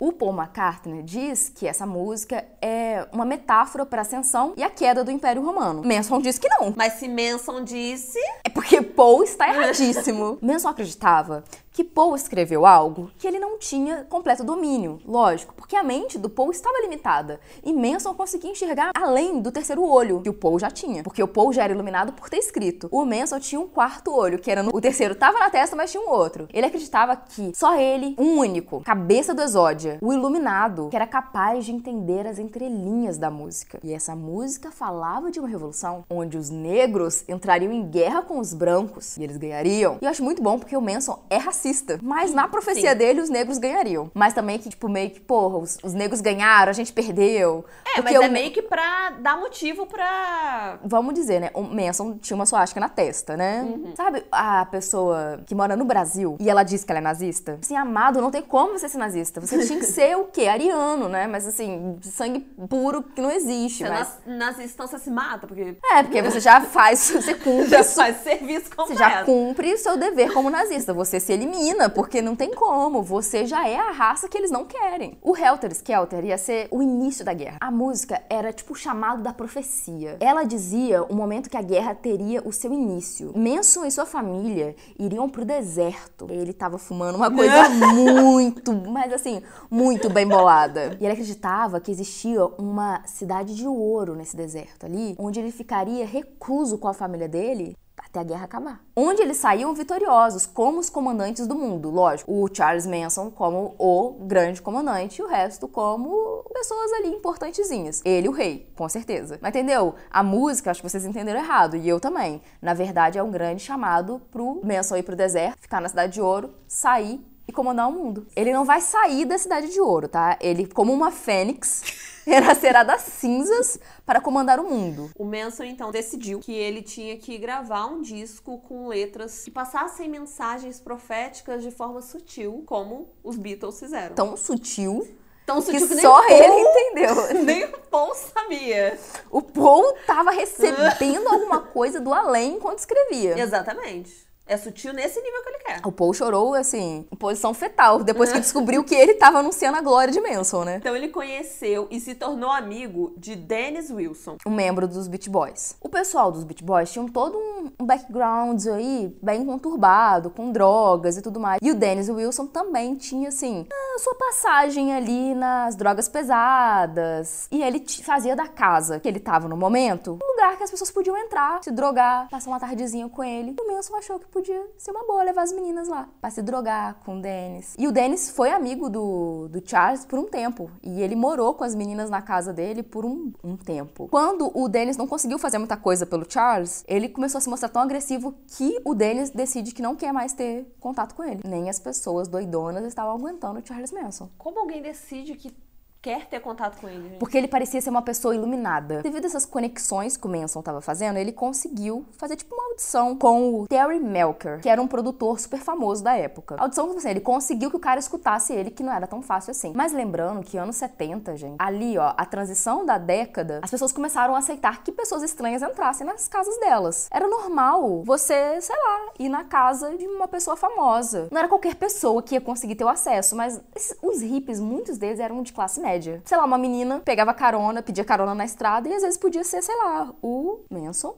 O 0.00 0.12
Paul 0.12 0.32
McCartney 0.32 1.02
diz 1.02 1.48
que 1.54 1.66
essa 1.66 1.86
música 1.86 2.44
é 2.60 3.06
uma 3.12 3.24
metáfora 3.24 3.86
para 3.86 4.00
a 4.00 4.02
ascensão 4.02 4.52
e 4.56 4.62
a 4.62 4.70
queda 4.70 5.04
do 5.04 5.10
Império 5.10 5.42
Romano. 5.42 5.82
Manson 5.84 6.20
diz 6.20 6.38
que 6.38 6.48
não. 6.48 6.74
Mas 6.76 6.94
se 6.94 7.08
Manson 7.08 7.62
disse, 7.64 8.18
É 8.44 8.48
porque 8.48 8.82
Paul 8.82 9.22
está 9.22 9.48
erradíssimo. 9.54 10.38
Manson 10.40 10.68
acreditava 10.68 11.44
que 11.72 11.82
Paul 11.82 12.14
escreveu 12.14 12.66
algo 12.66 13.10
que 13.18 13.26
ele 13.26 13.38
não 13.38 13.58
tinha 13.58 14.04
completo 14.08 14.44
domínio, 14.44 15.00
lógico, 15.06 15.54
porque 15.54 15.74
a 15.74 15.82
mente 15.82 16.18
do 16.18 16.28
Paul 16.28 16.50
estava 16.50 16.80
limitada 16.82 17.40
e 17.64 17.72
Manson 17.72 18.14
conseguia 18.14 18.50
enxergar 18.50 18.90
além 18.94 19.40
do 19.40 19.50
terceiro 19.50 19.82
olho 19.82 20.20
que 20.20 20.28
o 20.28 20.34
Paul 20.34 20.58
já 20.58 20.70
tinha, 20.70 21.02
porque 21.02 21.22
o 21.22 21.28
Paul 21.28 21.52
já 21.52 21.64
era 21.64 21.72
iluminado 21.72 22.12
por 22.12 22.28
ter 22.28 22.36
escrito. 22.36 22.88
O 22.90 23.04
Manson 23.04 23.40
tinha 23.40 23.60
um 23.60 23.66
quarto 23.66 24.14
olho, 24.14 24.38
que 24.38 24.50
era 24.50 24.62
no... 24.62 24.70
o 24.74 24.80
terceiro 24.80 25.14
tava 25.14 25.38
na 25.38 25.50
testa, 25.50 25.74
mas 25.74 25.90
tinha 25.90 26.02
um 26.02 26.10
outro. 26.10 26.46
Ele 26.52 26.66
acreditava 26.66 27.16
que 27.16 27.52
só 27.54 27.76
ele, 27.78 28.14
um 28.18 28.38
único, 28.38 28.82
cabeça 28.82 29.34
do 29.34 29.42
Exódia, 29.42 29.98
o 30.02 30.12
iluminado, 30.12 30.88
que 30.90 30.96
era 30.96 31.06
capaz 31.06 31.64
de 31.64 31.72
entender 31.72 32.26
as 32.26 32.38
entrelinhas 32.38 33.16
da 33.16 33.30
música. 33.30 33.78
E 33.82 33.92
essa 33.92 34.14
música 34.14 34.70
falava 34.70 35.30
de 35.30 35.38
uma 35.38 35.48
revolução 35.48 36.04
onde 36.10 36.36
os 36.36 36.50
negros 36.50 37.24
entrariam 37.28 37.72
em 37.72 37.88
guerra 37.88 38.22
com 38.22 38.38
os 38.38 38.52
brancos 38.52 39.16
e 39.16 39.24
eles 39.24 39.36
ganhariam. 39.36 39.98
E 40.00 40.04
eu 40.04 40.10
acho 40.10 40.22
muito 40.22 40.42
bom 40.42 40.58
porque 40.58 40.76
o 40.76 40.80
Manson 40.80 41.18
é 41.30 41.36
racista, 41.36 41.61
mas 42.02 42.32
na 42.32 42.48
profecia 42.48 42.90
Sim. 42.92 42.96
dele 42.96 43.20
os 43.20 43.28
negros 43.28 43.58
ganhariam. 43.58 44.10
Mas 44.14 44.32
também 44.34 44.58
que, 44.58 44.68
tipo, 44.68 44.88
meio 44.88 45.10
que, 45.10 45.20
porra, 45.20 45.58
os, 45.58 45.78
os 45.82 45.94
negros 45.94 46.20
ganharam, 46.20 46.70
a 46.70 46.72
gente 46.72 46.92
perdeu. 46.92 47.64
É, 47.84 47.96
Porque 48.00 48.14
mas 48.14 48.22
é 48.22 48.28
o- 48.28 48.32
meio 48.32 48.50
que 48.50 48.62
pra 48.62 49.10
dar 49.20 49.38
motivo 49.38 49.86
pra. 49.86 50.78
Vamos 50.84 51.14
dizer, 51.14 51.40
né? 51.40 51.50
O 51.54 51.62
Manson 51.62 52.16
tinha 52.18 52.34
uma 52.34 52.46
suástica 52.46 52.80
na 52.80 52.88
testa, 52.88 53.36
né? 53.36 53.66
Sabe 53.96 54.24
a 54.30 54.64
pessoa 54.66 55.40
que 55.46 55.54
mora 55.54 55.76
no 55.76 55.84
Brasil 55.84 56.36
e 56.40 56.48
ela 56.50 56.62
diz 56.62 56.84
que 56.84 56.90
ela 56.92 56.98
é 56.98 57.02
nazista? 57.02 57.58
Assim, 57.62 57.76
amado, 57.76 58.20
não 58.20 58.30
tem 58.30 58.42
como 58.42 58.78
você 58.78 58.88
ser 58.88 58.98
nazista. 58.98 59.40
Você 59.40 59.64
tinha 59.66 59.78
que 59.78 59.84
ser 59.86 60.16
o 60.16 60.24
quê? 60.24 60.46
Ariano, 60.46 61.08
né? 61.08 61.26
Mas 61.26 61.46
assim, 61.46 61.98
sangue 62.02 62.40
puro 62.68 63.02
que 63.02 63.20
não 63.20 63.30
existe. 63.30 63.84
Você 63.84 63.88
Mas... 63.88 64.18
nas, 64.26 64.38
nazista, 64.38 64.72
então 64.74 64.86
você 64.86 64.98
se 64.98 65.10
mata, 65.10 65.46
porque 65.46 65.76
É, 65.92 66.02
porque 66.02 66.22
você 66.22 66.40
já 66.40 66.60
faz, 66.60 67.10
você 67.10 67.34
cumpre 67.34 67.68
já 67.68 67.80
isso. 67.80 67.94
faz 67.94 68.16
serviço 68.22 68.66
Você 68.70 68.74
completo. 68.76 68.98
já 68.98 69.24
cumpre 69.24 69.72
o 69.74 69.78
seu 69.78 69.96
dever 69.96 70.32
como 70.32 70.50
nazista. 70.50 70.92
Você 70.94 71.18
se 71.20 71.32
elimina, 71.32 71.51
porque 71.88 72.22
não 72.22 72.34
tem 72.34 72.54
como. 72.54 73.02
Você 73.02 73.46
já 73.46 73.68
é 73.68 73.76
a 73.76 73.90
raça 73.90 74.28
que 74.28 74.36
eles 74.36 74.50
não 74.50 74.64
querem. 74.64 75.18
O 75.22 75.36
Helter 75.36 75.70
Skelter 75.72 76.24
ia 76.24 76.38
ser 76.38 76.68
o 76.70 76.82
início 76.82 77.24
da 77.24 77.32
guerra. 77.32 77.58
A 77.60 77.70
música 77.70 78.22
era 78.28 78.52
tipo 78.52 78.72
o 78.72 78.76
chamado 78.76 79.22
da 79.22 79.32
profecia. 79.32 80.16
Ela 80.20 80.44
dizia 80.44 81.02
o 81.02 81.14
momento 81.14 81.50
que 81.50 81.56
a 81.56 81.62
guerra 81.62 81.94
teria 81.94 82.42
o 82.46 82.52
seu 82.52 82.72
início. 82.72 83.32
Manson 83.36 83.84
e 83.84 83.90
sua 83.90 84.06
família 84.06 84.74
iriam 84.98 85.28
pro 85.28 85.44
deserto. 85.44 86.26
Ele 86.30 86.52
tava 86.52 86.78
fumando 86.78 87.16
uma 87.16 87.30
coisa 87.30 87.68
muito, 87.94 88.72
mas 88.72 89.12
assim, 89.12 89.42
muito 89.70 90.08
bem 90.08 90.26
bolada. 90.26 90.96
E 91.00 91.04
ele 91.04 91.12
acreditava 91.12 91.80
que 91.80 91.90
existia 91.90 92.44
uma 92.58 93.02
cidade 93.06 93.54
de 93.54 93.66
ouro 93.66 94.14
nesse 94.14 94.36
deserto 94.36 94.86
ali, 94.86 95.14
onde 95.18 95.40
ele 95.40 95.50
ficaria 95.50 96.06
recluso 96.06 96.78
com 96.78 96.88
a 96.88 96.94
família 96.94 97.28
dele 97.28 97.76
até 97.96 98.20
a 98.20 98.24
guerra 98.24 98.44
acabar. 98.44 98.80
Onde 98.94 99.22
eles 99.22 99.38
saíam 99.38 99.74
vitoriosos, 99.74 100.46
como 100.46 100.78
os 100.78 100.90
comandantes 100.90 101.46
do 101.46 101.54
mundo, 101.54 101.90
lógico. 101.90 102.32
O 102.32 102.48
Charles 102.52 102.86
Manson 102.86 103.30
como 103.30 103.74
o 103.78 104.24
grande 104.26 104.60
comandante 104.60 105.20
e 105.20 105.24
o 105.24 105.28
resto 105.28 105.66
como 105.66 106.44
pessoas 106.52 106.92
ali 106.92 107.08
importantezinhas. 107.08 108.02
Ele, 108.04 108.28
o 108.28 108.32
rei, 108.32 108.70
com 108.76 108.88
certeza. 108.88 109.38
Mas 109.40 109.50
entendeu? 109.50 109.94
A 110.10 110.22
música, 110.22 110.70
acho 110.70 110.82
que 110.82 110.88
vocês 110.88 111.04
entenderam 111.04 111.40
errado, 111.40 111.76
e 111.76 111.88
eu 111.88 111.98
também. 111.98 112.42
Na 112.60 112.74
verdade, 112.74 113.18
é 113.18 113.22
um 113.22 113.30
grande 113.30 113.62
chamado 113.62 114.20
pro 114.30 114.60
Manson 114.62 114.96
ir 114.96 115.02
pro 115.02 115.16
deserto, 115.16 115.58
ficar 115.60 115.80
na 115.80 115.88
Cidade 115.88 116.12
de 116.12 116.20
Ouro, 116.20 116.54
sair 116.68 117.20
e 117.46 117.52
comandar 117.52 117.88
o 117.88 117.92
mundo. 117.92 118.26
Ele 118.36 118.52
não 118.52 118.64
vai 118.64 118.80
sair 118.80 119.24
da 119.24 119.38
Cidade 119.38 119.68
de 119.70 119.80
Ouro, 119.80 120.08
tá? 120.08 120.36
Ele, 120.40 120.66
como 120.66 120.92
uma 120.92 121.10
fênix, 121.10 121.82
renascerá 122.26 122.82
das 122.82 123.02
cinzas 123.02 123.78
para 124.06 124.20
comandar 124.20 124.60
o 124.60 124.64
mundo. 124.64 125.10
O 125.18 125.24
Manson, 125.24 125.64
então, 125.64 125.90
decidiu 125.90 126.38
que 126.40 126.52
ele 126.52 126.82
tinha 126.82 127.16
que 127.16 127.36
gravar 127.38 127.86
um 127.86 128.00
disco 128.00 128.58
com 128.58 128.88
letras 128.88 129.44
que 129.44 129.50
passassem 129.50 130.08
mensagens 130.08 130.80
proféticas 130.80 131.62
de 131.62 131.70
forma 131.70 132.00
sutil, 132.00 132.62
como 132.66 133.08
os 133.22 133.36
Beatles 133.36 133.78
fizeram. 133.78 134.14
Tão 134.14 134.36
sutil 134.36 135.06
Tão 135.44 135.60
que 135.60 135.78
sutil 135.78 135.88
que 135.88 135.94
nem 135.96 136.04
só 136.04 136.28
ele 136.28 136.46
Paul- 136.48 136.60
entendeu. 136.60 137.14
Nem 137.44 137.64
o 137.64 137.78
Paul 137.90 138.14
sabia. 138.14 138.98
O 139.30 139.42
Paul 139.42 139.92
tava 140.06 140.30
recebendo 140.30 141.28
alguma 141.28 141.60
coisa 141.60 142.00
do 142.00 142.14
além 142.14 142.54
enquanto 142.54 142.78
escrevia. 142.78 143.38
Exatamente. 143.38 144.30
É 144.46 144.56
sutil 144.56 144.92
nesse 144.92 145.20
nível 145.20 145.42
que 145.42 145.48
ele 145.48 145.58
quer. 145.58 145.80
O 145.86 145.92
Paul 145.92 146.12
chorou, 146.12 146.54
assim, 146.54 147.06
em 147.10 147.16
posição 147.16 147.54
fetal, 147.54 148.02
depois 148.02 148.32
que 148.32 148.40
descobriu 148.40 148.82
que 148.82 148.94
ele 148.94 149.14
tava 149.14 149.38
anunciando 149.38 149.78
a 149.78 149.80
glória 149.80 150.12
de 150.12 150.20
Manson, 150.20 150.64
né? 150.64 150.76
Então 150.76 150.96
ele 150.96 151.08
conheceu 151.08 151.86
e 151.90 152.00
se 152.00 152.14
tornou 152.14 152.50
amigo 152.50 153.14
de 153.16 153.36
Dennis 153.36 153.90
Wilson. 153.90 154.36
Um 154.44 154.50
membro 154.50 154.88
dos 154.88 155.06
Beach 155.06 155.30
Boys. 155.30 155.76
O 155.80 155.88
pessoal 155.88 156.32
dos 156.32 156.44
Beach 156.44 156.62
Boys 156.62 156.92
tinham 156.92 157.08
todo 157.08 157.38
um 157.38 157.86
background 157.86 158.66
aí 158.66 159.16
bem 159.22 159.46
conturbado, 159.46 160.28
com 160.28 160.50
drogas 160.50 161.16
e 161.16 161.22
tudo 161.22 161.38
mais. 161.38 161.60
E 161.62 161.70
o 161.70 161.74
Dennis 161.74 162.08
Wilson 162.08 162.46
também 162.46 162.96
tinha, 162.96 163.28
assim, 163.28 163.66
a 163.94 163.98
sua 164.00 164.14
passagem 164.16 164.92
ali 164.92 165.34
nas 165.34 165.76
drogas 165.76 166.08
pesadas. 166.08 167.46
E 167.50 167.62
ele 167.62 167.84
fazia 168.02 168.34
da 168.34 168.48
casa 168.48 168.98
que 168.98 169.08
ele 169.08 169.20
tava 169.20 169.48
no 169.48 169.56
momento 169.56 170.18
um 170.22 170.31
lugar 170.42 170.56
que 170.56 170.64
as 170.64 170.70
pessoas 170.70 170.90
podiam 170.90 171.16
entrar, 171.16 171.62
se 171.62 171.70
drogar, 171.70 172.28
passar 172.28 172.50
uma 172.50 172.58
tardezinha 172.58 173.08
com 173.08 173.22
ele. 173.22 173.54
O 173.60 173.72
Manson 173.72 173.94
achou 173.94 174.18
que 174.18 174.26
podia 174.26 174.60
ser 174.76 174.90
uma 174.90 175.06
boa 175.06 175.22
levar 175.22 175.42
as 175.42 175.52
meninas 175.52 175.86
lá 175.86 176.08
pra 176.20 176.30
se 176.30 176.42
drogar 176.42 176.96
com 177.04 177.18
o 177.18 177.22
Dennis. 177.22 177.76
E 177.78 177.86
o 177.86 177.92
Dennis 177.92 178.30
foi 178.30 178.50
amigo 178.50 178.90
do, 178.90 179.48
do 179.48 179.62
Charles 179.64 180.04
por 180.04 180.18
um 180.18 180.24
tempo. 180.24 180.68
E 180.82 181.00
ele 181.00 181.14
morou 181.14 181.54
com 181.54 181.62
as 181.62 181.74
meninas 181.74 182.10
na 182.10 182.20
casa 182.20 182.52
dele 182.52 182.82
por 182.82 183.04
um, 183.04 183.32
um 183.42 183.56
tempo. 183.56 184.08
Quando 184.08 184.50
o 184.52 184.68
Dennis 184.68 184.96
não 184.96 185.06
conseguiu 185.06 185.38
fazer 185.38 185.58
muita 185.58 185.76
coisa 185.76 186.04
pelo 186.04 186.28
Charles, 186.28 186.84
ele 186.88 187.08
começou 187.08 187.38
a 187.38 187.40
se 187.40 187.48
mostrar 187.48 187.68
tão 187.68 187.80
agressivo 187.80 188.34
que 188.48 188.80
o 188.84 188.94
Dennis 188.94 189.30
decide 189.30 189.72
que 189.72 189.82
não 189.82 189.94
quer 189.94 190.12
mais 190.12 190.32
ter 190.32 190.66
contato 190.80 191.14
com 191.14 191.22
ele. 191.22 191.40
Nem 191.46 191.70
as 191.70 191.78
pessoas 191.78 192.26
doidonas 192.26 192.84
estavam 192.84 193.14
aguentando 193.14 193.60
o 193.60 193.66
Charles 193.66 193.92
Manson. 193.92 194.28
Como 194.36 194.58
alguém 194.58 194.82
decide 194.82 195.36
que 195.36 195.54
quer 196.02 196.26
ter 196.26 196.40
contato 196.40 196.80
com 196.80 196.88
ele? 196.88 197.10
gente? 197.10 197.18
Porque 197.18 197.38
ele 197.38 197.46
parecia 197.46 197.80
ser 197.80 197.90
uma 197.90 198.02
pessoa 198.02 198.34
iluminada. 198.34 199.00
Devido 199.02 199.24
a 199.24 199.26
essas 199.28 199.46
conexões 199.46 200.16
que 200.16 200.26
o 200.26 200.30
Manson 200.30 200.58
estava 200.58 200.80
fazendo, 200.80 201.16
ele 201.16 201.32
conseguiu 201.32 202.04
fazer 202.18 202.34
tipo 202.34 202.52
uma 202.54 202.64
audição 202.70 203.16
com 203.16 203.60
o 203.60 203.68
Terry 203.68 204.00
Melker, 204.00 204.60
que 204.60 204.68
era 204.68 204.82
um 204.82 204.88
produtor 204.88 205.38
super 205.38 205.60
famoso 205.60 206.02
da 206.02 206.16
época. 206.16 206.56
A 206.58 206.62
audição, 206.62 206.90
assim, 206.96 207.08
ele 207.08 207.20
conseguiu 207.20 207.70
que 207.70 207.76
o 207.76 207.80
cara 207.80 208.00
escutasse 208.00 208.52
ele, 208.52 208.70
que 208.70 208.82
não 208.82 208.92
era 208.92 209.06
tão 209.06 209.22
fácil 209.22 209.52
assim. 209.52 209.72
Mas 209.76 209.92
lembrando 209.92 210.42
que 210.42 210.58
anos 210.58 210.76
70, 210.76 211.36
gente, 211.36 211.56
ali, 211.58 211.96
ó, 211.96 212.12
a 212.16 212.26
transição 212.26 212.84
da 212.84 212.98
década, 212.98 213.60
as 213.62 213.70
pessoas 213.70 213.92
começaram 213.92 214.34
a 214.34 214.38
aceitar 214.38 214.82
que 214.82 214.90
pessoas 214.90 215.22
estranhas 215.22 215.62
entrassem 215.62 216.04
nas 216.04 216.26
casas 216.26 216.58
delas. 216.58 217.08
Era 217.12 217.28
normal 217.28 218.02
você, 218.04 218.60
sei 218.60 218.76
lá, 218.76 219.12
ir 219.18 219.28
na 219.28 219.44
casa 219.44 219.96
de 219.96 220.06
uma 220.06 220.26
pessoa 220.26 220.56
famosa. 220.56 221.28
Não 221.30 221.38
era 221.38 221.48
qualquer 221.48 221.76
pessoa 221.76 222.22
que 222.22 222.34
ia 222.34 222.40
conseguir 222.40 222.74
ter 222.74 222.84
o 222.84 222.88
acesso, 222.88 223.36
mas 223.36 223.60
os 224.02 224.20
hippies, 224.20 224.58
muitos 224.58 224.98
deles 224.98 225.20
eram 225.20 225.42
de 225.42 225.52
classe 225.52 225.80
média. 225.80 225.91
Sei 226.24 226.36
lá, 226.36 226.44
uma 226.44 226.58
menina 226.58 227.00
pegava 227.00 227.34
carona, 227.34 227.82
pedia 227.82 228.04
carona 228.04 228.34
na 228.34 228.44
estrada 228.44 228.88
e 228.88 228.94
às 228.94 229.02
vezes 229.02 229.18
podia 229.18 229.44
ser, 229.44 229.62
sei 229.62 229.76
lá, 229.76 230.12
o 230.22 230.60
Manson. 230.70 231.16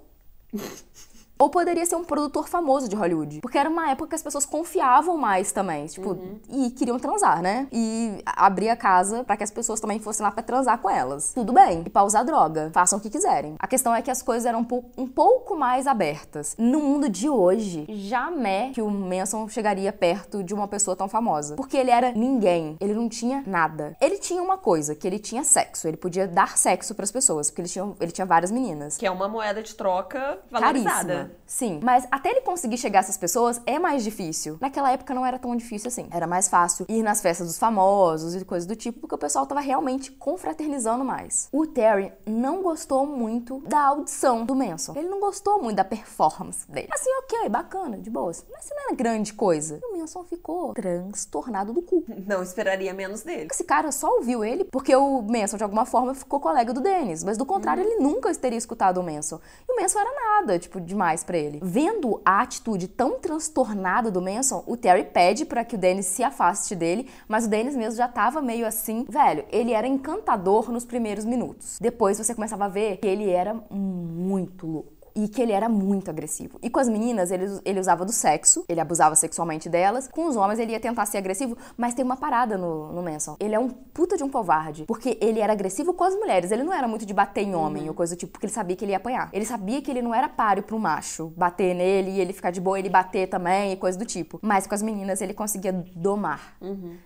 Ou 1.39 1.51
poderia 1.51 1.85
ser 1.85 1.97
um 1.97 2.05
produtor 2.05 2.49
famoso 2.49 2.89
de 2.89 2.95
Hollywood. 2.95 3.41
Porque 3.41 3.59
era 3.59 3.69
uma 3.69 3.91
época 3.91 4.11
que 4.11 4.15
as 4.15 4.23
pessoas 4.23 4.47
confiavam 4.47 5.17
mais 5.17 5.51
também. 5.53 5.87
Tipo, 5.87 6.17
e 6.49 6.71
queriam 6.71 6.99
transar, 6.99 7.43
né? 7.43 7.67
E 7.73 8.23
abrir 8.25 8.69
a 8.69 8.77
casa 8.77 9.25
pra 9.25 9.37
que 9.37 9.43
as 9.43 9.51
pessoas 9.51 9.81
também 9.81 9.99
fossem 9.99 10.25
lá 10.25 10.31
pra 10.31 10.43
transar 10.43 10.79
com 10.79 10.89
elas. 10.89 11.33
Tudo 11.35 11.53
bem. 11.53 11.83
E 11.87 11.91
pra 11.91 12.05
usar 12.05 12.23
droga. 12.23 12.71
Façam 12.73 12.99
o 12.99 13.03
que 13.03 13.11
quiserem. 13.11 13.57
A 13.59 13.67
questão 13.67 13.95
é 13.95 14.01
que 14.01 14.11
as 14.11 14.23
coisas 14.23 14.47
eram 14.47 14.61
um 14.61 14.65
pouco, 14.65 14.91
um 14.97 15.07
pouco 15.09 15.57
mais 15.57 15.87
abertas. 15.87 16.55
No 16.57 16.79
mundo 16.81 17.09
de 17.09 17.29
hoje, 17.29 17.85
jamais 17.89 18.73
que 18.75 18.81
o 18.81 18.89
Manson 18.91 19.49
chegaria 19.49 19.93
perto 19.93 20.43
de 20.43 20.55
uma 20.55 20.69
pessoa 20.69 20.97
tão 20.97 21.09
famosa. 21.09 21.57
Porque 21.57 21.77
ele 21.77 21.91
era 21.91 22.13
ninguém. 22.13 22.77
Ele 22.81 22.95
não 22.95 23.09
tinha 23.09 23.43
nada. 23.47 23.97
Ele 24.01 24.19
tinha 24.19 24.43
uma 24.43 24.57
coisa, 24.57 24.95
que 24.95 25.07
ele 25.07 25.19
tinha 25.19 25.43
sexo. 25.43 25.89
Ele 25.89 25.97
podia 25.97 26.29
dar 26.29 26.57
sexo 26.57 26.95
pras 26.95 27.11
pessoas. 27.11 27.51
Porque 27.51 27.63
ele 27.63 27.69
tinha, 27.69 27.93
ele 28.01 28.13
tinha 28.13 28.27
várias 28.27 28.51
meninas 28.53 28.97
Que 28.97 29.07
é 29.07 29.11
uma 29.11 29.29
moeda 29.29 29.63
de 29.63 29.75
troca 29.75 30.39
valorizada. 30.51 30.95
caríssima. 30.95 31.24
Sim, 31.47 31.81
mas 31.83 32.07
até 32.11 32.31
ele 32.31 32.41
conseguir 32.41 32.79
chegar 32.79 33.01
a 33.01 33.03
essas 33.03 33.17
pessoas 33.17 33.61
é 33.67 33.79
mais 33.79 34.03
difícil. 34.03 34.57
Naquela 34.61 34.91
época 34.93 35.15
não 35.15 35.25
era 35.25 35.39
tão 35.39 35.55
difícil 35.57 35.89
assim. 35.89 36.09
Era 36.11 36.27
mais 36.27 36.49
fácil 36.49 36.87
ir 36.89 37.03
nas 37.03 37.21
festas 37.21 37.47
dos 37.47 37.59
famosos 37.59 38.35
e 38.35 38.45
coisas 38.45 38.67
do 38.67 38.75
tipo, 38.75 39.01
porque 39.01 39.15
o 39.15 39.19
pessoal 39.19 39.47
tava 39.47 39.61
realmente 39.61 40.11
confraternizando 40.11 41.05
mais. 41.05 41.49
O 41.53 41.67
Terry 41.67 42.13
não 42.27 42.63
gostou 42.63 43.07
muito 43.07 43.61
da 43.67 43.81
audição 43.81 44.45
do 44.45 44.55
Manson. 44.55 44.95
Ele 44.97 45.09
não 45.09 45.21
gostou 45.21 45.63
muito 45.63 45.77
da 45.77 45.85
performance 45.85 46.71
dele. 46.71 46.89
Assim, 46.91 47.11
ok, 47.23 47.49
bacana, 47.49 47.99
de 47.99 48.11
boas. 48.11 48.45
Mas 48.51 48.65
isso 48.65 48.75
não 48.75 48.87
era 48.87 48.95
grande 48.95 49.33
coisa. 49.33 49.79
E 49.83 49.87
o 49.87 49.99
Manson 49.99 50.25
ficou 50.25 50.75
transtornado 50.75 51.73
do 51.73 51.83
cu. 51.83 52.05
Não 52.27 52.43
esperaria 52.43 52.95
menos 52.95 53.23
dele. 53.23 53.49
Esse 53.51 53.65
cara 53.65 53.93
só 53.93 54.17
ouviu 54.17 54.43
ele 54.45 54.65
porque 54.65 54.95
o 54.97 55.23
Manson, 55.23 55.57
de 55.57 55.63
alguma 55.63 55.85
forma, 55.85 56.15
ficou 56.15 56.41
colega 56.41 56.73
do 56.73 56.81
Dennis. 56.81 57.23
Mas 57.23 57.37
do 57.37 57.45
contrário, 57.45 57.83
ele 57.83 57.97
nunca 57.97 58.35
teria 58.35 58.59
escutado 58.59 58.99
o 58.99 59.03
Manson. 59.03 59.41
E 59.69 59.73
o 59.73 59.81
Manson 59.81 59.99
era 60.01 60.11
nada, 60.15 60.59
tipo, 60.59 60.81
demais 60.81 61.14
pra 61.23 61.37
ele. 61.37 61.61
Vendo 61.63 62.21
a 62.25 62.41
atitude 62.41 62.89
tão 62.89 63.21
transtornada 63.21 64.11
do 64.11 64.23
Manson, 64.23 64.65
o 64.67 64.77
Terry 64.77 65.05
pede 65.05 65.45
pra 65.45 65.65
que 65.65 65.75
o 65.75 65.79
Dennis 65.79 66.07
se 66.07 66.25
afaste 66.25 66.75
dele, 66.75 67.09
mas 67.29 67.45
o 67.45 67.49
Dennis 67.49 67.77
mesmo 67.77 67.97
já 67.97 68.09
tava 68.09 68.41
meio 68.41 68.67
assim. 68.67 69.05
Velho, 69.09 69.45
ele 69.53 69.73
era 69.73 69.87
encantador 69.87 70.73
nos 70.73 70.85
primeiros 70.85 71.25
minutos. 71.25 71.79
Depois 71.81 72.19
você 72.19 72.35
começava 72.35 72.65
a 72.65 72.69
ver 72.69 72.97
que 72.97 73.07
ele 73.07 73.31
era 73.31 73.55
muito 73.71 74.67
louco. 74.67 74.94
E 75.15 75.29
que 75.29 75.41
ele 75.41 75.53
era 75.53 75.69
muito 75.69 76.11
agressivo. 76.11 76.59
E 76.63 76.69
com 76.69 76.81
as 76.81 76.89
meninas, 76.89 77.31
ele, 77.31 77.61
ele 77.65 77.81
usava 77.81 78.05
do 78.05 78.13
sexo, 78.13 78.65
ele 78.69 78.81
abusava 78.81 79.15
sexualmente 79.15 79.69
delas. 79.69 80.09
Com 80.09 80.27
os 80.27 80.37
homens, 80.37 80.59
ele 80.59 80.73
ia 80.73 80.81
tentar 80.81 81.07
ser 81.07 81.19
agressivo, 81.19 81.57
mas 81.77 81.95
tem 81.95 82.05
uma 82.05 82.17
parada 82.17 82.59
no, 82.59 82.93
no 82.93 83.03
Manson. 83.03 83.37
Ele 83.39 83.55
é 83.55 83.59
um 83.59 83.69
puta 83.69 84.17
de 84.17 84.25
um 84.25 84.29
covarde. 84.29 84.85
Porque 84.87 85.17
ele 85.21 85.41
era 85.41 85.53
agressivo 85.53 85.95
com 85.95 86.05
as 86.05 86.15
mulheres. 86.15 86.51
Ele 86.51 86.63
não 86.63 86.73
era 86.73 86.89
muito 86.89 87.07
de 87.07 87.15
bater 87.15 87.43
em 87.43 87.55
homem 87.55 87.89
ou 87.89 87.95
coisa 87.95 88.15
do 88.15 88.19
tipo, 88.19 88.33
porque 88.33 88.47
ele 88.47 88.53
sabia 88.53 88.77
que 88.77 88.85
ele 88.85 88.93
ia 88.93 88.97
apanhar. 88.97 89.29
Ele 89.33 89.45
sabia 89.45 89.81
que 89.81 89.91
ele 89.91 90.03
não 90.03 90.15
era 90.15 90.29
páreo 90.29 90.63
pro 90.63 90.79
macho. 90.79 91.33
Bater 91.37 91.75
nele 91.75 92.11
e 92.13 92.21
ele 92.21 92.33
ficar 92.33 92.51
de 92.51 92.61
boa, 92.61 92.79
ele 92.79 92.89
bater 92.89 93.29
também 93.29 93.73
e 93.73 93.77
coisa 93.77 93.99
do 93.99 94.05
tipo. 94.05 94.39
Mas 94.43 94.67
com 94.67 94.75
as 94.75 94.83
meninas, 94.83 95.21
ele 95.21 95.35
conseguia 95.35 95.73
domar. 95.95 96.57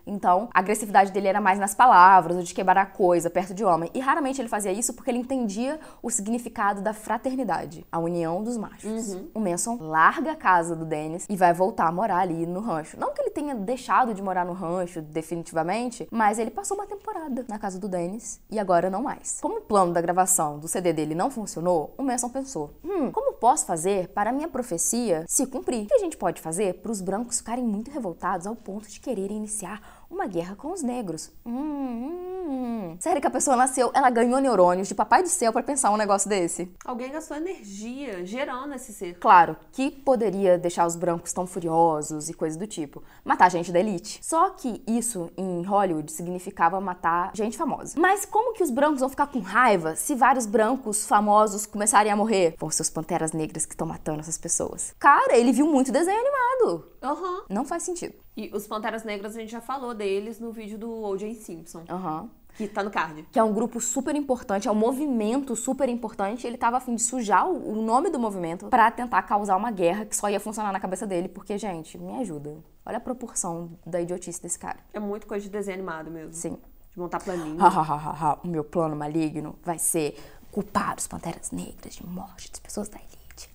Então, 0.07 0.49
a 0.53 0.59
agressividade 0.59 1.13
dele 1.13 1.29
era 1.29 1.41
mais 1.41 1.59
nas 1.59 1.75
palavras, 1.75 2.37
ou 2.37 2.43
de 2.43 2.55
quebrar 2.55 2.83
a 2.83 2.87
coisa 2.87 3.29
perto 3.29 3.55
de 3.55 3.65
homem. 3.65 3.91
E 3.95 4.01
raramente 4.01 4.41
ele 4.41 4.49
fazia 4.49 4.73
isso 4.73 4.95
porque 4.95 5.11
ele 5.11 5.19
entendia 5.19 5.79
o 6.03 6.11
significado 6.11 6.81
da 6.81 6.93
fraternidade, 6.93 7.87
a 7.91 7.98
união 7.99 8.43
dos 8.43 8.57
machos. 8.57 9.17
O 9.35 9.41
Manson 9.41 9.79
larga 9.81 10.33
a 10.33 10.37
casa 10.37 10.75
do 10.75 10.85
Dennis 10.85 11.27
e 11.29 11.37
vai 11.37 11.53
voltar 11.53 11.89
a 11.89 11.93
morar 11.93 12.19
ali 12.19 12.47
no 12.47 12.61
rancho. 12.61 12.99
Não 12.99 13.13
que 13.13 13.21
ele 13.21 13.31
tenha 13.31 13.55
deixado 13.55 14.15
de 14.15 14.23
morar 14.23 14.45
no 14.45 14.53
rancho 14.53 15.01
definitivamente, 15.01 16.09
mas 16.11 16.39
ele 16.39 16.51
passou 16.51 16.77
uma 16.77 16.87
temporada 16.87 17.45
na 17.49 17.59
casa 17.59 17.79
do 17.79 17.89
Dennis 17.89 18.41
e 18.51 18.59
agora 18.59 18.91
não 18.91 19.03
mais. 19.03 19.39
Como 19.41 19.59
o 19.59 19.63
plano 19.63 19.93
da 19.93 20.01
gravação 20.01 20.59
do 20.59 20.69
CD 20.69 20.93
dele 20.93 21.15
não 21.15 21.31
funcionou, 21.31 21.95
o 21.97 22.03
Manson 22.03 22.29
pensou: 22.29 22.71
hum, 22.85 23.11
como 23.11 23.35
posso 23.39 23.67
fazer 23.67 24.09
para 24.09 24.31
a 24.31 24.33
minha 24.33 24.49
profecia 24.49 25.25
se 25.27 25.47
cumprir? 25.47 25.85
O 25.85 25.87
que 25.87 25.95
a 25.95 25.99
gente 25.99 26.17
pode 26.17 26.41
fazer 26.41 26.75
para 26.75 26.93
os 26.93 27.01
brancos 27.01 27.39
ficarem 27.39 27.65
muito 27.65 27.91
revoltados 27.91 28.47
ao 28.47 28.57
ponto 28.57 28.89
de 28.89 29.01
quererem 29.01 29.37
iniciar 29.37 30.07
uma 30.11 30.27
guerra 30.27 30.57
com 30.57 30.73
os 30.73 30.83
negros? 30.83 31.31
Hum, 31.47 31.53
hum, 31.53 32.38
hum. 32.49 32.97
Sério 33.01 33.21
que 33.21 33.27
a 33.27 33.31
pessoa 33.31 33.57
nasceu, 33.57 33.91
ela 33.95 34.11
ganhou 34.11 34.41
neurônios 34.41 34.89
de 34.89 34.95
papai 34.95 35.23
do 35.23 35.29
céu 35.29 35.53
para 35.53 35.63
pensar 35.63 35.91
um 35.91 35.97
negócio 35.97 36.29
desse? 36.29 36.73
Alguém 36.85 37.11
gastou 37.13 37.37
energia 37.37 38.25
gerando 38.25 38.75
esse 38.75 38.93
ser. 38.93 39.19
Claro, 39.19 39.57
que 39.73 39.91
poderia 39.91 40.59
deixar 40.59 40.87
os 40.87 40.97
brancos 40.97 41.33
tão 41.33 41.47
furiosos 41.47 42.29
e 42.29 42.35
coisas 42.35 42.59
do 42.59 42.67
tipo. 42.67 43.03
Matar 43.25 43.51
gente 43.51 43.71
da 43.73 43.79
elite. 43.79 44.21
Só 44.23 44.51
que 44.51 44.83
isso 44.87 45.31
em 45.37 45.63
Hollywood 45.63 46.11
significava 46.11 46.81
matar 46.81 47.31
gente 47.35 47.57
famosa. 47.57 47.95
Mas 47.99 48.25
como 48.25 48.55
que 48.55 48.63
os 48.63 48.71
brancos 48.71 49.01
vão 49.01 49.09
ficar 49.09 49.27
com 49.27 49.41
raiva 49.41 49.95
se 49.97 50.15
vários 50.15 50.47
brancos 50.47 51.07
famosos 51.07 51.67
começarem 51.67 52.11
a 52.11 52.17
morrer? 52.17 52.55
Vão 52.59 52.71
ser 52.71 52.83
os 52.83 52.91
panteras 52.91 53.33
negras 53.33 53.67
que 53.67 53.75
estão 53.75 53.87
matando 53.87 54.21
essas 54.21 54.39
pessoas. 54.39 54.95
Cara, 54.99 55.37
ele 55.37 55.53
viu 55.53 55.67
muito 55.67 55.93
desenho 55.93 56.19
animado. 56.19 56.93
Aham. 57.03 57.45
Não 57.49 57.65
faz 57.65 57.83
sentido. 57.83 58.15
E 58.37 58.51
os 58.55 58.69
Panteras 58.69 59.03
Negras 59.03 59.37
a 59.37 59.41
gente 59.41 59.51
já 59.51 59.61
falou 59.61 59.93
deles 59.93 60.39
no 60.39 60.53
vídeo 60.53 60.79
do 60.79 60.89
O.J. 60.91 61.35
Simpson, 61.35 61.83
Aham. 61.91 62.31
Que 62.59 62.67
tá 62.67 62.83
no 62.83 62.91
card. 62.91 63.23
que 63.31 63.39
é 63.39 63.43
um 63.43 63.53
grupo 63.53 63.81
super 63.81 64.17
importante, 64.17 64.67
é 64.67 64.71
um 64.71 64.75
movimento 64.75 65.55
super 65.55 65.89
importante. 65.89 66.45
Ele 66.45 66.59
tava 66.59 66.77
afim 66.79 66.97
de 66.97 67.03
sujar 67.03 67.49
o 67.49 67.81
nome 67.81 68.11
do 68.11 68.19
movimento 68.19 68.67
pra 68.67 68.91
tentar 68.91 69.23
causar 69.23 69.57
uma 69.57 69.71
guerra 69.71 70.05
que 70.05 70.17
só 70.17 70.29
ia 70.29 70.41
funcionar 70.41 70.73
na 70.73 70.81
cabeça 70.81 71.07
dele, 71.07 71.29
porque, 71.29 71.57
gente, 71.57 71.97
me 71.97 72.17
ajuda. 72.17 72.57
Olha 72.85 72.97
a 72.97 73.01
proporção 73.01 73.71
da 73.87 74.01
idiotice 74.01 74.43
desse 74.43 74.59
cara. 74.59 74.79
É 74.93 74.99
muito 74.99 75.27
coisa 75.27 75.45
de 75.45 75.51
desenho 75.51 75.77
animado 75.77 76.11
mesmo. 76.11 76.33
Sim. 76.33 76.59
De 76.91 76.99
montar 76.99 77.21
planinho. 77.21 77.63
Ha, 77.63 77.69
ha, 77.69 77.81
ha, 77.81 77.95
ha, 77.95 78.33
ha. 78.33 78.39
O 78.43 78.49
meu 78.49 78.65
plano 78.65 78.97
maligno 78.97 79.57
vai 79.63 79.79
ser 79.79 80.19
culpar 80.51 80.97
os 80.99 81.07
panteras 81.07 81.53
negras 81.53 81.95
de 81.95 82.05
morte 82.05 82.51
das 82.51 82.59
pessoas 82.59 82.89
da 82.89 82.99
elite. 82.99 83.49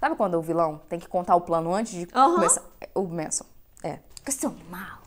Sabe 0.00 0.16
quando 0.16 0.34
o 0.34 0.42
vilão 0.42 0.80
tem 0.88 0.98
que 0.98 1.06
contar 1.06 1.36
o 1.36 1.40
plano 1.40 1.72
antes 1.72 1.92
de 1.92 2.06
começar? 2.06 2.62
O 2.94 3.02
Manson. 3.04 3.44
É. 3.82 4.00
Porque 4.16 4.32
seu 4.32 4.50
animal. 4.50 5.03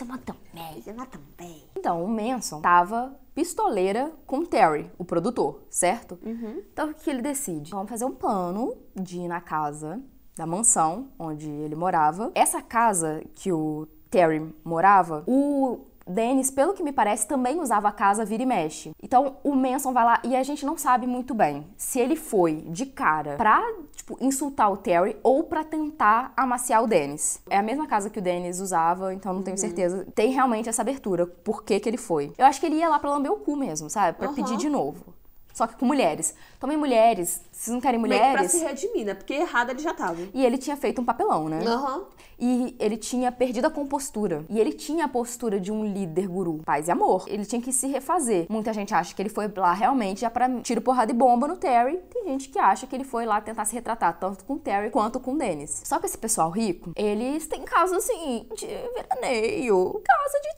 Você 0.00 0.04
mata 0.06 0.34
bem. 0.54 0.80
Você 0.80 0.92
mata 0.94 1.20
bem. 1.36 1.62
Então, 1.76 2.02
o 2.02 2.08
Manson 2.08 2.62
tava 2.62 3.14
pistoleira 3.34 4.10
com 4.26 4.46
Terry, 4.46 4.90
o 4.96 5.04
produtor, 5.04 5.62
certo? 5.68 6.18
Então, 6.24 6.88
o 6.88 6.94
que 6.94 7.10
ele 7.10 7.20
decide? 7.20 7.70
Vamos 7.70 7.90
fazer 7.90 8.06
um 8.06 8.14
plano 8.14 8.78
de 8.96 9.18
ir 9.18 9.28
na 9.28 9.42
casa 9.42 10.00
da 10.34 10.46
mansão 10.46 11.08
onde 11.18 11.50
ele 11.50 11.74
morava. 11.74 12.32
Essa 12.34 12.62
casa 12.62 13.22
que 13.34 13.52
o 13.52 13.86
Terry 14.08 14.54
morava, 14.64 15.22
o 15.26 15.80
Dennis, 16.10 16.50
pelo 16.50 16.74
que 16.74 16.82
me 16.82 16.92
parece, 16.92 17.26
também 17.26 17.60
usava 17.60 17.88
a 17.88 17.92
casa 17.92 18.24
vira 18.24 18.42
e 18.42 18.46
mexe. 18.46 18.90
Então, 19.02 19.36
o 19.42 19.54
Manson 19.54 19.92
vai 19.92 20.04
lá 20.04 20.20
e 20.24 20.36
a 20.36 20.42
gente 20.42 20.66
não 20.66 20.76
sabe 20.76 21.06
muito 21.06 21.34
bem 21.34 21.66
se 21.76 21.98
ele 21.98 22.16
foi 22.16 22.56
de 22.68 22.86
cara 22.86 23.36
pra, 23.36 23.62
tipo, 23.94 24.16
insultar 24.20 24.70
o 24.72 24.76
Terry 24.76 25.16
ou 25.22 25.44
pra 25.44 25.64
tentar 25.64 26.32
amaciar 26.36 26.82
o 26.82 26.86
Dennis. 26.86 27.40
É 27.48 27.56
a 27.56 27.62
mesma 27.62 27.86
casa 27.86 28.10
que 28.10 28.18
o 28.18 28.22
Dennis 28.22 28.60
usava, 28.60 29.14
então 29.14 29.32
não 29.32 29.42
tenho 29.42 29.56
certeza. 29.58 30.06
Tem 30.14 30.30
realmente 30.32 30.68
essa 30.68 30.82
abertura, 30.82 31.26
por 31.26 31.62
que 31.64 31.78
que 31.80 31.88
ele 31.88 31.96
foi. 31.96 32.32
Eu 32.36 32.46
acho 32.46 32.60
que 32.60 32.66
ele 32.66 32.76
ia 32.76 32.88
lá 32.88 32.98
pra 32.98 33.10
lamber 33.10 33.32
o 33.32 33.36
cu 33.36 33.56
mesmo, 33.56 33.88
sabe? 33.88 34.18
Pra 34.18 34.26
Aham. 34.26 34.34
pedir 34.34 34.56
de 34.56 34.68
novo. 34.68 35.14
Só 35.52 35.66
que 35.66 35.76
com 35.76 35.86
mulheres. 35.86 36.34
Também 36.58 36.76
mulheres, 36.76 37.40
vocês 37.50 37.72
não 37.72 37.80
querem 37.80 38.00
Meio 38.00 38.12
que 38.12 38.18
pra 38.18 38.28
mulheres? 38.30 38.52
se 38.52 38.64
redimir, 38.64 39.06
né? 39.06 39.14
Porque 39.14 39.34
errado 39.34 39.70
ele 39.70 39.78
já 39.80 39.94
tava. 39.94 40.20
E 40.32 40.44
ele 40.44 40.58
tinha 40.58 40.76
feito 40.76 41.00
um 41.00 41.04
papelão, 41.04 41.48
né? 41.48 41.64
Aham. 41.66 42.04
E 42.38 42.74
ele 42.78 42.96
tinha 42.96 43.30
perdido 43.30 43.66
a 43.66 43.70
compostura. 43.70 44.44
E 44.48 44.58
ele 44.58 44.72
tinha 44.72 45.04
a 45.04 45.08
postura 45.08 45.60
de 45.60 45.70
um 45.70 45.84
líder 45.84 46.26
guru, 46.26 46.62
paz 46.64 46.88
e 46.88 46.90
amor. 46.90 47.24
Ele 47.28 47.44
tinha 47.44 47.60
que 47.60 47.70
se 47.70 47.86
refazer. 47.86 48.46
Muita 48.48 48.72
gente 48.72 48.94
acha 48.94 49.14
que 49.14 49.20
ele 49.20 49.28
foi 49.28 49.46
lá 49.54 49.74
realmente 49.74 50.22
já 50.22 50.30
pra 50.30 50.48
tiro, 50.62 50.80
porrada 50.80 51.12
e 51.12 51.14
bomba 51.14 51.46
no 51.46 51.56
Terry. 51.56 51.98
Tem 52.10 52.24
gente 52.24 52.48
que 52.48 52.58
acha 52.58 52.86
que 52.86 52.96
ele 52.96 53.04
foi 53.04 53.26
lá 53.26 53.40
tentar 53.42 53.66
se 53.66 53.74
retratar 53.74 54.18
tanto 54.18 54.44
com 54.44 54.54
o 54.54 54.58
Terry 54.58 54.90
quanto 54.90 55.20
com 55.20 55.34
o 55.34 55.38
Dennis. 55.38 55.82
Só 55.84 55.98
que 55.98 56.06
esse 56.06 56.16
pessoal 56.16 56.48
rico, 56.50 56.92
eles 56.96 57.46
têm 57.46 57.62
casa 57.62 57.96
assim 57.98 58.46
de 58.56 58.66
veraneio, 58.66 60.00
casa 60.02 60.40
de 60.42 60.56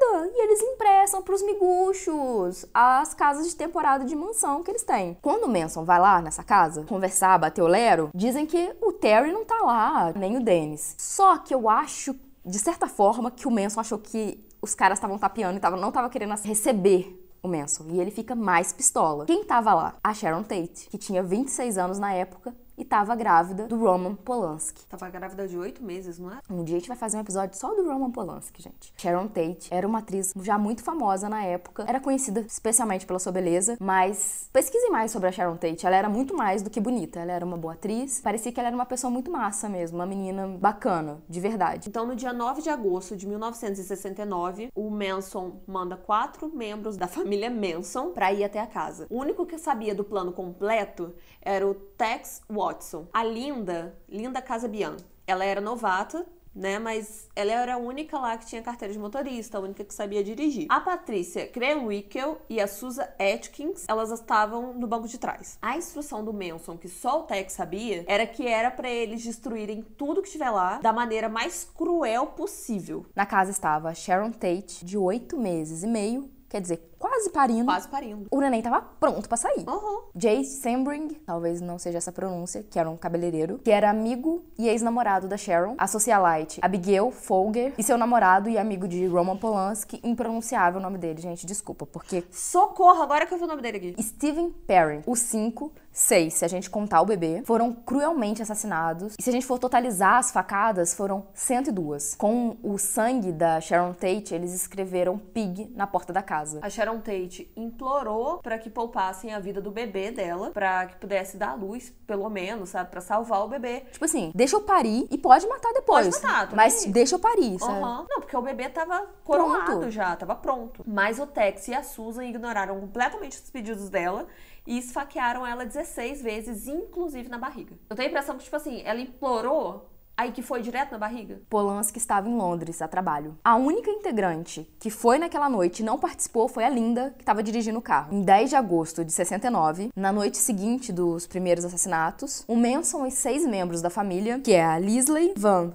temporada. 0.00 0.30
E 0.34 0.42
eles 0.42 0.60
emprestam 0.60 1.22
pros 1.22 1.42
miguxos 1.42 2.66
as 2.72 3.14
casas 3.14 3.48
de 3.48 3.54
temporada 3.54 4.04
de 4.04 4.16
mansão 4.16 4.62
que 4.62 4.70
eles 4.70 4.82
têm. 4.82 5.16
Quando 5.20 5.44
o 5.44 5.48
Manson 5.48 5.84
vai 5.84 6.00
lá 6.00 6.20
nessa 6.20 6.42
casa 6.42 6.84
conversar, 6.84 7.38
bater 7.38 7.62
o 7.62 7.66
lero, 7.66 8.10
dizem 8.14 8.46
que 8.46 8.74
o 8.80 8.92
Terry 8.92 9.32
não 9.32 9.44
tá 9.44 9.58
lá, 9.62 10.12
nem 10.14 10.36
o 10.36 10.42
Dennis. 10.42 10.94
Só 10.98 11.38
que 11.38 11.54
eu 11.54 11.68
acho, 11.68 12.16
de 12.44 12.58
certa 12.58 12.86
forma, 12.86 13.30
que 13.30 13.46
o 13.46 13.50
Manson 13.50 13.80
achou 13.80 13.98
que 13.98 14.44
os 14.62 14.74
caras 14.74 14.98
estavam 14.98 15.18
tapeando 15.18 15.56
e 15.56 15.60
tava, 15.60 15.76
não 15.76 15.92
tava 15.92 16.10
querendo 16.10 16.34
receber 16.42 17.16
o 17.42 17.48
Manson. 17.48 17.84
E 17.88 18.00
ele 18.00 18.10
fica 18.10 18.34
mais 18.34 18.72
pistola. 18.72 19.24
Quem 19.24 19.44
tava 19.44 19.72
lá? 19.72 19.94
A 20.04 20.12
Sharon 20.12 20.42
Tate, 20.42 20.88
que 20.90 20.98
tinha 20.98 21.22
26 21.22 21.78
anos 21.78 21.98
na 21.98 22.12
época 22.12 22.54
e 22.80 22.84
tava 22.84 23.14
grávida 23.14 23.66
do 23.66 23.78
Roman 23.78 24.14
Polanski. 24.14 24.86
Tava 24.86 25.10
grávida 25.10 25.46
de 25.46 25.58
oito 25.58 25.84
meses, 25.84 26.18
não 26.18 26.32
é? 26.32 26.38
Um 26.48 26.64
dia 26.64 26.76
a 26.76 26.78
gente 26.78 26.88
vai 26.88 26.96
fazer 26.96 27.18
um 27.18 27.20
episódio 27.20 27.54
só 27.58 27.74
do 27.74 27.86
Roman 27.86 28.10
Polanski, 28.10 28.62
gente. 28.62 28.94
Sharon 28.96 29.28
Tate 29.28 29.68
era 29.70 29.86
uma 29.86 29.98
atriz 29.98 30.32
já 30.40 30.56
muito 30.56 30.82
famosa 30.82 31.28
na 31.28 31.44
época, 31.44 31.84
era 31.86 32.00
conhecida 32.00 32.40
especialmente 32.40 33.04
pela 33.04 33.18
sua 33.18 33.32
beleza, 33.32 33.76
mas 33.78 34.48
pesquisem 34.50 34.90
mais 34.90 35.10
sobre 35.10 35.28
a 35.28 35.32
Sharon 35.32 35.58
Tate. 35.58 35.86
Ela 35.86 35.96
era 35.96 36.08
muito 36.08 36.34
mais 36.34 36.62
do 36.62 36.70
que 36.70 36.80
bonita, 36.80 37.20
ela 37.20 37.32
era 37.32 37.44
uma 37.44 37.58
boa 37.58 37.74
atriz, 37.74 38.18
parecia 38.22 38.50
que 38.50 38.58
ela 38.58 38.68
era 38.68 38.76
uma 38.76 38.86
pessoa 38.86 39.10
muito 39.10 39.30
massa 39.30 39.68
mesmo, 39.68 39.98
uma 39.98 40.06
menina 40.06 40.48
bacana, 40.48 41.20
de 41.28 41.38
verdade. 41.38 41.86
Então, 41.86 42.06
no 42.06 42.16
dia 42.16 42.32
9 42.32 42.62
de 42.62 42.70
agosto 42.70 43.14
de 43.14 43.26
1969, 43.26 44.70
o 44.74 44.88
Manson 44.88 45.60
manda 45.66 45.98
quatro 45.98 46.48
membros 46.48 46.96
da 46.96 47.06
família 47.06 47.50
Manson 47.50 48.12
para 48.12 48.32
ir 48.32 48.42
até 48.42 48.58
a 48.58 48.66
casa. 48.66 49.06
O 49.10 49.18
único 49.18 49.44
que 49.44 49.58
sabia 49.58 49.94
do 49.94 50.02
plano 50.02 50.32
completo 50.32 51.14
era 51.42 51.66
o 51.66 51.74
Tex 51.74 52.40
Watson. 52.48 52.69
A 53.12 53.24
Linda, 53.24 53.98
Linda 54.08 54.40
Casabian, 54.40 54.96
ela 55.26 55.44
era 55.44 55.60
novata, 55.60 56.26
né? 56.54 56.78
Mas 56.78 57.28
ela 57.34 57.52
era 57.52 57.74
a 57.74 57.78
única 57.78 58.18
lá 58.18 58.36
que 58.36 58.46
tinha 58.46 58.62
carteira 58.62 58.92
de 58.92 58.98
motorista, 58.98 59.58
a 59.58 59.60
única 59.60 59.84
que 59.84 59.94
sabia 59.94 60.22
dirigir. 60.22 60.66
A 60.68 60.80
Patrícia 60.80 61.46
Krenwickel 61.46 62.38
e 62.48 62.60
a 62.60 62.66
Susan 62.66 63.06
Atkins, 63.18 63.84
elas 63.88 64.10
estavam 64.10 64.74
no 64.74 64.86
banco 64.86 65.08
de 65.08 65.18
trás. 65.18 65.58
A 65.62 65.76
instrução 65.76 66.24
do 66.24 66.32
Manson, 66.32 66.76
que 66.76 66.88
só 66.88 67.20
o 67.20 67.22
Tex 67.24 67.52
sabia, 67.52 68.04
era 68.06 68.26
que 68.26 68.46
era 68.46 68.70
para 68.70 68.90
eles 68.90 69.22
destruírem 69.22 69.82
tudo 69.82 70.20
que 70.20 70.28
estiver 70.28 70.50
lá 70.50 70.78
da 70.78 70.92
maneira 70.92 71.28
mais 71.28 71.64
cruel 71.64 72.26
possível. 72.26 73.06
Na 73.14 73.26
casa 73.26 73.50
estava 73.50 73.94
Sharon 73.94 74.32
Tate, 74.32 74.84
de 74.84 74.98
oito 74.98 75.38
meses 75.38 75.82
e 75.82 75.86
meio, 75.86 76.30
quer 76.48 76.60
dizer, 76.60 76.89
quase 77.00 77.30
parindo. 77.30 77.64
Quase 77.64 77.88
parindo. 77.88 78.26
O 78.30 78.40
neném 78.40 78.60
tava 78.60 78.82
pronto 78.82 79.26
para 79.26 79.38
sair. 79.38 79.64
Uhum. 79.66 80.02
Jay 80.14 80.44
Sembring, 80.44 81.08
talvez 81.26 81.60
não 81.60 81.78
seja 81.78 81.98
essa 81.98 82.12
pronúncia, 82.12 82.62
que 82.62 82.78
era 82.78 82.88
um 82.88 82.96
cabeleireiro, 82.96 83.58
que 83.58 83.70
era 83.70 83.88
amigo 83.88 84.44
e 84.58 84.68
ex-namorado 84.68 85.26
da 85.26 85.36
Sharon, 85.36 85.74
a 85.78 85.86
socialite 85.86 86.60
Abigail 86.62 87.10
Folger, 87.10 87.72
e 87.78 87.82
seu 87.82 87.96
namorado 87.96 88.50
e 88.50 88.58
amigo 88.58 88.86
de 88.86 89.06
Roman 89.06 89.36
Polanski, 89.36 89.98
impronunciável 90.04 90.78
o 90.78 90.82
nome 90.82 90.98
dele, 90.98 91.20
gente, 91.20 91.46
desculpa, 91.46 91.86
porque... 91.86 92.22
Socorro, 92.30 93.02
agora 93.02 93.24
que 93.24 93.32
eu 93.32 93.38
vi 93.38 93.44
o 93.44 93.48
nome 93.48 93.62
dele 93.62 93.76
aqui. 93.78 94.02
Steven 94.02 94.50
Perry, 94.66 95.02
os 95.06 95.20
cinco, 95.20 95.72
seis, 95.92 96.34
se 96.34 96.44
a 96.44 96.48
gente 96.48 96.68
contar 96.68 97.00
o 97.00 97.06
bebê, 97.06 97.42
foram 97.44 97.72
cruelmente 97.72 98.42
assassinados. 98.42 99.14
E 99.18 99.22
se 99.22 99.30
a 99.30 99.32
gente 99.32 99.46
for 99.46 99.58
totalizar 99.58 100.16
as 100.16 100.30
facadas, 100.30 100.94
foram 100.94 101.26
102. 101.34 102.14
Com 102.16 102.56
o 102.62 102.78
sangue 102.78 103.32
da 103.32 103.60
Sharon 103.60 103.92
Tate, 103.92 104.34
eles 104.34 104.52
escreveram 104.52 105.18
Pig 105.18 105.72
na 105.74 105.86
porta 105.86 106.12
da 106.12 106.22
casa. 106.22 106.60
A 106.62 106.70
Sharon 106.70 106.89
Tate 106.98 107.50
implorou 107.56 108.38
para 108.38 108.58
que 108.58 108.68
poupassem 108.68 109.32
a 109.32 109.38
vida 109.38 109.60
do 109.60 109.70
bebê 109.70 110.10
dela, 110.10 110.50
para 110.50 110.86
que 110.86 110.96
pudesse 110.96 111.36
dar 111.36 111.54
luz, 111.54 111.90
pelo 112.06 112.28
menos, 112.28 112.70
sabe, 112.70 112.90
para 112.90 113.00
salvar 113.00 113.44
o 113.44 113.48
bebê. 113.48 113.80
Tipo 113.92 114.04
assim, 114.04 114.32
deixa 114.34 114.56
eu 114.56 114.62
parir 114.62 115.06
e 115.10 115.16
pode 115.16 115.46
matar 115.46 115.72
depois. 115.72 116.08
Pode 116.08 116.22
matar, 116.22 116.54
mas 116.54 116.84
aí. 116.84 116.92
deixa 116.92 117.14
eu 117.14 117.18
parir, 117.18 117.58
sabe? 117.58 117.82
Uhum. 117.82 118.06
Não, 118.08 118.20
porque 118.20 118.36
o 118.36 118.42
bebê 118.42 118.68
tava 118.68 119.06
coroado 119.24 119.64
Pronto. 119.64 119.90
já, 119.90 120.16
tava 120.16 120.34
pronto. 120.34 120.82
Mas 120.86 121.18
o 121.18 121.26
Tex 121.26 121.68
e 121.68 121.74
a 121.74 121.82
Susan 121.82 122.24
ignoraram 122.24 122.80
completamente 122.80 123.32
os 123.32 123.50
pedidos 123.50 123.88
dela 123.88 124.26
e 124.66 124.78
esfaquearam 124.78 125.46
ela 125.46 125.64
16 125.64 126.22
vezes, 126.22 126.66
inclusive 126.68 127.28
na 127.28 127.38
barriga. 127.38 127.74
Eu 127.88 127.96
tenho 127.96 128.08
a 128.08 128.10
impressão 128.10 128.36
que, 128.36 128.44
tipo 128.44 128.56
assim, 128.56 128.82
ela 128.84 129.00
implorou, 129.00 129.89
aí 130.20 130.32
que 130.32 130.42
foi 130.42 130.60
direto 130.60 130.92
na 130.92 130.98
barriga. 130.98 131.40
Polanski 131.48 131.98
estava 131.98 132.28
em 132.28 132.36
Londres 132.36 132.82
a 132.82 132.88
trabalho. 132.88 133.36
A 133.44 133.56
única 133.56 133.90
integrante 133.90 134.68
que 134.78 134.90
foi 134.90 135.18
naquela 135.18 135.48
noite 135.48 135.80
e 135.80 135.84
não 135.84 135.98
participou 135.98 136.48
foi 136.48 136.64
a 136.64 136.68
Linda, 136.68 137.14
que 137.16 137.22
estava 137.22 137.42
dirigindo 137.42 137.78
o 137.78 137.82
carro. 137.82 138.14
Em 138.14 138.22
10 138.22 138.50
de 138.50 138.56
agosto 138.56 139.04
de 139.04 139.12
69, 139.12 139.90
na 139.96 140.12
noite 140.12 140.36
seguinte 140.36 140.92
dos 140.92 141.26
primeiros 141.26 141.64
assassinatos, 141.64 142.44
o 142.46 142.54
Manson 142.54 143.06
e 143.06 143.10
seis 143.10 143.46
membros 143.46 143.80
da 143.80 143.90
família, 143.90 144.38
que 144.40 144.52
é 144.52 144.64
a 144.64 144.78
Lisley 144.78 145.32
Van 145.36 145.72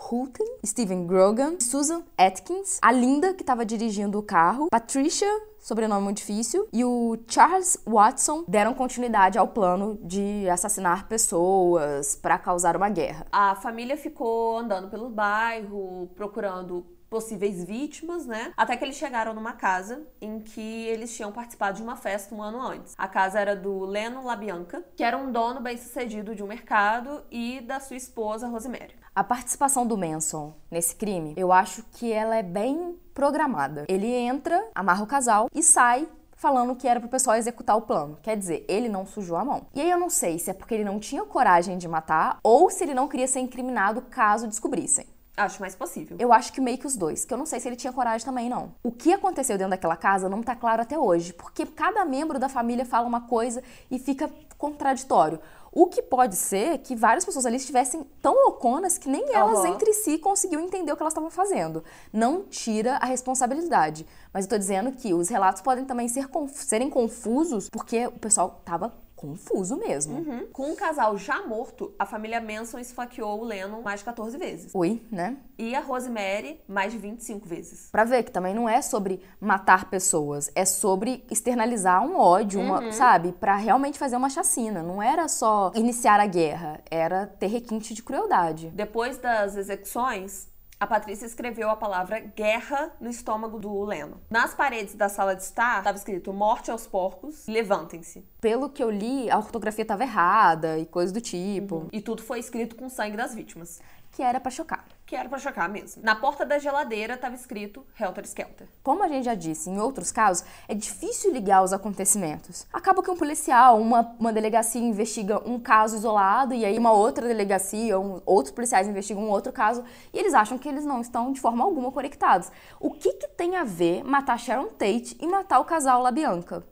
Houten, 0.00 0.46
Steven 0.64 1.06
Grogan, 1.06 1.60
Susan 1.60 2.02
Atkins, 2.16 2.78
a 2.80 2.90
Linda, 2.90 3.34
que 3.34 3.42
estava 3.42 3.64
dirigindo 3.64 4.18
o 4.18 4.22
carro, 4.22 4.68
Patricia, 4.70 5.28
sobrenome 5.58 6.02
muito 6.02 6.16
difícil, 6.16 6.66
e 6.72 6.84
o 6.84 7.18
Charles 7.28 7.76
Watson 7.86 8.44
deram 8.48 8.72
continuidade 8.72 9.38
ao 9.38 9.48
plano 9.48 9.98
de 10.02 10.48
assassinar 10.48 11.06
pessoas 11.06 12.16
para 12.16 12.38
causar 12.38 12.76
uma 12.76 12.88
guerra. 12.88 13.26
A 13.30 13.54
família 13.54 13.96
ficou 13.96 14.58
andando 14.58 14.88
pelo 14.88 15.10
bairro, 15.10 16.10
procurando 16.16 16.86
possíveis 17.10 17.64
vítimas, 17.64 18.24
né? 18.24 18.52
Até 18.56 18.76
que 18.76 18.84
eles 18.84 18.94
chegaram 18.94 19.34
numa 19.34 19.52
casa 19.52 20.06
em 20.20 20.38
que 20.38 20.86
eles 20.86 21.14
tinham 21.14 21.32
participado 21.32 21.76
de 21.76 21.82
uma 21.82 21.96
festa 21.96 22.32
um 22.32 22.40
ano 22.40 22.62
antes. 22.62 22.94
A 22.96 23.08
casa 23.08 23.40
era 23.40 23.56
do 23.56 23.80
Leno 23.80 24.24
Labianca, 24.24 24.84
que 24.94 25.02
era 25.02 25.18
um 25.18 25.32
dono 25.32 25.60
bem-sucedido 25.60 26.36
de 26.36 26.42
um 26.42 26.46
mercado, 26.46 27.20
e 27.28 27.60
da 27.62 27.80
sua 27.80 27.96
esposa, 27.96 28.46
Rosemary. 28.46 28.94
A 29.12 29.24
participação 29.24 29.84
do 29.84 29.98
Manson 29.98 30.54
nesse 30.70 30.94
crime, 30.94 31.34
eu 31.36 31.50
acho 31.50 31.82
que 31.90 32.12
ela 32.12 32.36
é 32.36 32.44
bem 32.44 32.96
programada. 33.12 33.84
Ele 33.88 34.06
entra, 34.06 34.64
amarra 34.72 35.02
o 35.02 35.06
casal 35.06 35.48
e 35.52 35.64
sai 35.64 36.06
falando 36.36 36.76
que 36.76 36.86
era 36.86 37.00
pro 37.00 37.08
pessoal 37.08 37.36
executar 37.36 37.76
o 37.76 37.82
plano. 37.82 38.18
Quer 38.22 38.36
dizer, 38.36 38.64
ele 38.68 38.88
não 38.88 39.04
sujou 39.04 39.36
a 39.36 39.44
mão. 39.44 39.66
E 39.74 39.80
aí 39.80 39.90
eu 39.90 39.98
não 39.98 40.08
sei 40.08 40.38
se 40.38 40.50
é 40.50 40.54
porque 40.54 40.74
ele 40.74 40.84
não 40.84 41.00
tinha 41.00 41.24
coragem 41.24 41.76
de 41.76 41.88
matar 41.88 42.38
ou 42.40 42.70
se 42.70 42.84
ele 42.84 42.94
não 42.94 43.08
queria 43.08 43.26
ser 43.26 43.40
incriminado 43.40 44.00
caso 44.02 44.46
descobrissem. 44.46 45.04
Acho 45.36 45.60
mais 45.60 45.74
possível. 45.74 46.16
Eu 46.20 46.32
acho 46.32 46.52
que 46.52 46.60
meio 46.60 46.78
que 46.78 46.86
os 46.86 46.96
dois, 46.96 47.24
que 47.24 47.34
eu 47.34 47.38
não 47.38 47.46
sei 47.46 47.58
se 47.58 47.68
ele 47.68 47.76
tinha 47.76 47.92
coragem 47.92 48.24
também, 48.24 48.48
não. 48.48 48.74
O 48.82 48.92
que 48.92 49.12
aconteceu 49.12 49.58
dentro 49.58 49.70
daquela 49.70 49.96
casa 49.96 50.28
não 50.28 50.42
tá 50.42 50.54
claro 50.54 50.82
até 50.82 50.98
hoje, 50.98 51.32
porque 51.32 51.66
cada 51.66 52.04
membro 52.04 52.38
da 52.38 52.48
família 52.48 52.84
fala 52.84 53.08
uma 53.08 53.22
coisa 53.22 53.62
e 53.90 53.98
fica 53.98 54.30
contraditório. 54.56 55.40
O 55.72 55.86
que 55.86 56.02
pode 56.02 56.34
ser 56.36 56.78
que 56.78 56.96
várias 56.96 57.24
pessoas 57.24 57.46
ali 57.46 57.56
estivessem 57.56 58.04
tão 58.20 58.34
louconas 58.34 58.98
que 58.98 59.08
nem 59.08 59.32
elas 59.34 59.60
Aham. 59.60 59.68
entre 59.68 59.92
si 59.92 60.18
conseguiam 60.18 60.60
entender 60.62 60.92
o 60.92 60.96
que 60.96 61.02
elas 61.02 61.12
estavam 61.12 61.30
fazendo. 61.30 61.84
Não 62.12 62.42
tira 62.42 62.96
a 62.96 63.06
responsabilidade. 63.06 64.04
Mas 64.32 64.44
eu 64.44 64.50
tô 64.50 64.58
dizendo 64.58 64.90
que 64.92 65.14
os 65.14 65.28
relatos 65.28 65.62
podem 65.62 65.84
também 65.84 66.08
ser 66.08 66.26
conf- 66.28 66.62
serem 66.64 66.90
confusos 66.90 67.68
porque 67.70 68.06
o 68.08 68.12
pessoal 68.18 68.60
tava 68.64 68.92
confuso 69.20 69.76
mesmo. 69.76 70.18
Uhum. 70.18 70.46
Com 70.50 70.70
um 70.70 70.74
casal 70.74 71.18
já 71.18 71.46
morto, 71.46 71.94
a 71.98 72.06
família 72.06 72.40
Manson 72.40 72.78
esfaqueou 72.78 73.42
o 73.42 73.44
Lennon 73.44 73.82
mais 73.82 74.00
de 74.00 74.06
14 74.06 74.38
vezes. 74.38 74.74
Oi, 74.74 75.02
né? 75.12 75.36
E 75.58 75.74
a 75.74 75.80
Rosemary 75.80 76.58
mais 76.66 76.90
de 76.90 76.98
25 76.98 77.46
vezes. 77.46 77.90
Pra 77.92 78.04
ver 78.04 78.22
que 78.22 78.30
também 78.30 78.54
não 78.54 78.66
é 78.66 78.80
sobre 78.80 79.22
matar 79.38 79.90
pessoas, 79.90 80.50
é 80.54 80.64
sobre 80.64 81.22
externalizar 81.30 82.02
um 82.02 82.16
ódio, 82.16 82.58
uma, 82.60 82.90
sabe? 82.92 83.32
Pra 83.32 83.56
realmente 83.56 83.98
fazer 83.98 84.16
uma 84.16 84.30
chacina. 84.30 84.82
Não 84.82 85.02
era 85.02 85.28
só 85.28 85.70
iniciar 85.74 86.18
a 86.18 86.26
guerra, 86.26 86.80
era 86.90 87.26
ter 87.26 87.48
requinte 87.48 87.92
de 87.92 88.02
crueldade. 88.02 88.70
Depois 88.74 89.18
das 89.18 89.54
execuções, 89.54 90.48
a 90.80 90.86
Patrícia 90.86 91.26
escreveu 91.26 91.68
a 91.68 91.76
palavra 91.76 92.18
guerra 92.18 92.90
no 92.98 93.10
estômago 93.10 93.58
do 93.58 93.84
Leno. 93.84 94.18
Nas 94.30 94.54
paredes 94.54 94.94
da 94.94 95.10
sala 95.10 95.36
de 95.36 95.42
estar, 95.42 95.76
estava 95.76 95.98
escrito 95.98 96.32
morte 96.32 96.70
aos 96.70 96.86
porcos, 96.86 97.46
levantem-se. 97.46 98.26
Pelo 98.40 98.70
que 98.70 98.82
eu 98.82 98.90
li, 98.90 99.30
a 99.30 99.36
ortografia 99.36 99.84
tava 99.84 100.04
errada 100.04 100.78
e 100.78 100.86
coisa 100.86 101.12
do 101.12 101.20
tipo, 101.20 101.86
E 101.92 102.00
tudo 102.00 102.22
foi 102.22 102.38
escrito 102.38 102.76
com 102.76 102.88
sangue 102.88 103.14
das 103.14 103.34
vítimas. 103.34 103.78
Que 104.20 104.24
era 104.24 104.38
pra 104.38 104.50
chocar. 104.50 104.84
Que 105.06 105.16
era 105.16 105.30
pra 105.30 105.38
chocar 105.38 105.66
mesmo. 105.66 106.02
Na 106.04 106.14
porta 106.14 106.44
da 106.44 106.58
geladeira 106.58 107.14
estava 107.14 107.34
escrito 107.34 107.86
Helter 107.98 108.22
Skelter. 108.26 108.68
Como 108.82 109.02
a 109.02 109.08
gente 109.08 109.24
já 109.24 109.34
disse, 109.34 109.70
em 109.70 109.78
outros 109.80 110.12
casos, 110.12 110.44
é 110.68 110.74
difícil 110.74 111.32
ligar 111.32 111.62
os 111.62 111.72
acontecimentos. 111.72 112.66
Acaba 112.70 113.02
que 113.02 113.10
um 113.10 113.16
policial, 113.16 113.80
uma, 113.80 114.14
uma 114.20 114.30
delegacia 114.30 114.78
investiga 114.82 115.40
um 115.48 115.58
caso 115.58 115.96
isolado 115.96 116.52
e 116.52 116.66
aí 116.66 116.76
uma 116.76 116.92
outra 116.92 117.26
delegacia, 117.26 117.98
um- 117.98 118.20
outros 118.26 118.54
policiais 118.54 118.86
investigam 118.86 119.22
um 119.24 119.30
outro 119.30 119.54
caso 119.54 119.82
e 120.12 120.18
eles 120.18 120.34
acham 120.34 120.58
que 120.58 120.68
eles 120.68 120.84
não 120.84 121.00
estão 121.00 121.32
de 121.32 121.40
forma 121.40 121.64
alguma 121.64 121.90
conectados. 121.90 122.52
O 122.78 122.90
que, 122.90 123.14
que 123.14 123.26
tem 123.28 123.56
a 123.56 123.64
ver 123.64 124.04
matar 124.04 124.38
Sharon 124.38 124.66
Tate 124.66 125.16
e 125.18 125.26
matar 125.26 125.60
o 125.60 125.64
casal 125.64 126.02
LaBianca? 126.02 126.62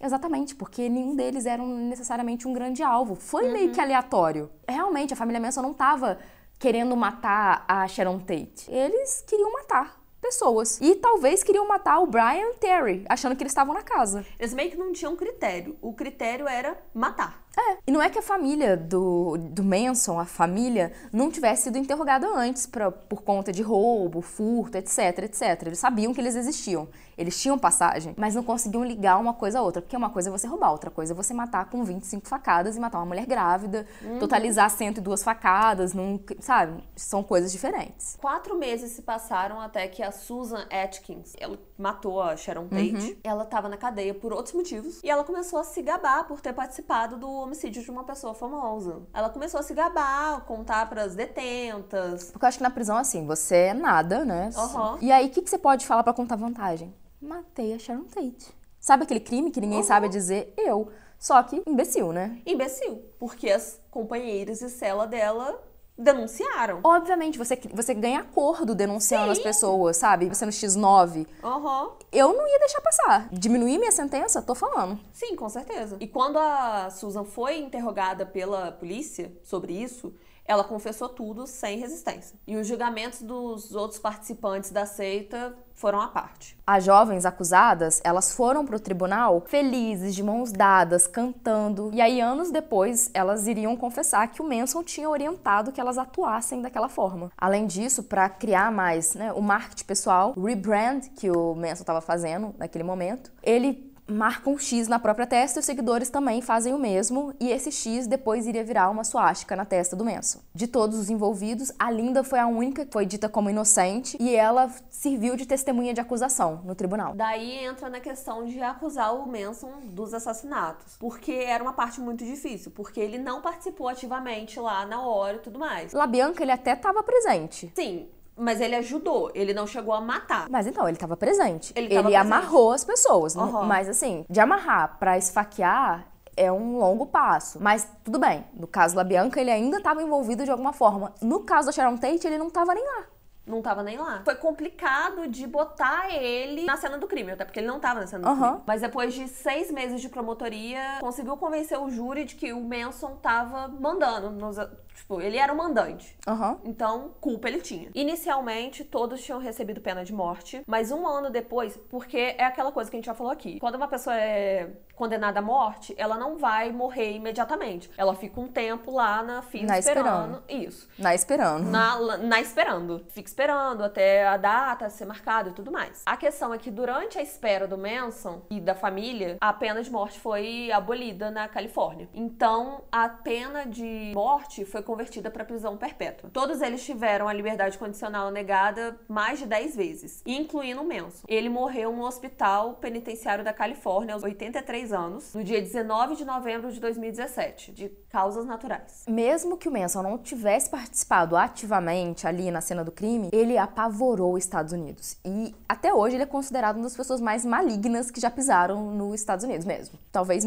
Exatamente, 0.00 0.54
porque 0.54 0.88
nenhum 0.88 1.16
deles 1.16 1.44
era 1.44 1.62
necessariamente 1.62 2.46
um 2.46 2.52
grande 2.52 2.82
alvo. 2.82 3.14
Foi 3.14 3.48
meio 3.48 3.72
que 3.72 3.80
aleatório. 3.80 4.50
Realmente, 4.68 5.12
a 5.12 5.16
família 5.16 5.40
Manson 5.40 5.62
não 5.62 5.72
estava 5.72 6.18
querendo 6.58 6.96
matar 6.96 7.64
a 7.66 7.86
Sharon 7.86 8.18
Tate. 8.20 8.66
Eles 8.68 9.24
queriam 9.26 9.52
matar 9.52 9.98
pessoas. 10.20 10.80
E 10.80 10.96
talvez 10.96 11.42
queriam 11.42 11.66
matar 11.66 12.00
o 12.00 12.06
Brian 12.06 12.52
Terry, 12.60 13.04
achando 13.08 13.34
que 13.36 13.42
eles 13.42 13.52
estavam 13.52 13.72
na 13.72 13.82
casa. 13.82 14.24
Eles 14.38 14.52
meio 14.52 14.70
que 14.70 14.76
não 14.76 14.92
tinham 14.92 15.16
critério. 15.16 15.76
O 15.80 15.92
critério 15.92 16.46
era 16.46 16.76
matar. 16.92 17.44
É, 17.56 17.78
e 17.86 17.90
não 17.90 18.02
é 18.02 18.08
que 18.08 18.18
a 18.18 18.22
família 18.22 18.76
do, 18.76 19.36
do 19.36 19.64
Manson, 19.64 20.18
a 20.18 20.24
família, 20.24 20.92
não 21.12 21.30
tivesse 21.30 21.64
sido 21.64 21.78
interrogada 21.78 22.28
antes 22.28 22.66
pra, 22.66 22.90
por 22.90 23.22
conta 23.22 23.52
de 23.52 23.62
roubo, 23.62 24.20
furto, 24.20 24.76
etc, 24.76 25.24
etc. 25.24 25.66
Eles 25.66 25.78
sabiam 25.78 26.12
que 26.12 26.20
eles 26.20 26.36
existiam. 26.36 26.88
Eles 27.18 27.40
tinham 27.40 27.58
passagem, 27.58 28.14
mas 28.16 28.36
não 28.36 28.44
conseguiam 28.44 28.84
ligar 28.84 29.18
uma 29.18 29.34
coisa 29.34 29.58
a 29.58 29.62
outra. 29.62 29.82
Porque 29.82 29.96
uma 29.96 30.08
coisa 30.08 30.30
é 30.30 30.32
você 30.32 30.46
roubar, 30.46 30.70
outra 30.70 30.90
coisa 30.90 31.12
é 31.12 31.16
você 31.16 31.34
matar 31.34 31.68
com 31.68 31.82
25 31.82 32.28
facadas 32.28 32.76
e 32.76 32.80
matar 32.80 32.98
uma 32.98 33.06
mulher 33.06 33.26
grávida, 33.26 33.86
uhum. 34.00 34.20
totalizar 34.20 34.70
102 34.70 35.22
facadas, 35.24 35.92
num, 35.92 36.20
sabe? 36.38 36.84
São 36.94 37.22
coisas 37.22 37.50
diferentes. 37.50 38.16
Quatro 38.20 38.56
meses 38.56 38.92
se 38.92 39.02
passaram 39.02 39.60
até 39.60 39.88
que 39.88 40.02
a 40.02 40.12
Susan 40.12 40.64
Atkins, 40.70 41.34
ela 41.38 41.58
matou 41.76 42.22
a 42.22 42.36
Sharon 42.36 42.68
Tate. 42.68 42.94
Uhum. 42.94 43.16
Ela 43.24 43.42
estava 43.42 43.68
na 43.68 43.76
cadeia 43.76 44.14
por 44.14 44.32
outros 44.32 44.54
motivos 44.54 45.00
e 45.02 45.10
ela 45.10 45.24
começou 45.24 45.58
a 45.58 45.64
se 45.64 45.82
gabar 45.82 46.24
por 46.24 46.40
ter 46.40 46.52
participado 46.52 47.16
do 47.16 47.28
homicídio 47.28 47.82
de 47.82 47.90
uma 47.90 48.04
pessoa 48.04 48.32
famosa. 48.34 49.02
Ela 49.12 49.28
começou 49.28 49.58
a 49.58 49.62
se 49.62 49.74
gabar, 49.74 50.40
contar 50.42 50.88
para 50.88 51.02
as 51.02 51.14
detentas. 51.16 52.30
Porque 52.30 52.44
eu 52.44 52.48
acho 52.48 52.58
que 52.58 52.62
na 52.62 52.70
prisão, 52.70 52.96
assim, 52.96 53.26
você 53.26 53.56
é 53.56 53.74
nada, 53.74 54.24
né? 54.24 54.50
Uhum. 54.56 54.98
E 55.00 55.10
aí, 55.10 55.26
o 55.26 55.30
que, 55.30 55.42
que 55.42 55.50
você 55.50 55.58
pode 55.58 55.86
falar 55.86 56.02
para 56.02 56.12
contar 56.12 56.36
vantagem? 56.36 56.94
Matei 57.20 57.74
a 57.74 57.78
Sharon 57.78 58.04
Tate. 58.04 58.54
Sabe 58.80 59.04
aquele 59.04 59.20
crime 59.20 59.50
que 59.50 59.60
ninguém 59.60 59.78
uhum. 59.78 59.84
sabe 59.84 60.08
dizer? 60.08 60.52
Eu. 60.56 60.90
Só 61.18 61.42
que 61.42 61.62
imbecil, 61.66 62.12
né? 62.12 62.40
Imbecil. 62.46 63.02
Porque 63.18 63.50
as 63.50 63.80
companheiras 63.90 64.60
de 64.60 64.68
cela 64.68 65.06
dela 65.06 65.60
denunciaram. 65.98 66.80
Obviamente, 66.84 67.36
você, 67.36 67.58
você 67.74 67.92
ganha 67.92 68.20
acordo 68.20 68.72
denunciando 68.72 69.26
Sim. 69.26 69.32
as 69.32 69.38
pessoas, 69.40 69.96
sabe? 69.96 70.28
Você 70.28 70.46
no 70.46 70.52
X9. 70.52 71.26
Uhum. 71.42 71.90
Eu 72.12 72.32
não 72.32 72.46
ia 72.46 72.58
deixar 72.60 72.80
passar. 72.80 73.28
Diminuir 73.32 73.78
minha 73.78 73.90
sentença? 73.90 74.40
Tô 74.40 74.54
falando. 74.54 75.00
Sim, 75.12 75.34
com 75.34 75.48
certeza. 75.48 75.96
E 75.98 76.06
quando 76.06 76.38
a 76.38 76.88
Susan 76.90 77.24
foi 77.24 77.58
interrogada 77.58 78.24
pela 78.24 78.70
polícia 78.70 79.32
sobre 79.42 79.72
isso, 79.72 80.14
ela 80.48 80.64
confessou 80.64 81.10
tudo 81.10 81.46
sem 81.46 81.78
resistência. 81.78 82.38
E 82.46 82.56
os 82.56 82.66
julgamentos 82.66 83.20
dos 83.20 83.74
outros 83.74 84.00
participantes 84.00 84.70
da 84.70 84.86
seita 84.86 85.54
foram 85.74 86.00
à 86.00 86.08
parte. 86.08 86.58
As 86.66 86.84
jovens 86.84 87.24
acusadas, 87.24 88.00
elas 88.02 88.32
foram 88.32 88.66
para 88.66 88.74
o 88.74 88.80
tribunal 88.80 89.44
felizes, 89.46 90.14
de 90.14 90.22
mãos 90.24 90.50
dadas, 90.50 91.06
cantando. 91.06 91.90
E 91.92 92.00
aí, 92.00 92.20
anos 92.20 92.50
depois, 92.50 93.10
elas 93.14 93.46
iriam 93.46 93.76
confessar 93.76 94.26
que 94.28 94.42
o 94.42 94.44
Manson 94.44 94.82
tinha 94.82 95.08
orientado 95.08 95.70
que 95.70 95.80
elas 95.80 95.96
atuassem 95.96 96.60
daquela 96.60 96.88
forma. 96.88 97.30
Além 97.36 97.66
disso, 97.66 98.02
para 98.02 98.28
criar 98.28 98.72
mais 98.72 99.14
né, 99.14 99.32
o 99.32 99.40
marketing 99.40 99.84
pessoal, 99.84 100.32
o 100.36 100.46
rebrand 100.46 101.02
que 101.14 101.30
o 101.30 101.54
Manson 101.54 101.82
estava 101.82 102.00
fazendo 102.00 102.54
naquele 102.58 102.82
momento, 102.82 103.30
ele 103.42 103.87
marca 104.08 104.48
um 104.48 104.58
X 104.58 104.88
na 104.88 104.98
própria 104.98 105.26
testa 105.26 105.58
e 105.58 105.60
os 105.60 105.66
seguidores 105.66 106.08
também 106.08 106.40
fazem 106.40 106.74
o 106.74 106.78
mesmo, 106.78 107.34
e 107.38 107.50
esse 107.50 107.70
X 107.70 108.06
depois 108.06 108.46
iria 108.46 108.64
virar 108.64 108.90
uma 108.90 109.04
suástica 109.04 109.54
na 109.54 109.64
testa 109.64 109.94
do 109.94 110.04
Manson. 110.04 110.40
De 110.54 110.66
todos 110.66 110.98
os 110.98 111.10
envolvidos, 111.10 111.72
a 111.78 111.90
Linda 111.90 112.24
foi 112.24 112.38
a 112.38 112.46
única 112.46 112.86
que 112.86 112.92
foi 112.92 113.04
dita 113.04 113.28
como 113.28 113.50
inocente 113.50 114.16
e 114.18 114.34
ela 114.34 114.70
serviu 114.90 115.36
de 115.36 115.46
testemunha 115.46 115.92
de 115.92 116.00
acusação 116.00 116.62
no 116.64 116.74
tribunal. 116.74 117.14
Daí 117.14 117.64
entra 117.64 117.88
na 117.88 118.00
questão 118.00 118.44
de 118.44 118.60
acusar 118.62 119.14
o 119.14 119.26
Manson 119.30 119.72
dos 119.84 120.14
assassinatos, 120.14 120.96
porque 120.98 121.32
era 121.32 121.62
uma 121.62 121.72
parte 121.72 122.00
muito 122.00 122.24
difícil, 122.24 122.70
porque 122.70 123.00
ele 123.00 123.18
não 123.18 123.42
participou 123.42 123.88
ativamente 123.88 124.58
lá 124.58 124.86
na 124.86 125.02
hora 125.02 125.36
e 125.36 125.40
tudo 125.40 125.58
mais. 125.58 125.92
La 125.92 126.06
Bianca, 126.06 126.42
ele 126.42 126.52
até 126.52 126.72
estava 126.72 127.02
presente. 127.02 127.70
Sim, 127.74 128.08
mas 128.38 128.60
ele 128.60 128.76
ajudou, 128.76 129.30
ele 129.34 129.52
não 129.52 129.66
chegou 129.66 129.92
a 129.94 130.00
matar. 130.00 130.48
Mas 130.48 130.66
então, 130.66 130.86
ele 130.86 130.96
estava 130.96 131.16
presente. 131.16 131.72
Ele, 131.74 131.86
ele 131.86 131.94
presente. 131.94 132.16
amarrou 132.16 132.72
as 132.72 132.84
pessoas. 132.84 133.34
Uhum. 133.34 133.64
Mas 133.64 133.88
assim, 133.88 134.24
de 134.28 134.40
amarrar 134.40 134.96
para 134.98 135.18
esfaquear 135.18 136.06
é 136.36 136.50
um 136.52 136.78
longo 136.78 137.06
passo. 137.06 137.58
Mas 137.60 137.88
tudo 138.04 138.18
bem. 138.18 138.44
No 138.54 138.66
caso 138.66 138.94
da 138.94 139.02
Bianca, 139.02 139.40
ele 139.40 139.50
ainda 139.50 139.78
estava 139.78 140.02
envolvido 140.02 140.44
de 140.44 140.50
alguma 140.50 140.72
forma. 140.72 141.12
No 141.20 141.40
caso 141.40 141.66
da 141.66 141.72
Sharon 141.72 141.96
Tate, 141.96 142.26
ele 142.26 142.38
não 142.38 142.46
estava 142.46 142.74
nem 142.74 142.84
lá 142.84 143.06
não 143.48 143.62
tava 143.62 143.82
nem 143.82 143.96
lá. 143.96 144.20
Foi 144.24 144.34
complicado 144.34 145.26
de 145.26 145.46
botar 145.46 146.14
ele 146.14 146.64
na 146.64 146.76
cena 146.76 146.98
do 146.98 147.06
crime, 147.06 147.32
até 147.32 147.44
porque 147.44 147.60
ele 147.60 147.66
não 147.66 147.80
tava 147.80 148.00
na 148.00 148.06
cena 148.06 148.22
do 148.22 148.28
uhum. 148.28 148.40
crime. 148.40 148.62
Mas 148.66 148.82
depois 148.82 149.14
de 149.14 149.26
seis 149.26 149.70
meses 149.70 150.00
de 150.00 150.08
promotoria, 150.08 150.98
conseguiu 151.00 151.36
convencer 151.36 151.80
o 151.80 151.90
júri 151.90 152.24
de 152.24 152.34
que 152.34 152.52
o 152.52 152.60
Manson 152.60 153.16
tava 153.16 153.68
mandando. 153.68 154.30
Nos, 154.30 154.56
tipo, 154.98 155.20
ele 155.20 155.36
era 155.36 155.52
o 155.52 155.56
mandante. 155.56 156.16
Uhum. 156.26 156.58
Então, 156.64 157.14
culpa 157.20 157.48
ele 157.48 157.60
tinha. 157.60 157.90
Inicialmente, 157.94 158.84
todos 158.84 159.22
tinham 159.22 159.38
recebido 159.38 159.80
pena 159.80 160.04
de 160.04 160.12
morte, 160.12 160.62
mas 160.66 160.90
um 160.90 161.06
ano 161.06 161.30
depois, 161.30 161.76
porque 161.88 162.34
é 162.36 162.44
aquela 162.44 162.72
coisa 162.72 162.90
que 162.90 162.96
a 162.96 162.98
gente 162.98 163.06
já 163.06 163.14
falou 163.14 163.32
aqui. 163.32 163.58
Quando 163.60 163.76
uma 163.76 163.88
pessoa 163.88 164.16
é 164.16 164.70
condenada 164.98 165.38
à 165.38 165.42
morte, 165.42 165.94
ela 165.96 166.18
não 166.18 166.36
vai 166.36 166.72
morrer 166.72 167.12
imediatamente. 167.12 167.88
Ela 167.96 168.16
fica 168.16 168.40
um 168.40 168.48
tempo 168.48 168.90
lá 168.90 169.22
na 169.22 169.42
fila 169.42 169.68
na 169.68 169.78
esperando. 169.78 170.08
esperando. 170.08 170.42
Isso. 170.48 170.88
Na 170.98 171.14
esperando. 171.14 171.70
Na, 171.70 172.16
na 172.18 172.40
esperando. 172.40 173.04
Fica 173.08 173.28
esperando 173.28 173.84
até 173.84 174.26
a 174.26 174.36
data 174.36 174.90
ser 174.90 175.04
marcada 175.04 175.50
e 175.50 175.52
tudo 175.52 175.70
mais. 175.70 176.02
A 176.04 176.16
questão 176.16 176.52
é 176.52 176.58
que 176.58 176.70
durante 176.70 177.16
a 177.16 177.22
espera 177.22 177.68
do 177.68 177.78
Manson 177.78 178.42
e 178.50 178.60
da 178.60 178.74
família, 178.74 179.36
a 179.40 179.52
pena 179.52 179.82
de 179.82 179.90
morte 179.90 180.18
foi 180.18 180.72
abolida 180.72 181.30
na 181.30 181.46
Califórnia. 181.46 182.08
Então, 182.12 182.82
a 182.90 183.08
pena 183.08 183.64
de 183.64 184.12
morte 184.14 184.64
foi 184.64 184.82
convertida 184.88 185.30
para 185.30 185.44
prisão 185.44 185.76
perpétua. 185.76 186.30
Todos 186.32 186.62
eles 186.62 186.82
tiveram 186.82 187.28
a 187.28 187.32
liberdade 187.34 187.76
condicional 187.76 188.30
negada 188.30 188.98
mais 189.06 189.38
de 189.38 189.44
10 189.44 189.76
vezes, 189.76 190.22
incluindo 190.24 190.80
o 190.80 190.88
Manson. 190.88 191.26
Ele 191.28 191.50
morreu 191.50 191.92
no 191.92 192.06
hospital 192.06 192.72
penitenciário 192.80 193.44
da 193.44 193.52
Califórnia 193.52 194.14
aos 194.14 194.22
83 194.22 194.90
anos, 194.94 195.34
no 195.34 195.44
dia 195.44 195.60
19 195.60 196.16
de 196.16 196.24
novembro 196.24 196.72
de 196.72 196.80
2017, 196.80 197.70
de 197.72 197.90
causas 198.08 198.46
naturais. 198.46 199.04
Mesmo 199.06 199.58
que 199.58 199.68
o 199.68 199.70
Manson 199.72 200.02
não 200.02 200.16
tivesse 200.16 200.70
participado 200.70 201.36
ativamente 201.36 202.26
ali 202.26 202.50
na 202.50 202.62
cena 202.62 202.82
do 202.82 202.90
crime, 202.90 203.28
ele 203.30 203.58
apavorou 203.58 204.32
os 204.32 204.42
Estados 204.42 204.72
Unidos. 204.72 205.18
E 205.22 205.54
até 205.68 205.92
hoje 205.92 206.16
ele 206.16 206.22
é 206.22 206.26
considerado 206.26 206.76
uma 206.76 206.84
das 206.84 206.96
pessoas 206.96 207.20
mais 207.20 207.44
malignas 207.44 208.10
que 208.10 208.22
já 208.22 208.30
pisaram 208.30 208.90
nos 208.90 209.20
Estados 209.20 209.44
Unidos 209.44 209.66
mesmo. 209.66 209.98
Talvez 210.10 210.46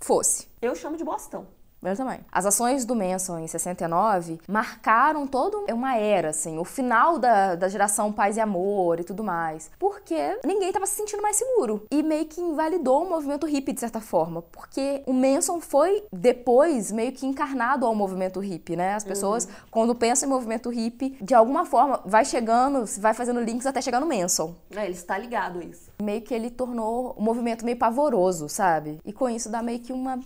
fosse. 0.00 0.48
Eu 0.60 0.74
chamo 0.74 0.96
de 0.96 1.04
Bostão. 1.04 1.59
Eu 1.82 1.96
também. 1.96 2.20
As 2.30 2.44
ações 2.44 2.84
do 2.84 2.94
Manson 2.94 3.38
em 3.38 3.46
69 3.46 4.38
marcaram 4.46 5.26
toda 5.26 5.72
uma 5.72 5.96
era, 5.96 6.28
assim, 6.28 6.58
o 6.58 6.64
final 6.64 7.18
da, 7.18 7.54
da 7.54 7.68
geração 7.68 8.12
paz 8.12 8.36
e 8.36 8.40
amor 8.40 9.00
e 9.00 9.04
tudo 9.04 9.24
mais. 9.24 9.70
Porque 9.78 10.38
ninguém 10.44 10.68
estava 10.68 10.86
se 10.86 10.94
sentindo 10.94 11.22
mais 11.22 11.36
seguro. 11.36 11.86
E 11.90 12.02
meio 12.02 12.26
que 12.26 12.40
invalidou 12.40 13.04
o 13.04 13.08
movimento 13.08 13.46
hippie, 13.46 13.72
de 13.72 13.80
certa 13.80 14.00
forma. 14.00 14.42
Porque 14.42 15.02
o 15.06 15.12
Manson 15.12 15.60
foi, 15.60 16.04
depois, 16.12 16.92
meio 16.92 17.12
que 17.12 17.26
encarnado 17.26 17.86
ao 17.86 17.94
movimento 17.94 18.40
hippie, 18.40 18.76
né? 18.76 18.94
As 18.94 19.04
pessoas, 19.04 19.46
uhum. 19.46 19.50
quando 19.70 19.94
pensam 19.94 20.28
em 20.28 20.32
movimento 20.32 20.68
hippie, 20.68 21.16
de 21.20 21.34
alguma 21.34 21.64
forma, 21.64 22.00
vai 22.04 22.24
chegando, 22.24 22.84
vai 22.98 23.14
fazendo 23.14 23.40
links 23.40 23.66
até 23.66 23.80
chegar 23.80 24.00
no 24.00 24.06
Manson. 24.06 24.54
É, 24.74 24.84
ele 24.84 24.92
está 24.92 25.16
ligado 25.16 25.60
a 25.60 25.64
isso. 25.64 25.90
Meio 26.02 26.20
que 26.20 26.34
ele 26.34 26.50
tornou 26.50 27.14
o 27.16 27.22
movimento 27.22 27.64
meio 27.64 27.78
pavoroso, 27.78 28.48
sabe? 28.48 29.00
E 29.04 29.12
com 29.12 29.28
isso 29.30 29.48
dá 29.48 29.62
meio 29.62 29.80
que 29.80 29.92
uma 29.92 30.20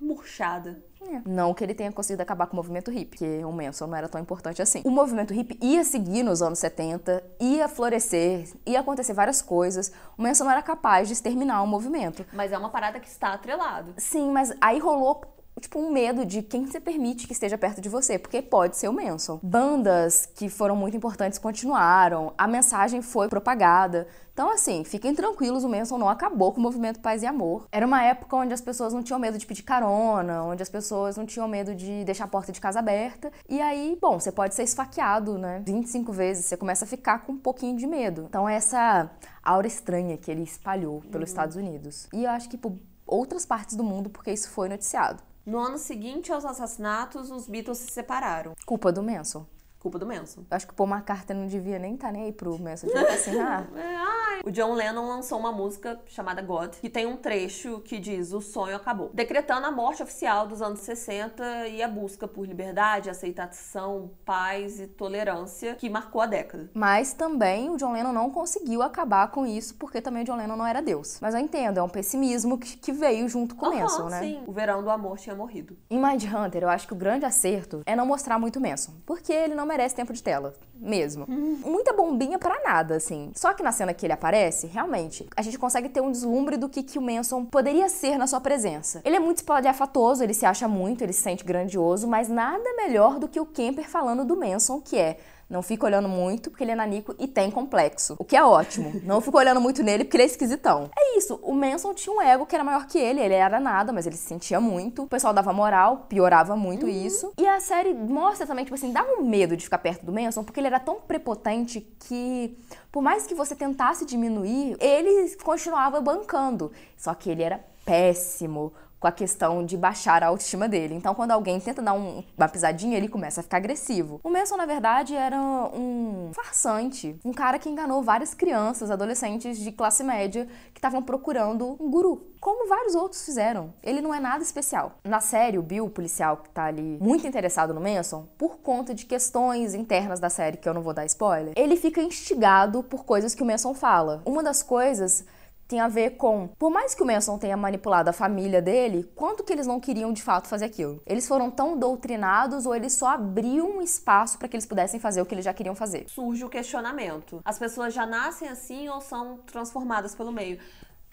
murchada. 0.00 0.82
É. 1.00 1.22
Não 1.24 1.54
que 1.54 1.62
ele 1.62 1.74
tenha 1.74 1.92
conseguido 1.92 2.22
acabar 2.22 2.46
com 2.46 2.54
o 2.54 2.56
movimento 2.56 2.90
hippie, 2.90 3.06
porque 3.06 3.44
o 3.44 3.52
Manson 3.52 3.86
não 3.86 3.96
era 3.96 4.08
tão 4.08 4.20
importante 4.20 4.60
assim. 4.60 4.82
O 4.84 4.90
movimento 4.90 5.32
hippie 5.32 5.58
ia 5.60 5.84
seguir 5.84 6.22
nos 6.22 6.42
anos 6.42 6.58
70, 6.58 7.22
ia 7.40 7.68
florescer, 7.68 8.48
ia 8.66 8.80
acontecer 8.80 9.12
várias 9.12 9.40
coisas. 9.40 9.92
O 10.18 10.22
Manson 10.22 10.44
não 10.44 10.50
era 10.50 10.62
capaz 10.62 11.08
de 11.08 11.14
exterminar 11.14 11.62
o 11.62 11.66
movimento. 11.66 12.26
Mas 12.32 12.52
é 12.52 12.58
uma 12.58 12.70
parada 12.70 12.98
que 12.98 13.08
está 13.08 13.32
atrelado. 13.32 13.94
Sim, 13.96 14.30
mas 14.32 14.52
aí 14.60 14.78
rolou 14.78 15.22
tipo, 15.60 15.78
um 15.78 15.90
medo 15.90 16.24
de 16.24 16.42
quem 16.42 16.66
você 16.66 16.78
permite 16.78 17.26
que 17.26 17.32
esteja 17.32 17.56
perto 17.56 17.80
de 17.80 17.88
você, 17.88 18.18
porque 18.18 18.42
pode 18.42 18.76
ser 18.76 18.88
o 18.88 18.92
Manson. 18.92 19.40
Bandas 19.42 20.26
que 20.34 20.48
foram 20.48 20.76
muito 20.76 20.96
importantes 20.96 21.38
continuaram, 21.38 22.32
a 22.36 22.46
mensagem 22.46 23.02
foi 23.02 23.28
propagada. 23.28 24.06
Então, 24.36 24.50
assim, 24.50 24.84
fiquem 24.84 25.14
tranquilos, 25.14 25.64
o 25.64 25.68
Manson 25.68 25.96
não 25.96 26.10
acabou 26.10 26.52
com 26.52 26.60
o 26.60 26.62
movimento 26.62 27.00
Paz 27.00 27.22
e 27.22 27.26
Amor. 27.26 27.66
Era 27.72 27.86
uma 27.86 28.04
época 28.04 28.36
onde 28.36 28.52
as 28.52 28.60
pessoas 28.60 28.92
não 28.92 29.02
tinham 29.02 29.18
medo 29.18 29.38
de 29.38 29.46
pedir 29.46 29.62
carona, 29.62 30.44
onde 30.44 30.62
as 30.62 30.68
pessoas 30.68 31.16
não 31.16 31.24
tinham 31.24 31.48
medo 31.48 31.74
de 31.74 32.04
deixar 32.04 32.24
a 32.24 32.28
porta 32.28 32.52
de 32.52 32.60
casa 32.60 32.80
aberta. 32.80 33.32
E 33.48 33.62
aí, 33.62 33.96
bom, 33.98 34.20
você 34.20 34.30
pode 34.30 34.54
ser 34.54 34.64
esfaqueado, 34.64 35.38
né? 35.38 35.62
25 35.64 36.12
vezes, 36.12 36.44
você 36.44 36.56
começa 36.56 36.84
a 36.84 36.88
ficar 36.88 37.24
com 37.24 37.32
um 37.32 37.38
pouquinho 37.38 37.78
de 37.78 37.86
medo. 37.86 38.26
Então, 38.28 38.46
essa 38.46 39.10
aura 39.42 39.66
estranha 39.66 40.18
que 40.18 40.30
ele 40.30 40.42
espalhou 40.42 41.00
pelos 41.10 41.30
uhum. 41.30 41.32
Estados 41.32 41.56
Unidos. 41.56 42.06
E 42.12 42.24
eu 42.24 42.30
acho 42.30 42.50
que 42.50 42.58
por 42.58 42.74
outras 43.06 43.46
partes 43.46 43.76
do 43.76 43.84
mundo, 43.84 44.10
porque 44.10 44.32
isso 44.32 44.50
foi 44.50 44.68
noticiado. 44.68 45.22
No 45.46 45.60
ano 45.60 45.78
seguinte 45.78 46.32
aos 46.32 46.44
assassinatos, 46.44 47.30
os 47.30 47.46
Beatles 47.46 47.78
se 47.78 47.92
separaram. 47.92 48.52
Culpa 48.66 48.90
do 48.90 49.00
Manson. 49.00 49.46
Culpa 49.86 50.00
do 50.00 50.06
Manson. 50.06 50.40
Eu 50.50 50.56
acho 50.56 50.66
que 50.66 50.72
o 50.72 50.76
Paul 50.76 50.90
McCartney 50.90 51.38
não 51.38 51.46
devia 51.46 51.78
nem 51.78 51.94
estar 51.94 52.08
tá 52.08 52.12
nem 52.12 52.24
aí 52.24 52.32
pro 52.32 52.58
Manson. 52.58 52.88
Devia 52.88 53.02
estar 53.02 53.14
assim, 53.14 53.38
ah... 53.38 53.64
É. 53.76 54.16
O 54.44 54.50
John 54.50 54.74
Lennon 54.74 55.08
lançou 55.08 55.38
uma 55.38 55.50
música 55.50 55.98
chamada 56.06 56.42
God, 56.42 56.74
que 56.76 56.88
tem 56.88 57.06
um 57.06 57.16
trecho 57.16 57.80
que 57.80 57.98
diz 57.98 58.32
o 58.32 58.40
sonho 58.40 58.76
acabou, 58.76 59.10
decretando 59.12 59.66
a 59.66 59.70
morte 59.70 60.02
oficial 60.02 60.46
dos 60.46 60.60
anos 60.60 60.80
60 60.80 61.68
e 61.68 61.82
a 61.82 61.88
busca 61.88 62.28
por 62.28 62.46
liberdade, 62.46 63.10
aceitação, 63.10 64.10
paz 64.24 64.78
e 64.78 64.86
tolerância 64.86 65.74
que 65.74 65.88
marcou 65.88 66.20
a 66.20 66.26
década. 66.26 66.70
Mas 66.74 67.12
também 67.12 67.70
o 67.70 67.76
John 67.76 67.92
Lennon 67.92 68.12
não 68.12 68.30
conseguiu 68.30 68.82
acabar 68.82 69.30
com 69.30 69.46
isso, 69.46 69.74
porque 69.76 70.00
também 70.00 70.22
o 70.22 70.24
John 70.24 70.36
Lennon 70.36 70.56
não 70.56 70.66
era 70.66 70.80
Deus. 70.80 71.18
Mas 71.20 71.34
eu 71.34 71.40
entendo, 71.40 71.78
é 71.78 71.82
um 71.82 71.88
pessimismo 71.88 72.58
que, 72.58 72.76
que 72.76 72.92
veio 72.92 73.28
junto 73.28 73.54
com 73.54 73.66
o 73.66 73.68
Aham, 73.70 73.80
Manson, 73.80 74.08
né? 74.08 74.20
Sim, 74.20 74.44
o 74.46 74.52
verão 74.52 74.82
do 74.82 74.90
amor 74.90 75.18
tinha 75.18 75.34
morrido. 75.34 75.76
Em 75.90 75.98
Mind 75.98 76.22
Hunter, 76.24 76.62
eu 76.62 76.68
acho 76.68 76.86
que 76.86 76.92
o 76.92 76.96
grande 76.96 77.24
acerto 77.24 77.82
é 77.86 77.96
não 77.96 78.06
mostrar 78.06 78.38
muito 78.38 78.60
Manson, 78.60 78.92
porque 79.04 79.32
ele 79.32 79.54
não 79.54 79.66
merece 79.66 79.75
tempo 79.94 80.12
de 80.12 80.22
tela, 80.22 80.54
mesmo. 80.74 81.26
Muita 81.28 81.92
bombinha 81.92 82.38
pra 82.38 82.60
nada, 82.64 82.96
assim. 82.96 83.30
Só 83.34 83.52
que 83.52 83.62
na 83.62 83.72
cena 83.72 83.92
que 83.92 84.06
ele 84.06 84.12
aparece, 84.12 84.66
realmente, 84.66 85.26
a 85.36 85.42
gente 85.42 85.58
consegue 85.58 85.88
ter 85.88 86.00
um 86.00 86.10
deslumbre 86.10 86.56
do 86.56 86.68
que, 86.68 86.82
que 86.82 86.98
o 86.98 87.02
Manson 87.02 87.44
poderia 87.44 87.88
ser 87.88 88.18
na 88.18 88.26
sua 88.26 88.40
presença. 88.40 89.00
Ele 89.04 89.16
é 89.16 89.20
muito 89.20 89.38
espalhafatoso, 89.38 90.22
ele 90.22 90.34
se 90.34 90.46
acha 90.46 90.66
muito, 90.66 91.02
ele 91.02 91.12
se 91.12 91.22
sente 91.22 91.44
grandioso, 91.44 92.06
mas 92.06 92.28
nada 92.28 92.64
melhor 92.76 93.18
do 93.18 93.28
que 93.28 93.40
o 93.40 93.46
Kemper 93.46 93.88
falando 93.88 94.24
do 94.24 94.36
Manson, 94.36 94.80
que 94.80 94.98
é 94.98 95.18
não 95.48 95.62
fica 95.62 95.86
olhando 95.86 96.08
muito 96.08 96.50
porque 96.50 96.64
ele 96.64 96.72
é 96.72 96.74
nanico 96.74 97.14
e 97.18 97.28
tem 97.28 97.50
complexo. 97.50 98.16
O 98.18 98.24
que 98.24 98.36
é 98.36 98.44
ótimo. 98.44 99.00
Não 99.04 99.20
fica 99.20 99.38
olhando 99.38 99.60
muito 99.60 99.82
nele 99.82 100.04
porque 100.04 100.16
ele 100.16 100.24
é 100.24 100.26
esquisitão. 100.26 100.90
É 100.98 101.18
isso. 101.18 101.38
O 101.42 101.54
Manson 101.54 101.94
tinha 101.94 102.14
um 102.14 102.20
ego 102.20 102.46
que 102.46 102.54
era 102.54 102.64
maior 102.64 102.86
que 102.86 102.98
ele. 102.98 103.20
Ele 103.20 103.34
era 103.34 103.60
nada, 103.60 103.92
mas 103.92 104.06
ele 104.06 104.16
se 104.16 104.26
sentia 104.26 104.60
muito. 104.60 105.04
O 105.04 105.06
pessoal 105.06 105.32
dava 105.32 105.52
moral, 105.52 106.06
piorava 106.08 106.56
muito 106.56 106.88
isso. 106.88 107.32
E 107.38 107.46
a 107.46 107.60
série 107.60 107.94
mostra 107.94 108.46
também, 108.46 108.64
tipo 108.64 108.74
assim, 108.74 108.92
dá 108.92 109.04
um 109.04 109.24
medo 109.24 109.56
de 109.56 109.64
ficar 109.64 109.78
perto 109.78 110.04
do 110.04 110.12
Manson 110.12 110.42
porque 110.42 110.58
ele 110.58 110.66
era 110.66 110.80
tão 110.80 110.96
prepotente 110.96 111.80
que, 112.00 112.58
por 112.90 113.02
mais 113.02 113.26
que 113.26 113.34
você 113.34 113.54
tentasse 113.54 114.04
diminuir, 114.04 114.76
ele 114.80 115.36
continuava 115.36 116.00
bancando. 116.00 116.72
Só 116.96 117.14
que 117.14 117.30
ele 117.30 117.42
era 117.42 117.64
péssimo 117.84 118.72
com 118.98 119.06
a 119.06 119.12
questão 119.12 119.64
de 119.64 119.76
baixar 119.76 120.22
a 120.22 120.28
autoestima 120.28 120.68
dele. 120.68 120.94
Então, 120.94 121.14
quando 121.14 121.32
alguém 121.32 121.60
tenta 121.60 121.82
dar 121.82 121.92
um, 121.92 122.22
uma 122.36 122.48
pisadinha, 122.48 122.96
ele 122.96 123.08
começa 123.08 123.40
a 123.40 123.42
ficar 123.42 123.58
agressivo. 123.58 124.20
O 124.24 124.30
Manson, 124.30 124.56
na 124.56 124.66
verdade, 124.66 125.14
era 125.14 125.38
um 125.38 126.30
farsante, 126.32 127.18
um 127.24 127.32
cara 127.32 127.58
que 127.58 127.68
enganou 127.68 128.02
várias 128.02 128.34
crianças, 128.34 128.90
adolescentes 128.90 129.58
de 129.58 129.70
classe 129.72 130.02
média 130.02 130.46
que 130.72 130.78
estavam 130.78 131.02
procurando 131.02 131.76
um 131.80 131.90
guru. 131.90 132.26
Como 132.40 132.68
vários 132.68 132.94
outros 132.94 133.24
fizeram. 133.24 133.74
Ele 133.82 134.00
não 134.00 134.14
é 134.14 134.20
nada 134.20 134.42
especial. 134.42 134.98
Na 135.04 135.20
série, 135.20 135.58
o 135.58 135.62
Bill, 135.62 135.86
o 135.86 135.90
policial 135.90 136.36
que 136.38 136.50
tá 136.50 136.64
ali 136.64 136.98
muito 137.00 137.26
interessado 137.26 137.74
no 137.74 137.80
Manson, 137.80 138.26
por 138.38 138.58
conta 138.58 138.94
de 138.94 139.04
questões 139.04 139.74
internas 139.74 140.20
da 140.20 140.30
série, 140.30 140.56
que 140.56 140.68
eu 140.68 140.74
não 140.74 140.82
vou 140.82 140.94
dar 140.94 141.04
spoiler, 141.06 141.52
ele 141.56 141.76
fica 141.76 142.00
instigado 142.00 142.82
por 142.82 143.04
coisas 143.04 143.34
que 143.34 143.42
o 143.42 143.46
Manson 143.46 143.74
fala. 143.74 144.22
Uma 144.24 144.42
das 144.42 144.62
coisas 144.62 145.24
tem 145.68 145.80
a 145.80 145.88
ver 145.88 146.10
com, 146.10 146.48
por 146.58 146.70
mais 146.70 146.94
que 146.94 147.02
o 147.02 147.06
Manson 147.06 147.38
tenha 147.38 147.56
manipulado 147.56 148.10
a 148.10 148.12
família 148.12 148.62
dele, 148.62 149.10
quanto 149.14 149.42
que 149.42 149.52
eles 149.52 149.66
não 149.66 149.80
queriam 149.80 150.12
de 150.12 150.22
fato 150.22 150.48
fazer 150.48 150.66
aquilo? 150.66 151.02
Eles 151.06 151.26
foram 151.26 151.50
tão 151.50 151.76
doutrinados 151.78 152.66
ou 152.66 152.74
eles 152.74 152.92
só 152.92 153.08
abriam 153.08 153.78
um 153.78 153.82
espaço 153.82 154.38
para 154.38 154.48
que 154.48 154.56
eles 154.56 154.66
pudessem 154.66 155.00
fazer 155.00 155.20
o 155.20 155.26
que 155.26 155.34
eles 155.34 155.44
já 155.44 155.52
queriam 155.52 155.74
fazer? 155.74 156.06
Surge 156.08 156.44
o 156.44 156.48
questionamento. 156.48 157.40
As 157.44 157.58
pessoas 157.58 157.92
já 157.92 158.06
nascem 158.06 158.48
assim 158.48 158.88
ou 158.88 159.00
são 159.00 159.38
transformadas 159.46 160.14
pelo 160.14 160.32
meio? 160.32 160.58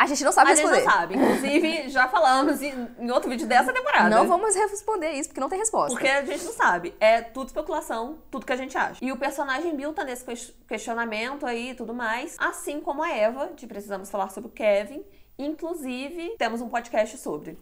A 0.04 0.06
gente 0.06 0.22
não 0.22 0.34
sabe 0.34 0.52
a 0.52 0.54
responder. 0.54 0.76
gente 0.76 0.86
não 0.86 0.92
sabe. 0.92 1.16
Inclusive, 1.16 1.88
já 1.88 2.10
falamos 2.10 2.62
em, 2.62 3.10
outro 3.10 3.30
vídeo 3.30 3.48
dessa 3.48 3.72
temporada. 3.72 4.10
Não 4.10 4.28
vamos 4.28 4.54
responder 4.54 5.12
isso 5.14 5.30
porque 5.30 5.40
não 5.40 5.48
tem 5.48 5.58
resposta. 5.58 5.94
Porque 5.94 6.10
a 6.10 6.26
gente 6.26 6.44
não 6.44 6.52
sabe. 6.52 6.94
É 7.00 7.22
tudo 7.22 7.48
especulação, 7.48 8.18
tudo 8.30 8.46
que 8.46 8.52
a 8.52 8.58
gente 8.58 8.78
acha. 8.78 9.00
E 9.02 9.14
o 9.14 9.18
personagem 9.18 9.74
Bill 9.74 9.94
tá 9.94 10.04
nesse 10.04 10.26
questionamento 10.68 11.46
aí 11.46 11.70
e 11.70 11.74
tudo 11.74 11.94
mais. 11.94 12.36
Assim 12.38 12.82
como 12.82 13.02
a 13.02 13.10
Eva, 13.10 13.54
de 13.56 13.66
Precisamos 13.66 14.12
Falar 14.12 14.30
sobre 14.30 14.50
o 14.50 14.52
Kevin. 14.52 15.06
Inclusive, 15.40 16.36
temos 16.38 16.60
um 16.60 16.68
podcast 16.68 17.18
sobre. 17.18 17.58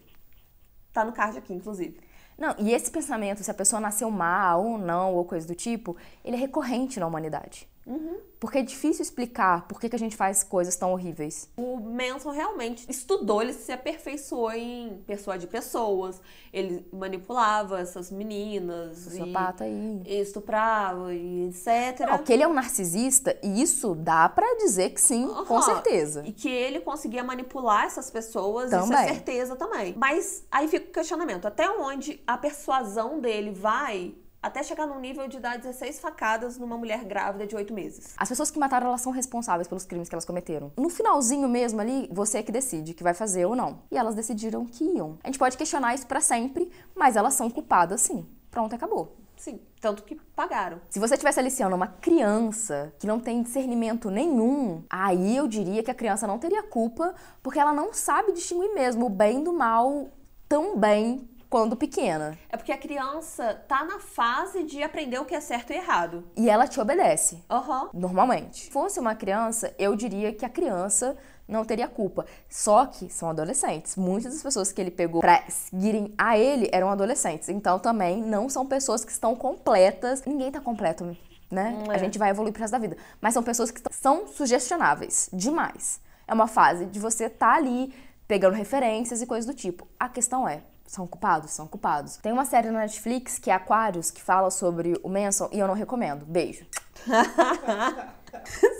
Tá 0.91 1.05
no 1.05 1.11
card 1.11 1.37
aqui, 1.37 1.53
inclusive. 1.53 1.99
Não, 2.39 2.55
e 2.57 2.73
esse 2.73 2.89
pensamento, 2.89 3.43
se 3.43 3.51
a 3.51 3.53
pessoa 3.53 3.79
nasceu 3.79 4.09
má 4.09 4.55
ou 4.55 4.79
não, 4.79 5.13
ou 5.13 5.25
coisa 5.25 5.45
do 5.45 5.53
tipo, 5.53 5.95
ele 6.25 6.35
é 6.35 6.39
recorrente 6.39 6.99
na 6.99 7.05
humanidade. 7.05 7.69
Uhum. 7.86 8.17
Porque 8.39 8.59
é 8.59 8.61
difícil 8.63 9.01
explicar 9.01 9.67
por 9.67 9.79
que, 9.79 9.89
que 9.89 9.95
a 9.95 9.99
gente 9.99 10.15
faz 10.15 10.43
coisas 10.43 10.75
tão 10.75 10.91
horríveis. 10.93 11.49
O 11.57 11.77
Manson 11.77 12.29
realmente 12.32 12.86
estudou, 12.89 13.41
ele 13.41 13.53
se 13.53 13.71
aperfeiçoou 13.71 14.51
em 14.51 15.01
persuadir 15.05 15.47
pessoas, 15.49 16.21
ele 16.51 16.88
manipulava 16.91 17.79
essas 17.79 18.09
meninas. 18.11 18.97
Sociopata 18.99 19.67
e, 19.67 20.01
e 20.05 20.19
estuprava 20.21 21.13
e 21.13 21.47
etc. 21.49 22.07
Não, 22.07 22.17
que 22.19 22.32
ele 22.34 22.43
é 22.43 22.47
um 22.47 22.53
narcisista, 22.53 23.38
e 23.43 23.61
isso 23.61 23.93
dá 23.95 24.27
para 24.29 24.55
dizer 24.57 24.91
que 24.91 25.01
sim, 25.01 25.25
Uhum. 25.25 25.45
com 25.45 25.61
certeza. 25.61 26.23
E 26.25 26.32
que 26.32 26.49
ele 26.49 26.79
conseguia 26.79 27.23
manipular 27.23 27.86
essas 27.86 28.09
pessoas, 28.09 28.71
isso 28.71 28.79
Também. 28.89 28.97
é 29.05 29.13
certeza 29.13 29.55
também. 29.55 29.93
Mas 29.97 30.43
aí 30.51 30.67
fica 30.67 30.89
o 30.89 30.93
questionamento: 30.93 31.45
até 31.47 31.69
onde 31.69 32.19
a 32.25 32.38
persuasão 32.38 33.19
dele 33.19 33.51
vai 33.51 34.15
até 34.41 34.63
chegar 34.63 34.87
num 34.87 34.99
nível 34.99 35.27
de 35.27 35.39
dar 35.39 35.57
16 35.57 35.99
facadas 35.99 36.57
numa 36.57 36.77
mulher 36.77 37.05
grávida 37.05 37.45
de 37.45 37.55
8 37.55 37.73
meses? 37.73 38.13
As 38.17 38.27
pessoas 38.27 38.49
que 38.49 38.57
mataram, 38.57 38.87
elas 38.87 39.01
são 39.01 39.11
responsáveis 39.11 39.67
pelos 39.67 39.85
crimes 39.85 40.09
que 40.09 40.15
elas 40.15 40.25
cometeram. 40.25 40.71
No 40.75 40.89
finalzinho 40.89 41.47
mesmo 41.47 41.79
ali, 41.79 42.09
você 42.11 42.39
é 42.39 42.43
que 42.43 42.51
decide 42.51 42.93
que 42.93 43.03
vai 43.03 43.13
fazer 43.13 43.45
ou 43.45 43.55
não. 43.55 43.79
E 43.91 43.97
elas 43.97 44.15
decidiram 44.15 44.65
que 44.65 44.83
iam. 44.83 45.19
A 45.23 45.27
gente 45.27 45.37
pode 45.37 45.57
questionar 45.57 45.93
isso 45.93 46.07
pra 46.07 46.19
sempre, 46.19 46.71
mas 46.95 47.15
elas 47.15 47.35
são 47.35 47.49
culpadas 47.49 48.01
sim. 48.01 48.25
Pronto, 48.49 48.73
acabou. 48.73 49.15
Sim, 49.37 49.59
tanto 49.79 50.03
que 50.03 50.15
pagaram. 50.35 50.79
Se 50.89 50.99
você 50.99 51.15
estivesse 51.15 51.39
aliciando 51.39 51.75
uma 51.75 51.87
criança 51.87 52.93
que 52.99 53.07
não 53.07 53.19
tem 53.19 53.41
discernimento 53.41 54.11
nenhum, 54.11 54.83
aí 54.89 55.35
eu 55.35 55.47
diria 55.47 55.81
que 55.81 55.89
a 55.89 55.95
criança 55.95 56.27
não 56.27 56.37
teria 56.37 56.61
culpa, 56.61 57.15
porque 57.41 57.59
ela 57.59 57.73
não 57.73 57.91
sabe 57.91 58.33
distinguir 58.33 58.73
mesmo 58.73 59.07
o 59.07 59.09
bem 59.09 59.43
do 59.43 59.51
mal 59.51 60.09
tão 60.47 60.77
bem 60.77 61.27
quando 61.51 61.75
pequena. 61.75 62.39
É 62.49 62.55
porque 62.55 62.71
a 62.71 62.77
criança 62.77 63.61
tá 63.67 63.83
na 63.83 63.99
fase 63.99 64.63
de 64.63 64.81
aprender 64.81 65.19
o 65.19 65.25
que 65.25 65.35
é 65.35 65.41
certo 65.41 65.73
e 65.73 65.75
errado. 65.75 66.23
E 66.37 66.49
ela 66.49 66.65
te 66.65 66.79
obedece. 66.79 67.43
Aham. 67.51 67.89
Normalmente. 67.93 68.63
Se 68.63 68.71
fosse 68.71 69.01
uma 69.01 69.13
criança, 69.15 69.75
eu 69.77 69.93
diria 69.93 70.31
que 70.31 70.45
a 70.45 70.49
criança 70.49 71.17
não 71.45 71.65
teria 71.65 71.89
culpa. 71.89 72.25
Só 72.49 72.85
que 72.85 73.09
são 73.09 73.29
adolescentes. 73.29 73.97
Muitas 73.97 74.31
das 74.31 74.41
pessoas 74.41 74.71
que 74.71 74.79
ele 74.79 74.91
pegou 74.91 75.19
pra 75.19 75.43
seguirem 75.49 76.13
a 76.17 76.37
ele 76.37 76.69
eram 76.71 76.89
adolescentes. 76.89 77.49
Então 77.49 77.77
também 77.77 78.23
não 78.23 78.47
são 78.47 78.65
pessoas 78.65 79.03
que 79.03 79.11
estão 79.11 79.35
completas. 79.35 80.23
Ninguém 80.25 80.53
tá 80.53 80.61
completo, 80.61 81.17
né? 81.51 81.75
Hum, 81.77 81.91
é. 81.91 81.95
A 81.95 81.97
gente 81.97 82.17
vai 82.17 82.29
evoluir 82.29 82.53
pro 82.53 82.61
resto 82.61 82.71
da 82.71 82.79
vida. 82.79 82.95
Mas 83.19 83.33
são 83.33 83.43
pessoas 83.43 83.69
que 83.69 83.81
são 83.91 84.25
sugestionáveis 84.25 85.29
demais. 85.33 85.99
É 86.25 86.33
uma 86.33 86.47
fase 86.47 86.85
de 86.85 86.97
você 86.97 87.29
tá 87.29 87.55
ali 87.55 87.93
pegando 88.25 88.53
referências 88.53 89.21
e 89.21 89.25
coisas 89.25 89.45
do 89.45 89.53
tipo. 89.53 89.85
A 89.99 90.07
questão 90.07 90.47
é, 90.47 90.61
são 90.91 91.07
culpados? 91.07 91.51
São 91.51 91.65
culpados. 91.65 92.17
Tem 92.17 92.33
uma 92.33 92.43
série 92.43 92.69
na 92.69 92.79
Netflix 92.79 93.39
que 93.39 93.49
é 93.49 93.53
Aquarius, 93.53 94.11
que 94.11 94.21
fala 94.21 94.51
sobre 94.51 94.99
o 95.01 95.07
Manson 95.07 95.47
e 95.53 95.57
eu 95.57 95.65
não 95.65 95.73
recomendo. 95.73 96.25
Beijo. 96.25 96.65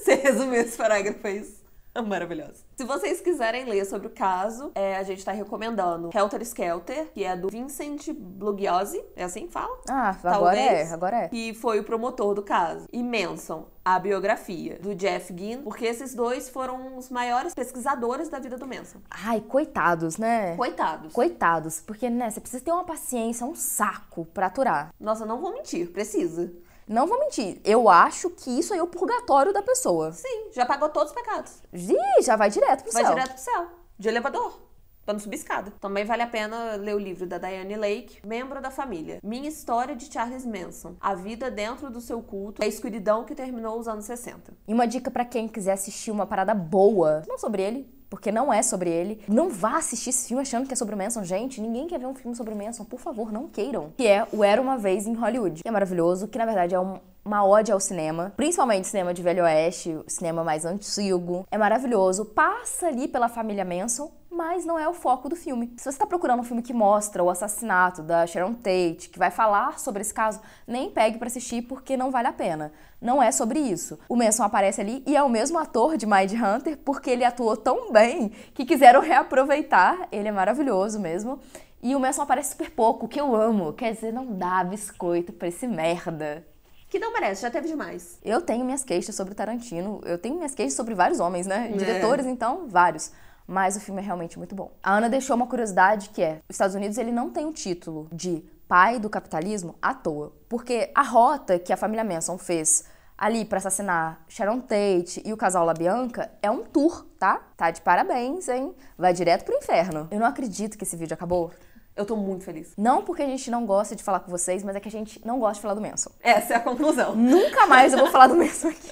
Você 0.04 0.16
resumiu 0.16 0.60
esse 0.60 0.76
parágrafo, 0.76 1.26
é 1.26 1.32
isso? 1.32 1.64
Maravilhoso. 2.06 2.66
Se 2.82 2.88
vocês 2.88 3.22
quiserem 3.22 3.66
ler 3.66 3.86
sobre 3.86 4.08
o 4.08 4.10
caso, 4.10 4.72
é, 4.74 4.96
a 4.96 5.04
gente 5.04 5.24
tá 5.24 5.32
recomendando 5.32 6.10
Helter 6.12 6.42
Skelter, 6.42 7.12
que 7.14 7.24
é 7.24 7.38
do 7.38 7.48
Vincent 7.48 8.10
Bugliosi, 8.12 9.00
é 9.16 9.24
assim 9.24 9.46
que 9.46 9.54
fala? 9.54 9.78
Ah, 9.88 10.18
agora 10.24 10.58
Talvez. 10.58 10.90
é, 10.90 10.92
agora 10.92 11.18
é. 11.18 11.28
Que 11.28 11.54
foi 11.54 11.80
o 11.80 11.84
promotor 11.84 12.34
do 12.34 12.42
caso. 12.42 12.88
E 12.92 13.04
Manson, 13.04 13.68
a 13.86 14.00
biografia 14.00 14.80
do 14.80 14.96
Jeff 14.96 15.32
Ginn, 15.38 15.62
porque 15.62 15.86
esses 15.86 16.16
dois 16.16 16.50
foram 16.50 16.98
os 16.98 17.12
maiores 17.12 17.54
pesquisadores 17.54 18.30
da 18.30 18.40
vida 18.40 18.58
do 18.58 18.66
Manson. 18.66 18.98
Ai, 19.12 19.42
coitados, 19.42 20.18
né? 20.18 20.56
Coitados. 20.56 21.14
Coitados, 21.14 21.82
porque, 21.82 22.10
né, 22.10 22.32
você 22.32 22.42
precisa 22.42 22.66
ter 22.66 22.72
uma 22.72 22.84
paciência, 22.84 23.46
um 23.46 23.54
saco 23.54 24.26
pra 24.34 24.48
aturar. 24.48 24.92
Nossa, 25.00 25.24
não 25.24 25.40
vou 25.40 25.54
mentir, 25.54 25.92
precisa. 25.92 26.52
Não 26.92 27.08
vou 27.08 27.18
mentir, 27.18 27.62
eu 27.64 27.88
acho 27.88 28.30
que 28.30 28.50
isso 28.60 28.74
aí 28.74 28.80
é 28.80 28.84
o 28.84 28.88
purgatório 28.88 29.54
da 29.54 29.64
pessoa. 29.64 30.12
Sim, 30.12 30.50
já 30.52 30.66
pagou 30.66 30.90
todos 30.90 31.14
os 31.14 31.16
pecados. 31.16 31.64
Ih, 31.72 32.22
já 32.22 32.36
vai 32.36 32.50
direto 32.50 32.84
pro 32.84 32.92
Vai 32.92 33.04
céu. 33.06 33.14
direto 33.14 33.30
pro 33.32 33.42
céu. 33.42 33.68
De 33.98 34.10
elevador. 34.10 34.62
Pra 35.06 35.14
não 35.14 35.20
subir 35.20 35.38
escada. 35.38 35.72
Também 35.80 36.04
vale 36.04 36.22
a 36.22 36.28
pena 36.28 36.76
ler 36.76 36.94
o 36.94 37.00
livro 37.00 37.26
da 37.26 37.38
Diane 37.38 37.78
Lake, 37.78 38.20
Membro 38.28 38.62
da 38.62 38.70
Família. 38.70 39.20
Minha 39.24 39.48
História 39.48 39.96
de 39.96 40.12
Charles 40.12 40.46
Manson. 40.46 40.98
A 41.00 41.16
vida 41.16 41.50
dentro 41.50 41.90
do 41.90 42.02
seu 42.02 42.22
culto. 42.22 42.62
A 42.62 42.68
escuridão 42.68 43.24
que 43.24 43.34
terminou 43.34 43.80
os 43.80 43.88
anos 43.88 44.04
60. 44.04 44.54
E 44.68 44.74
uma 44.74 44.86
dica 44.86 45.10
pra 45.10 45.24
quem 45.24 45.48
quiser 45.48 45.72
assistir 45.72 46.12
uma 46.12 46.26
parada 46.28 46.54
boa, 46.54 47.24
não 47.26 47.38
sobre 47.38 47.64
ele, 47.64 47.90
porque 48.12 48.30
não 48.32 48.52
é 48.54 48.62
sobre 48.62 48.90
ele. 48.90 49.22
Não 49.28 49.50
vá 49.50 49.78
assistir 49.78 50.10
esse 50.10 50.28
filme 50.28 50.42
achando 50.42 50.68
que 50.68 50.74
é 50.74 50.76
sobre 50.76 50.94
o 50.94 50.98
Manson, 50.98 51.24
gente. 51.24 51.62
Ninguém 51.62 51.88
quer 51.88 51.98
ver 51.98 52.06
um 52.08 52.14
filme 52.14 52.36
sobre 52.36 52.54
o 52.54 52.58
Manson, 52.58 52.84
por 52.84 53.00
favor, 53.00 53.32
não 53.32 53.48
queiram. 53.48 53.94
Que 53.98 54.06
é 54.06 54.28
o 54.34 54.44
Era 54.44 54.62
uma 54.62 54.78
vez 54.78 55.08
em 55.08 55.14
Hollywood. 55.14 55.64
Que 55.64 55.68
é 55.68 55.72
maravilhoso, 55.72 56.28
que 56.28 56.38
na 56.38 56.46
verdade 56.46 56.76
é 56.76 56.80
um- 56.80 57.00
uma 57.24 57.46
ode 57.46 57.72
ao 57.72 57.80
cinema, 57.80 58.34
principalmente 58.36 58.88
cinema 58.88 59.14
de 59.14 59.22
Velho 59.22 59.44
Oeste, 59.44 60.00
cinema 60.08 60.44
mais 60.44 60.66
antigo. 60.66 61.46
É 61.52 61.58
maravilhoso. 61.58 62.26
Passa 62.26 62.88
ali 62.88 63.08
pela 63.08 63.30
família 63.30 63.64
Manson, 63.64 64.12
mas 64.30 64.66
não 64.66 64.80
é 64.80 64.88
o 64.88 64.94
foco 64.94 65.30
do 65.30 65.36
filme. 65.36 65.72
Se 65.78 65.84
você 65.84 65.90
está 65.90 66.08
procurando 66.08 66.40
um 66.40 66.44
filme 66.44 66.64
que 66.64 66.74
mostra 66.74 67.24
o 67.24 67.30
assassinato 67.30 68.02
da 68.02 68.26
Sharon 68.26 68.54
Tate, 68.56 69.10
que 69.12 69.20
vai 69.20 69.30
falar 69.30 69.78
sobre 69.78 70.02
esse 70.02 70.14
caso, 70.14 70.42
nem 70.66 70.90
pegue 70.90 71.20
para 71.20 71.28
assistir 71.28 71.62
porque 71.62 71.96
não 71.96 72.10
vale 72.10 72.28
a 72.28 72.34
pena. 72.34 72.72
Não 73.00 73.22
é 73.22 73.32
sobre 73.32 73.60
isso. 73.60 74.00
O 74.10 74.16
Manson 74.16 74.44
aparece 74.44 74.82
ali 74.82 75.04
e 75.06 75.16
é 75.16 75.22
o 75.22 75.30
mesmo 75.30 75.60
ator 75.60 75.98
de 75.98 76.08
Mind 76.08 76.34
Hunter 76.34 76.78
porque 76.84 77.12
ele 77.12 77.24
atuou 77.24 77.56
tão 77.56 77.92
bem 77.92 78.30
que 78.54 78.66
quiseram 78.66 79.00
reaproveitar. 79.00 80.08
Ele 80.12 80.28
é 80.28 80.32
maravilhoso 80.32 81.00
mesmo. 81.00 81.40
E 81.84 81.96
o 81.96 82.00
Manson 82.00 82.22
aparece 82.22 82.52
super 82.52 82.70
pouco, 82.72 83.08
que 83.08 83.20
eu 83.20 83.36
amo. 83.36 83.74
Quer 83.74 83.94
dizer, 83.94 84.12
não 84.12 84.38
dá 84.38 84.64
biscoito 84.64 85.34
pra 85.34 85.48
esse 85.48 85.68
merda. 85.68 86.46
Que 86.92 87.00
não 87.00 87.14
merece, 87.14 87.42
já 87.42 87.50
teve 87.50 87.70
demais. 87.70 88.20
Eu 88.22 88.42
tenho 88.42 88.66
minhas 88.66 88.84
queixas 88.84 89.16
sobre 89.16 89.34
Tarantino, 89.34 90.02
eu 90.04 90.18
tenho 90.18 90.36
minhas 90.36 90.54
queixas 90.54 90.74
sobre 90.74 90.94
vários 90.94 91.22
homens, 91.22 91.48
né? 91.48 91.70
Diretores, 91.70 92.26
então, 92.26 92.68
vários. 92.68 93.14
Mas 93.48 93.78
o 93.78 93.80
filme 93.80 94.02
é 94.02 94.04
realmente 94.04 94.38
muito 94.38 94.54
bom. 94.54 94.74
A 94.84 94.98
Ana 94.98 95.08
deixou 95.08 95.38
uma 95.38 95.48
curiosidade 95.48 96.10
que 96.10 96.22
é: 96.22 96.42
os 96.50 96.56
Estados 96.56 96.76
Unidos 96.76 96.98
ele 96.98 97.14
não 97.14 97.30
tem 97.30 97.46
o 97.46 97.54
título 97.54 98.10
de 98.12 98.44
pai 98.68 99.00
do 99.00 99.10
capitalismo 99.10 99.74
à 99.82 99.94
toa. 99.94 100.34
Porque 100.50 100.92
a 100.94 101.02
rota 101.02 101.58
que 101.58 101.72
a 101.72 101.78
família 101.78 102.04
Manson 102.04 102.38
fez 102.38 102.84
ali 103.18 103.46
para 103.46 103.60
assassinar 103.60 104.26
Sharon 104.28 104.60
Tate 104.60 105.22
e 105.24 105.32
o 105.32 105.38
casal 105.38 105.64
LaBianca 105.64 106.30
é 106.42 106.52
um 106.52 106.62
tour, 106.62 107.06
tá? 107.18 107.42
Tá 107.56 107.72
de 107.72 107.80
parabéns, 107.80 108.50
hein? 108.50 108.76
Vai 108.98 109.14
direto 109.14 109.46
pro 109.46 109.56
inferno. 109.56 110.10
Eu 110.12 110.20
não 110.20 110.28
acredito 110.28 110.78
que 110.78 110.84
esse 110.84 110.98
vídeo 110.98 111.14
acabou. 111.14 111.52
Eu 111.96 112.06
tô 112.06 112.16
muito 112.16 112.44
feliz. 112.46 112.74
Não 112.78 113.04
porque 113.04 113.22
a 113.22 113.26
gente 113.26 113.52
não 113.52 113.66
gosta 113.66 113.96
de 113.96 114.04
falar 114.04 114.22
com 114.22 114.32
vocês, 114.32 114.64
mas 114.64 114.76
é 114.76 114.80
que 114.80 114.88
a 114.88 114.92
gente 114.92 115.22
não 115.26 115.40
gosta 115.40 115.56
de 115.56 115.62
falar 115.62 115.74
do 115.74 115.82
Manson. 115.82 116.12
Essa 116.22 116.54
é 116.54 116.58
a 116.58 116.60
conclusão. 116.62 117.16
Nunca 117.16 117.68
mais 117.68 117.94
eu 117.94 118.00
vou 118.00 118.08
falar 118.08 118.28
do 118.28 118.36
Manson 118.38 118.70
aqui. 118.70 118.92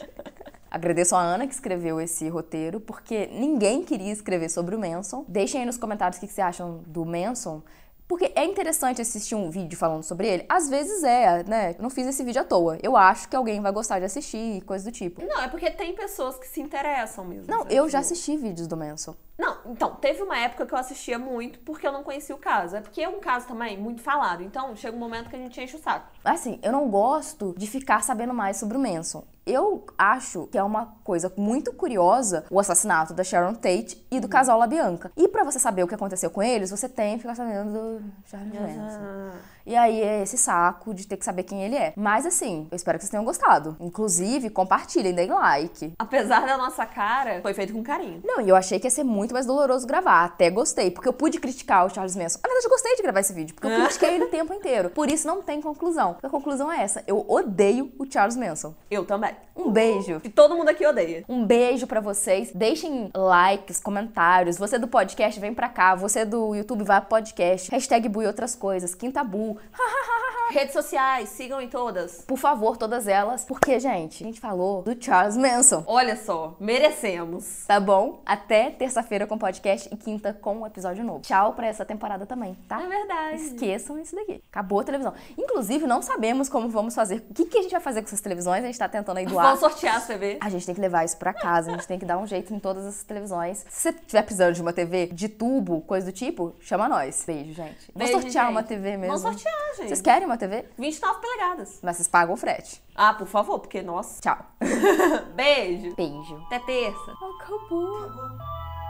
Agradeço 0.69 1.15
a 1.15 1.21
Ana 1.21 1.47
que 1.47 1.53
escreveu 1.53 1.99
esse 1.99 2.29
roteiro, 2.29 2.79
porque 2.79 3.27
ninguém 3.31 3.83
queria 3.83 4.11
escrever 4.11 4.49
sobre 4.49 4.75
o 4.75 4.79
Manson. 4.79 5.25
Deixem 5.27 5.61
aí 5.61 5.65
nos 5.65 5.77
comentários 5.77 6.17
o 6.17 6.19
que 6.19 6.27
vocês 6.27 6.45
acham 6.45 6.83
do 6.85 7.05
Manson. 7.05 7.63
Porque 8.09 8.31
é 8.35 8.43
interessante 8.43 8.99
assistir 9.03 9.35
um 9.35 9.51
vídeo 9.51 9.77
falando 9.77 10.01
sobre 10.01 10.27
ele? 10.27 10.43
Às 10.49 10.67
vezes 10.67 11.03
é, 11.03 11.43
né? 11.43 11.75
Eu 11.77 11.83
não 11.83 11.91
fiz 11.91 12.07
esse 12.07 12.23
vídeo 12.23 12.41
à 12.41 12.43
toa. 12.43 12.79
Eu 12.81 12.97
acho 12.97 13.29
que 13.29 13.35
alguém 13.35 13.61
vai 13.61 13.71
gostar 13.71 13.99
de 13.99 14.05
assistir, 14.05 14.61
coisa 14.61 14.83
do 14.83 14.91
tipo. 14.91 15.23
Não, 15.23 15.39
é 15.39 15.47
porque 15.47 15.69
tem 15.69 15.93
pessoas 15.93 16.35
que 16.35 16.47
se 16.47 16.59
interessam 16.59 17.23
mesmo. 17.23 17.45
Não, 17.47 17.67
eu 17.69 17.87
já 17.87 17.99
Tipo, 17.99 18.13
assisti 18.13 18.35
vídeos 18.35 18.67
do 18.67 18.75
Manson. 18.75 19.13
Não, 19.37 19.57
então, 19.67 19.95
teve 19.95 20.23
uma 20.23 20.35
época 20.39 20.65
que 20.65 20.73
eu 20.73 20.77
assistia 20.79 21.19
muito 21.19 21.59
porque 21.59 21.85
eu 21.87 21.91
não 21.91 22.01
conhecia 22.03 22.33
o 22.33 22.39
caso. 22.39 22.77
É 22.77 22.81
porque 22.81 22.99
é 22.99 23.07
um 23.07 23.19
caso 23.19 23.45
também 23.47 23.77
muito 23.77 24.01
falado. 24.01 24.41
Então, 24.41 24.75
chega 24.75 24.97
um 24.97 24.99
momento 24.99 25.29
que 25.29 25.35
a 25.35 25.39
gente 25.39 25.61
enche 25.61 25.75
o 25.75 25.79
saco. 25.79 26.09
Assim, 26.25 26.59
eu 26.63 26.71
não 26.71 26.89
gosto 26.89 27.53
de 27.55 27.67
ficar 27.67 28.01
sabendo 28.03 28.33
mais 28.33 28.57
sobre 28.57 28.75
o 28.75 28.79
Manson. 28.81 29.23
Eu 29.49 29.83
acho 29.97 30.47
que 30.47 30.57
é 30.57 30.63
uma 30.63 30.93
coisa 31.03 31.33
muito 31.35 31.73
curiosa 31.73 32.45
o 32.51 32.59
assassinato 32.59 33.13
da 33.15 33.23
Sharon 33.23 33.55
Tate 33.55 34.05
e 34.11 34.19
do 34.19 34.27
casal 34.27 34.59
LaBianca. 34.59 35.11
E 35.17 35.27
pra 35.27 35.43
você 35.43 35.57
saber 35.57 35.83
o 35.83 35.87
que 35.87 35.95
aconteceu 35.95 36.29
com 36.29 36.43
eles, 36.43 36.69
você 36.69 36.87
tem 36.87 37.15
que 37.15 37.21
ficar 37.21 37.33
sabendo 37.33 37.73
do 37.73 38.01
Charles 38.25 38.53
Manson. 38.53 39.31
E 39.69 39.75
aí 39.75 40.01
é 40.01 40.23
esse 40.23 40.35
saco 40.35 40.95
de 40.95 41.05
ter 41.05 41.15
que 41.15 41.23
saber 41.23 41.43
quem 41.43 41.63
ele 41.63 41.75
é. 41.75 41.93
Mas 41.95 42.25
assim, 42.25 42.67
eu 42.71 42.75
espero 42.75 42.97
que 42.97 43.03
vocês 43.03 43.11
tenham 43.11 43.23
gostado. 43.23 43.77
Inclusive, 43.79 44.49
compartilhem, 44.49 45.13
deem 45.13 45.29
like. 45.29 45.93
apesar 45.99 46.43
da 46.47 46.57
nossa 46.57 46.87
cara, 46.87 47.39
foi 47.43 47.53
feito 47.53 47.71
com 47.71 47.83
carinho. 47.83 48.19
Não, 48.23 48.41
e 48.41 48.49
eu 48.49 48.55
achei 48.55 48.79
que 48.79 48.87
ia 48.87 48.91
ser 48.91 49.03
muito 49.03 49.31
mais 49.31 49.45
doloroso 49.45 49.85
gravar. 49.85 50.25
Até 50.25 50.49
gostei, 50.49 50.89
porque 50.89 51.07
eu 51.07 51.13
pude 51.13 51.39
criticar 51.39 51.85
o 51.85 51.89
Charles 51.89 52.15
Manson. 52.15 52.39
Na 52.41 52.49
verdade, 52.49 52.65
eu 52.65 52.71
gostei 52.71 52.95
de 52.95 53.03
gravar 53.03 53.19
esse 53.19 53.31
vídeo, 53.31 53.53
porque 53.53 53.67
eu 53.67 53.77
critiquei 53.85 54.15
ele 54.15 54.23
o 54.23 54.29
tempo 54.29 54.51
inteiro. 54.55 54.89
Por 54.89 55.07
isso 55.07 55.27
não 55.27 55.43
tem 55.43 55.61
conclusão. 55.61 56.17
A 56.23 56.29
conclusão 56.29 56.71
é 56.71 56.81
essa. 56.81 57.03
Eu 57.05 57.23
odeio 57.27 57.91
o 57.99 58.11
Charles 58.11 58.35
Manson. 58.35 58.73
Eu 58.89 59.05
também. 59.05 59.35
Um 59.55 59.69
beijo. 59.69 60.19
E 60.23 60.29
todo 60.29 60.55
mundo 60.55 60.69
aqui 60.69 60.83
odeia. 60.83 61.23
Um 61.29 61.45
beijo 61.45 61.85
pra 61.85 61.99
vocês. 61.99 62.49
Deixem 62.55 63.11
likes, 63.13 63.79
comentários. 63.79 64.57
Você 64.57 64.79
do 64.79 64.87
podcast, 64.87 65.39
vem 65.39 65.53
pra 65.53 65.69
cá. 65.69 65.93
Você 65.93 66.25
do 66.25 66.55
YouTube, 66.55 66.83
vai 66.83 67.01
pro 67.01 67.09
podcast. 67.09 67.69
Hashtag 67.69 68.09
Bu 68.09 68.23
e 68.23 68.25
outras 68.25 68.55
coisas. 68.55 68.95
Quinta 68.95 69.23
Bu. 69.23 69.58
Redes 70.51 70.73
sociais, 70.73 71.29
sigam 71.29 71.61
em 71.61 71.67
todas. 71.67 72.23
Por 72.25 72.37
favor, 72.37 72.75
todas 72.75 73.07
elas. 73.07 73.45
Porque, 73.45 73.79
gente, 73.79 74.23
a 74.23 74.27
gente 74.27 74.39
falou 74.39 74.81
do 74.81 74.95
Charles 74.99 75.37
Manson. 75.37 75.83
Olha 75.85 76.15
só, 76.15 76.55
merecemos. 76.59 77.65
Tá 77.67 77.79
bom? 77.79 78.21
Até 78.25 78.71
terça-feira 78.71 79.27
com 79.27 79.37
podcast 79.37 79.87
e 79.91 79.95
quinta 79.95 80.33
com 80.33 80.61
um 80.61 80.65
episódio 80.65 81.03
novo. 81.03 81.21
Tchau 81.21 81.53
pra 81.53 81.67
essa 81.67 81.85
temporada 81.85 82.25
também, 82.25 82.55
tá? 82.67 82.81
É 82.81 82.87
verdade. 82.87 83.41
Esqueçam 83.43 83.99
isso 83.99 84.15
daqui. 84.15 84.41
Acabou 84.51 84.79
a 84.79 84.83
televisão. 84.83 85.13
Inclusive, 85.37 85.85
não 85.85 86.01
sabemos 86.01 86.49
como 86.49 86.67
vamos 86.67 86.95
fazer. 86.95 87.23
O 87.29 87.33
que, 87.33 87.45
que 87.45 87.57
a 87.59 87.61
gente 87.61 87.71
vai 87.71 87.81
fazer 87.81 88.01
com 88.01 88.07
essas 88.07 88.21
televisões? 88.21 88.63
A 88.63 88.67
gente 88.67 88.79
tá 88.79 88.89
tentando 88.89 89.17
aí 89.17 89.25
doar. 89.25 89.45
Vamos 89.45 89.59
sortear 89.59 89.97
a 89.97 90.01
TV. 90.01 90.37
A 90.41 90.49
gente 90.49 90.65
tem 90.65 90.73
que 90.73 90.81
levar 90.81 91.05
isso 91.05 91.17
pra 91.17 91.33
casa, 91.33 91.69
a 91.69 91.73
gente 91.75 91.87
tem 91.87 91.99
que 91.99 92.05
dar 92.05 92.17
um 92.17 92.25
jeito 92.25 92.53
em 92.53 92.59
todas 92.59 92.85
essas 92.85 93.03
televisões. 93.03 93.65
Se 93.69 93.91
você 93.91 93.93
tiver 93.93 94.23
precisando 94.23 94.53
de 94.53 94.61
uma 94.61 94.73
TV 94.73 95.07
de 95.07 95.29
tubo, 95.29 95.81
coisa 95.81 96.07
do 96.07 96.11
tipo, 96.11 96.55
chama 96.59 96.89
nós. 96.89 97.23
Beijo, 97.25 97.53
gente. 97.53 97.91
Vamos 97.93 98.09
Beijo, 98.09 98.13
sortear 98.13 98.45
gente. 98.45 98.51
uma 98.51 98.63
TV 98.63 98.97
mesmo. 98.97 99.17
Vamos 99.17 99.21
sortear, 99.21 99.48
gente. 99.77 99.87
Vocês 99.87 100.01
querem 100.01 100.25
uma 100.25 100.37
TV? 100.37 100.65
29 100.77 101.21
polegadas. 101.21 101.79
Mas 101.81 101.97
vocês 101.97 102.07
pagam 102.07 102.33
o 102.33 102.37
frete. 102.37 102.83
Ah, 102.95 103.13
por 103.13 103.27
favor, 103.27 103.59
porque, 103.59 103.81
nossa. 103.81 104.21
Tchau. 104.21 104.37
Beijo. 105.35 105.95
Beijo. 105.95 106.43
Até 106.47 106.59
terça. 106.59 107.11
Acabou. 107.11 108.05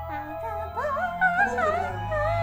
Acabou 0.09 0.83
o 0.83 1.55
programa. 1.55 2.38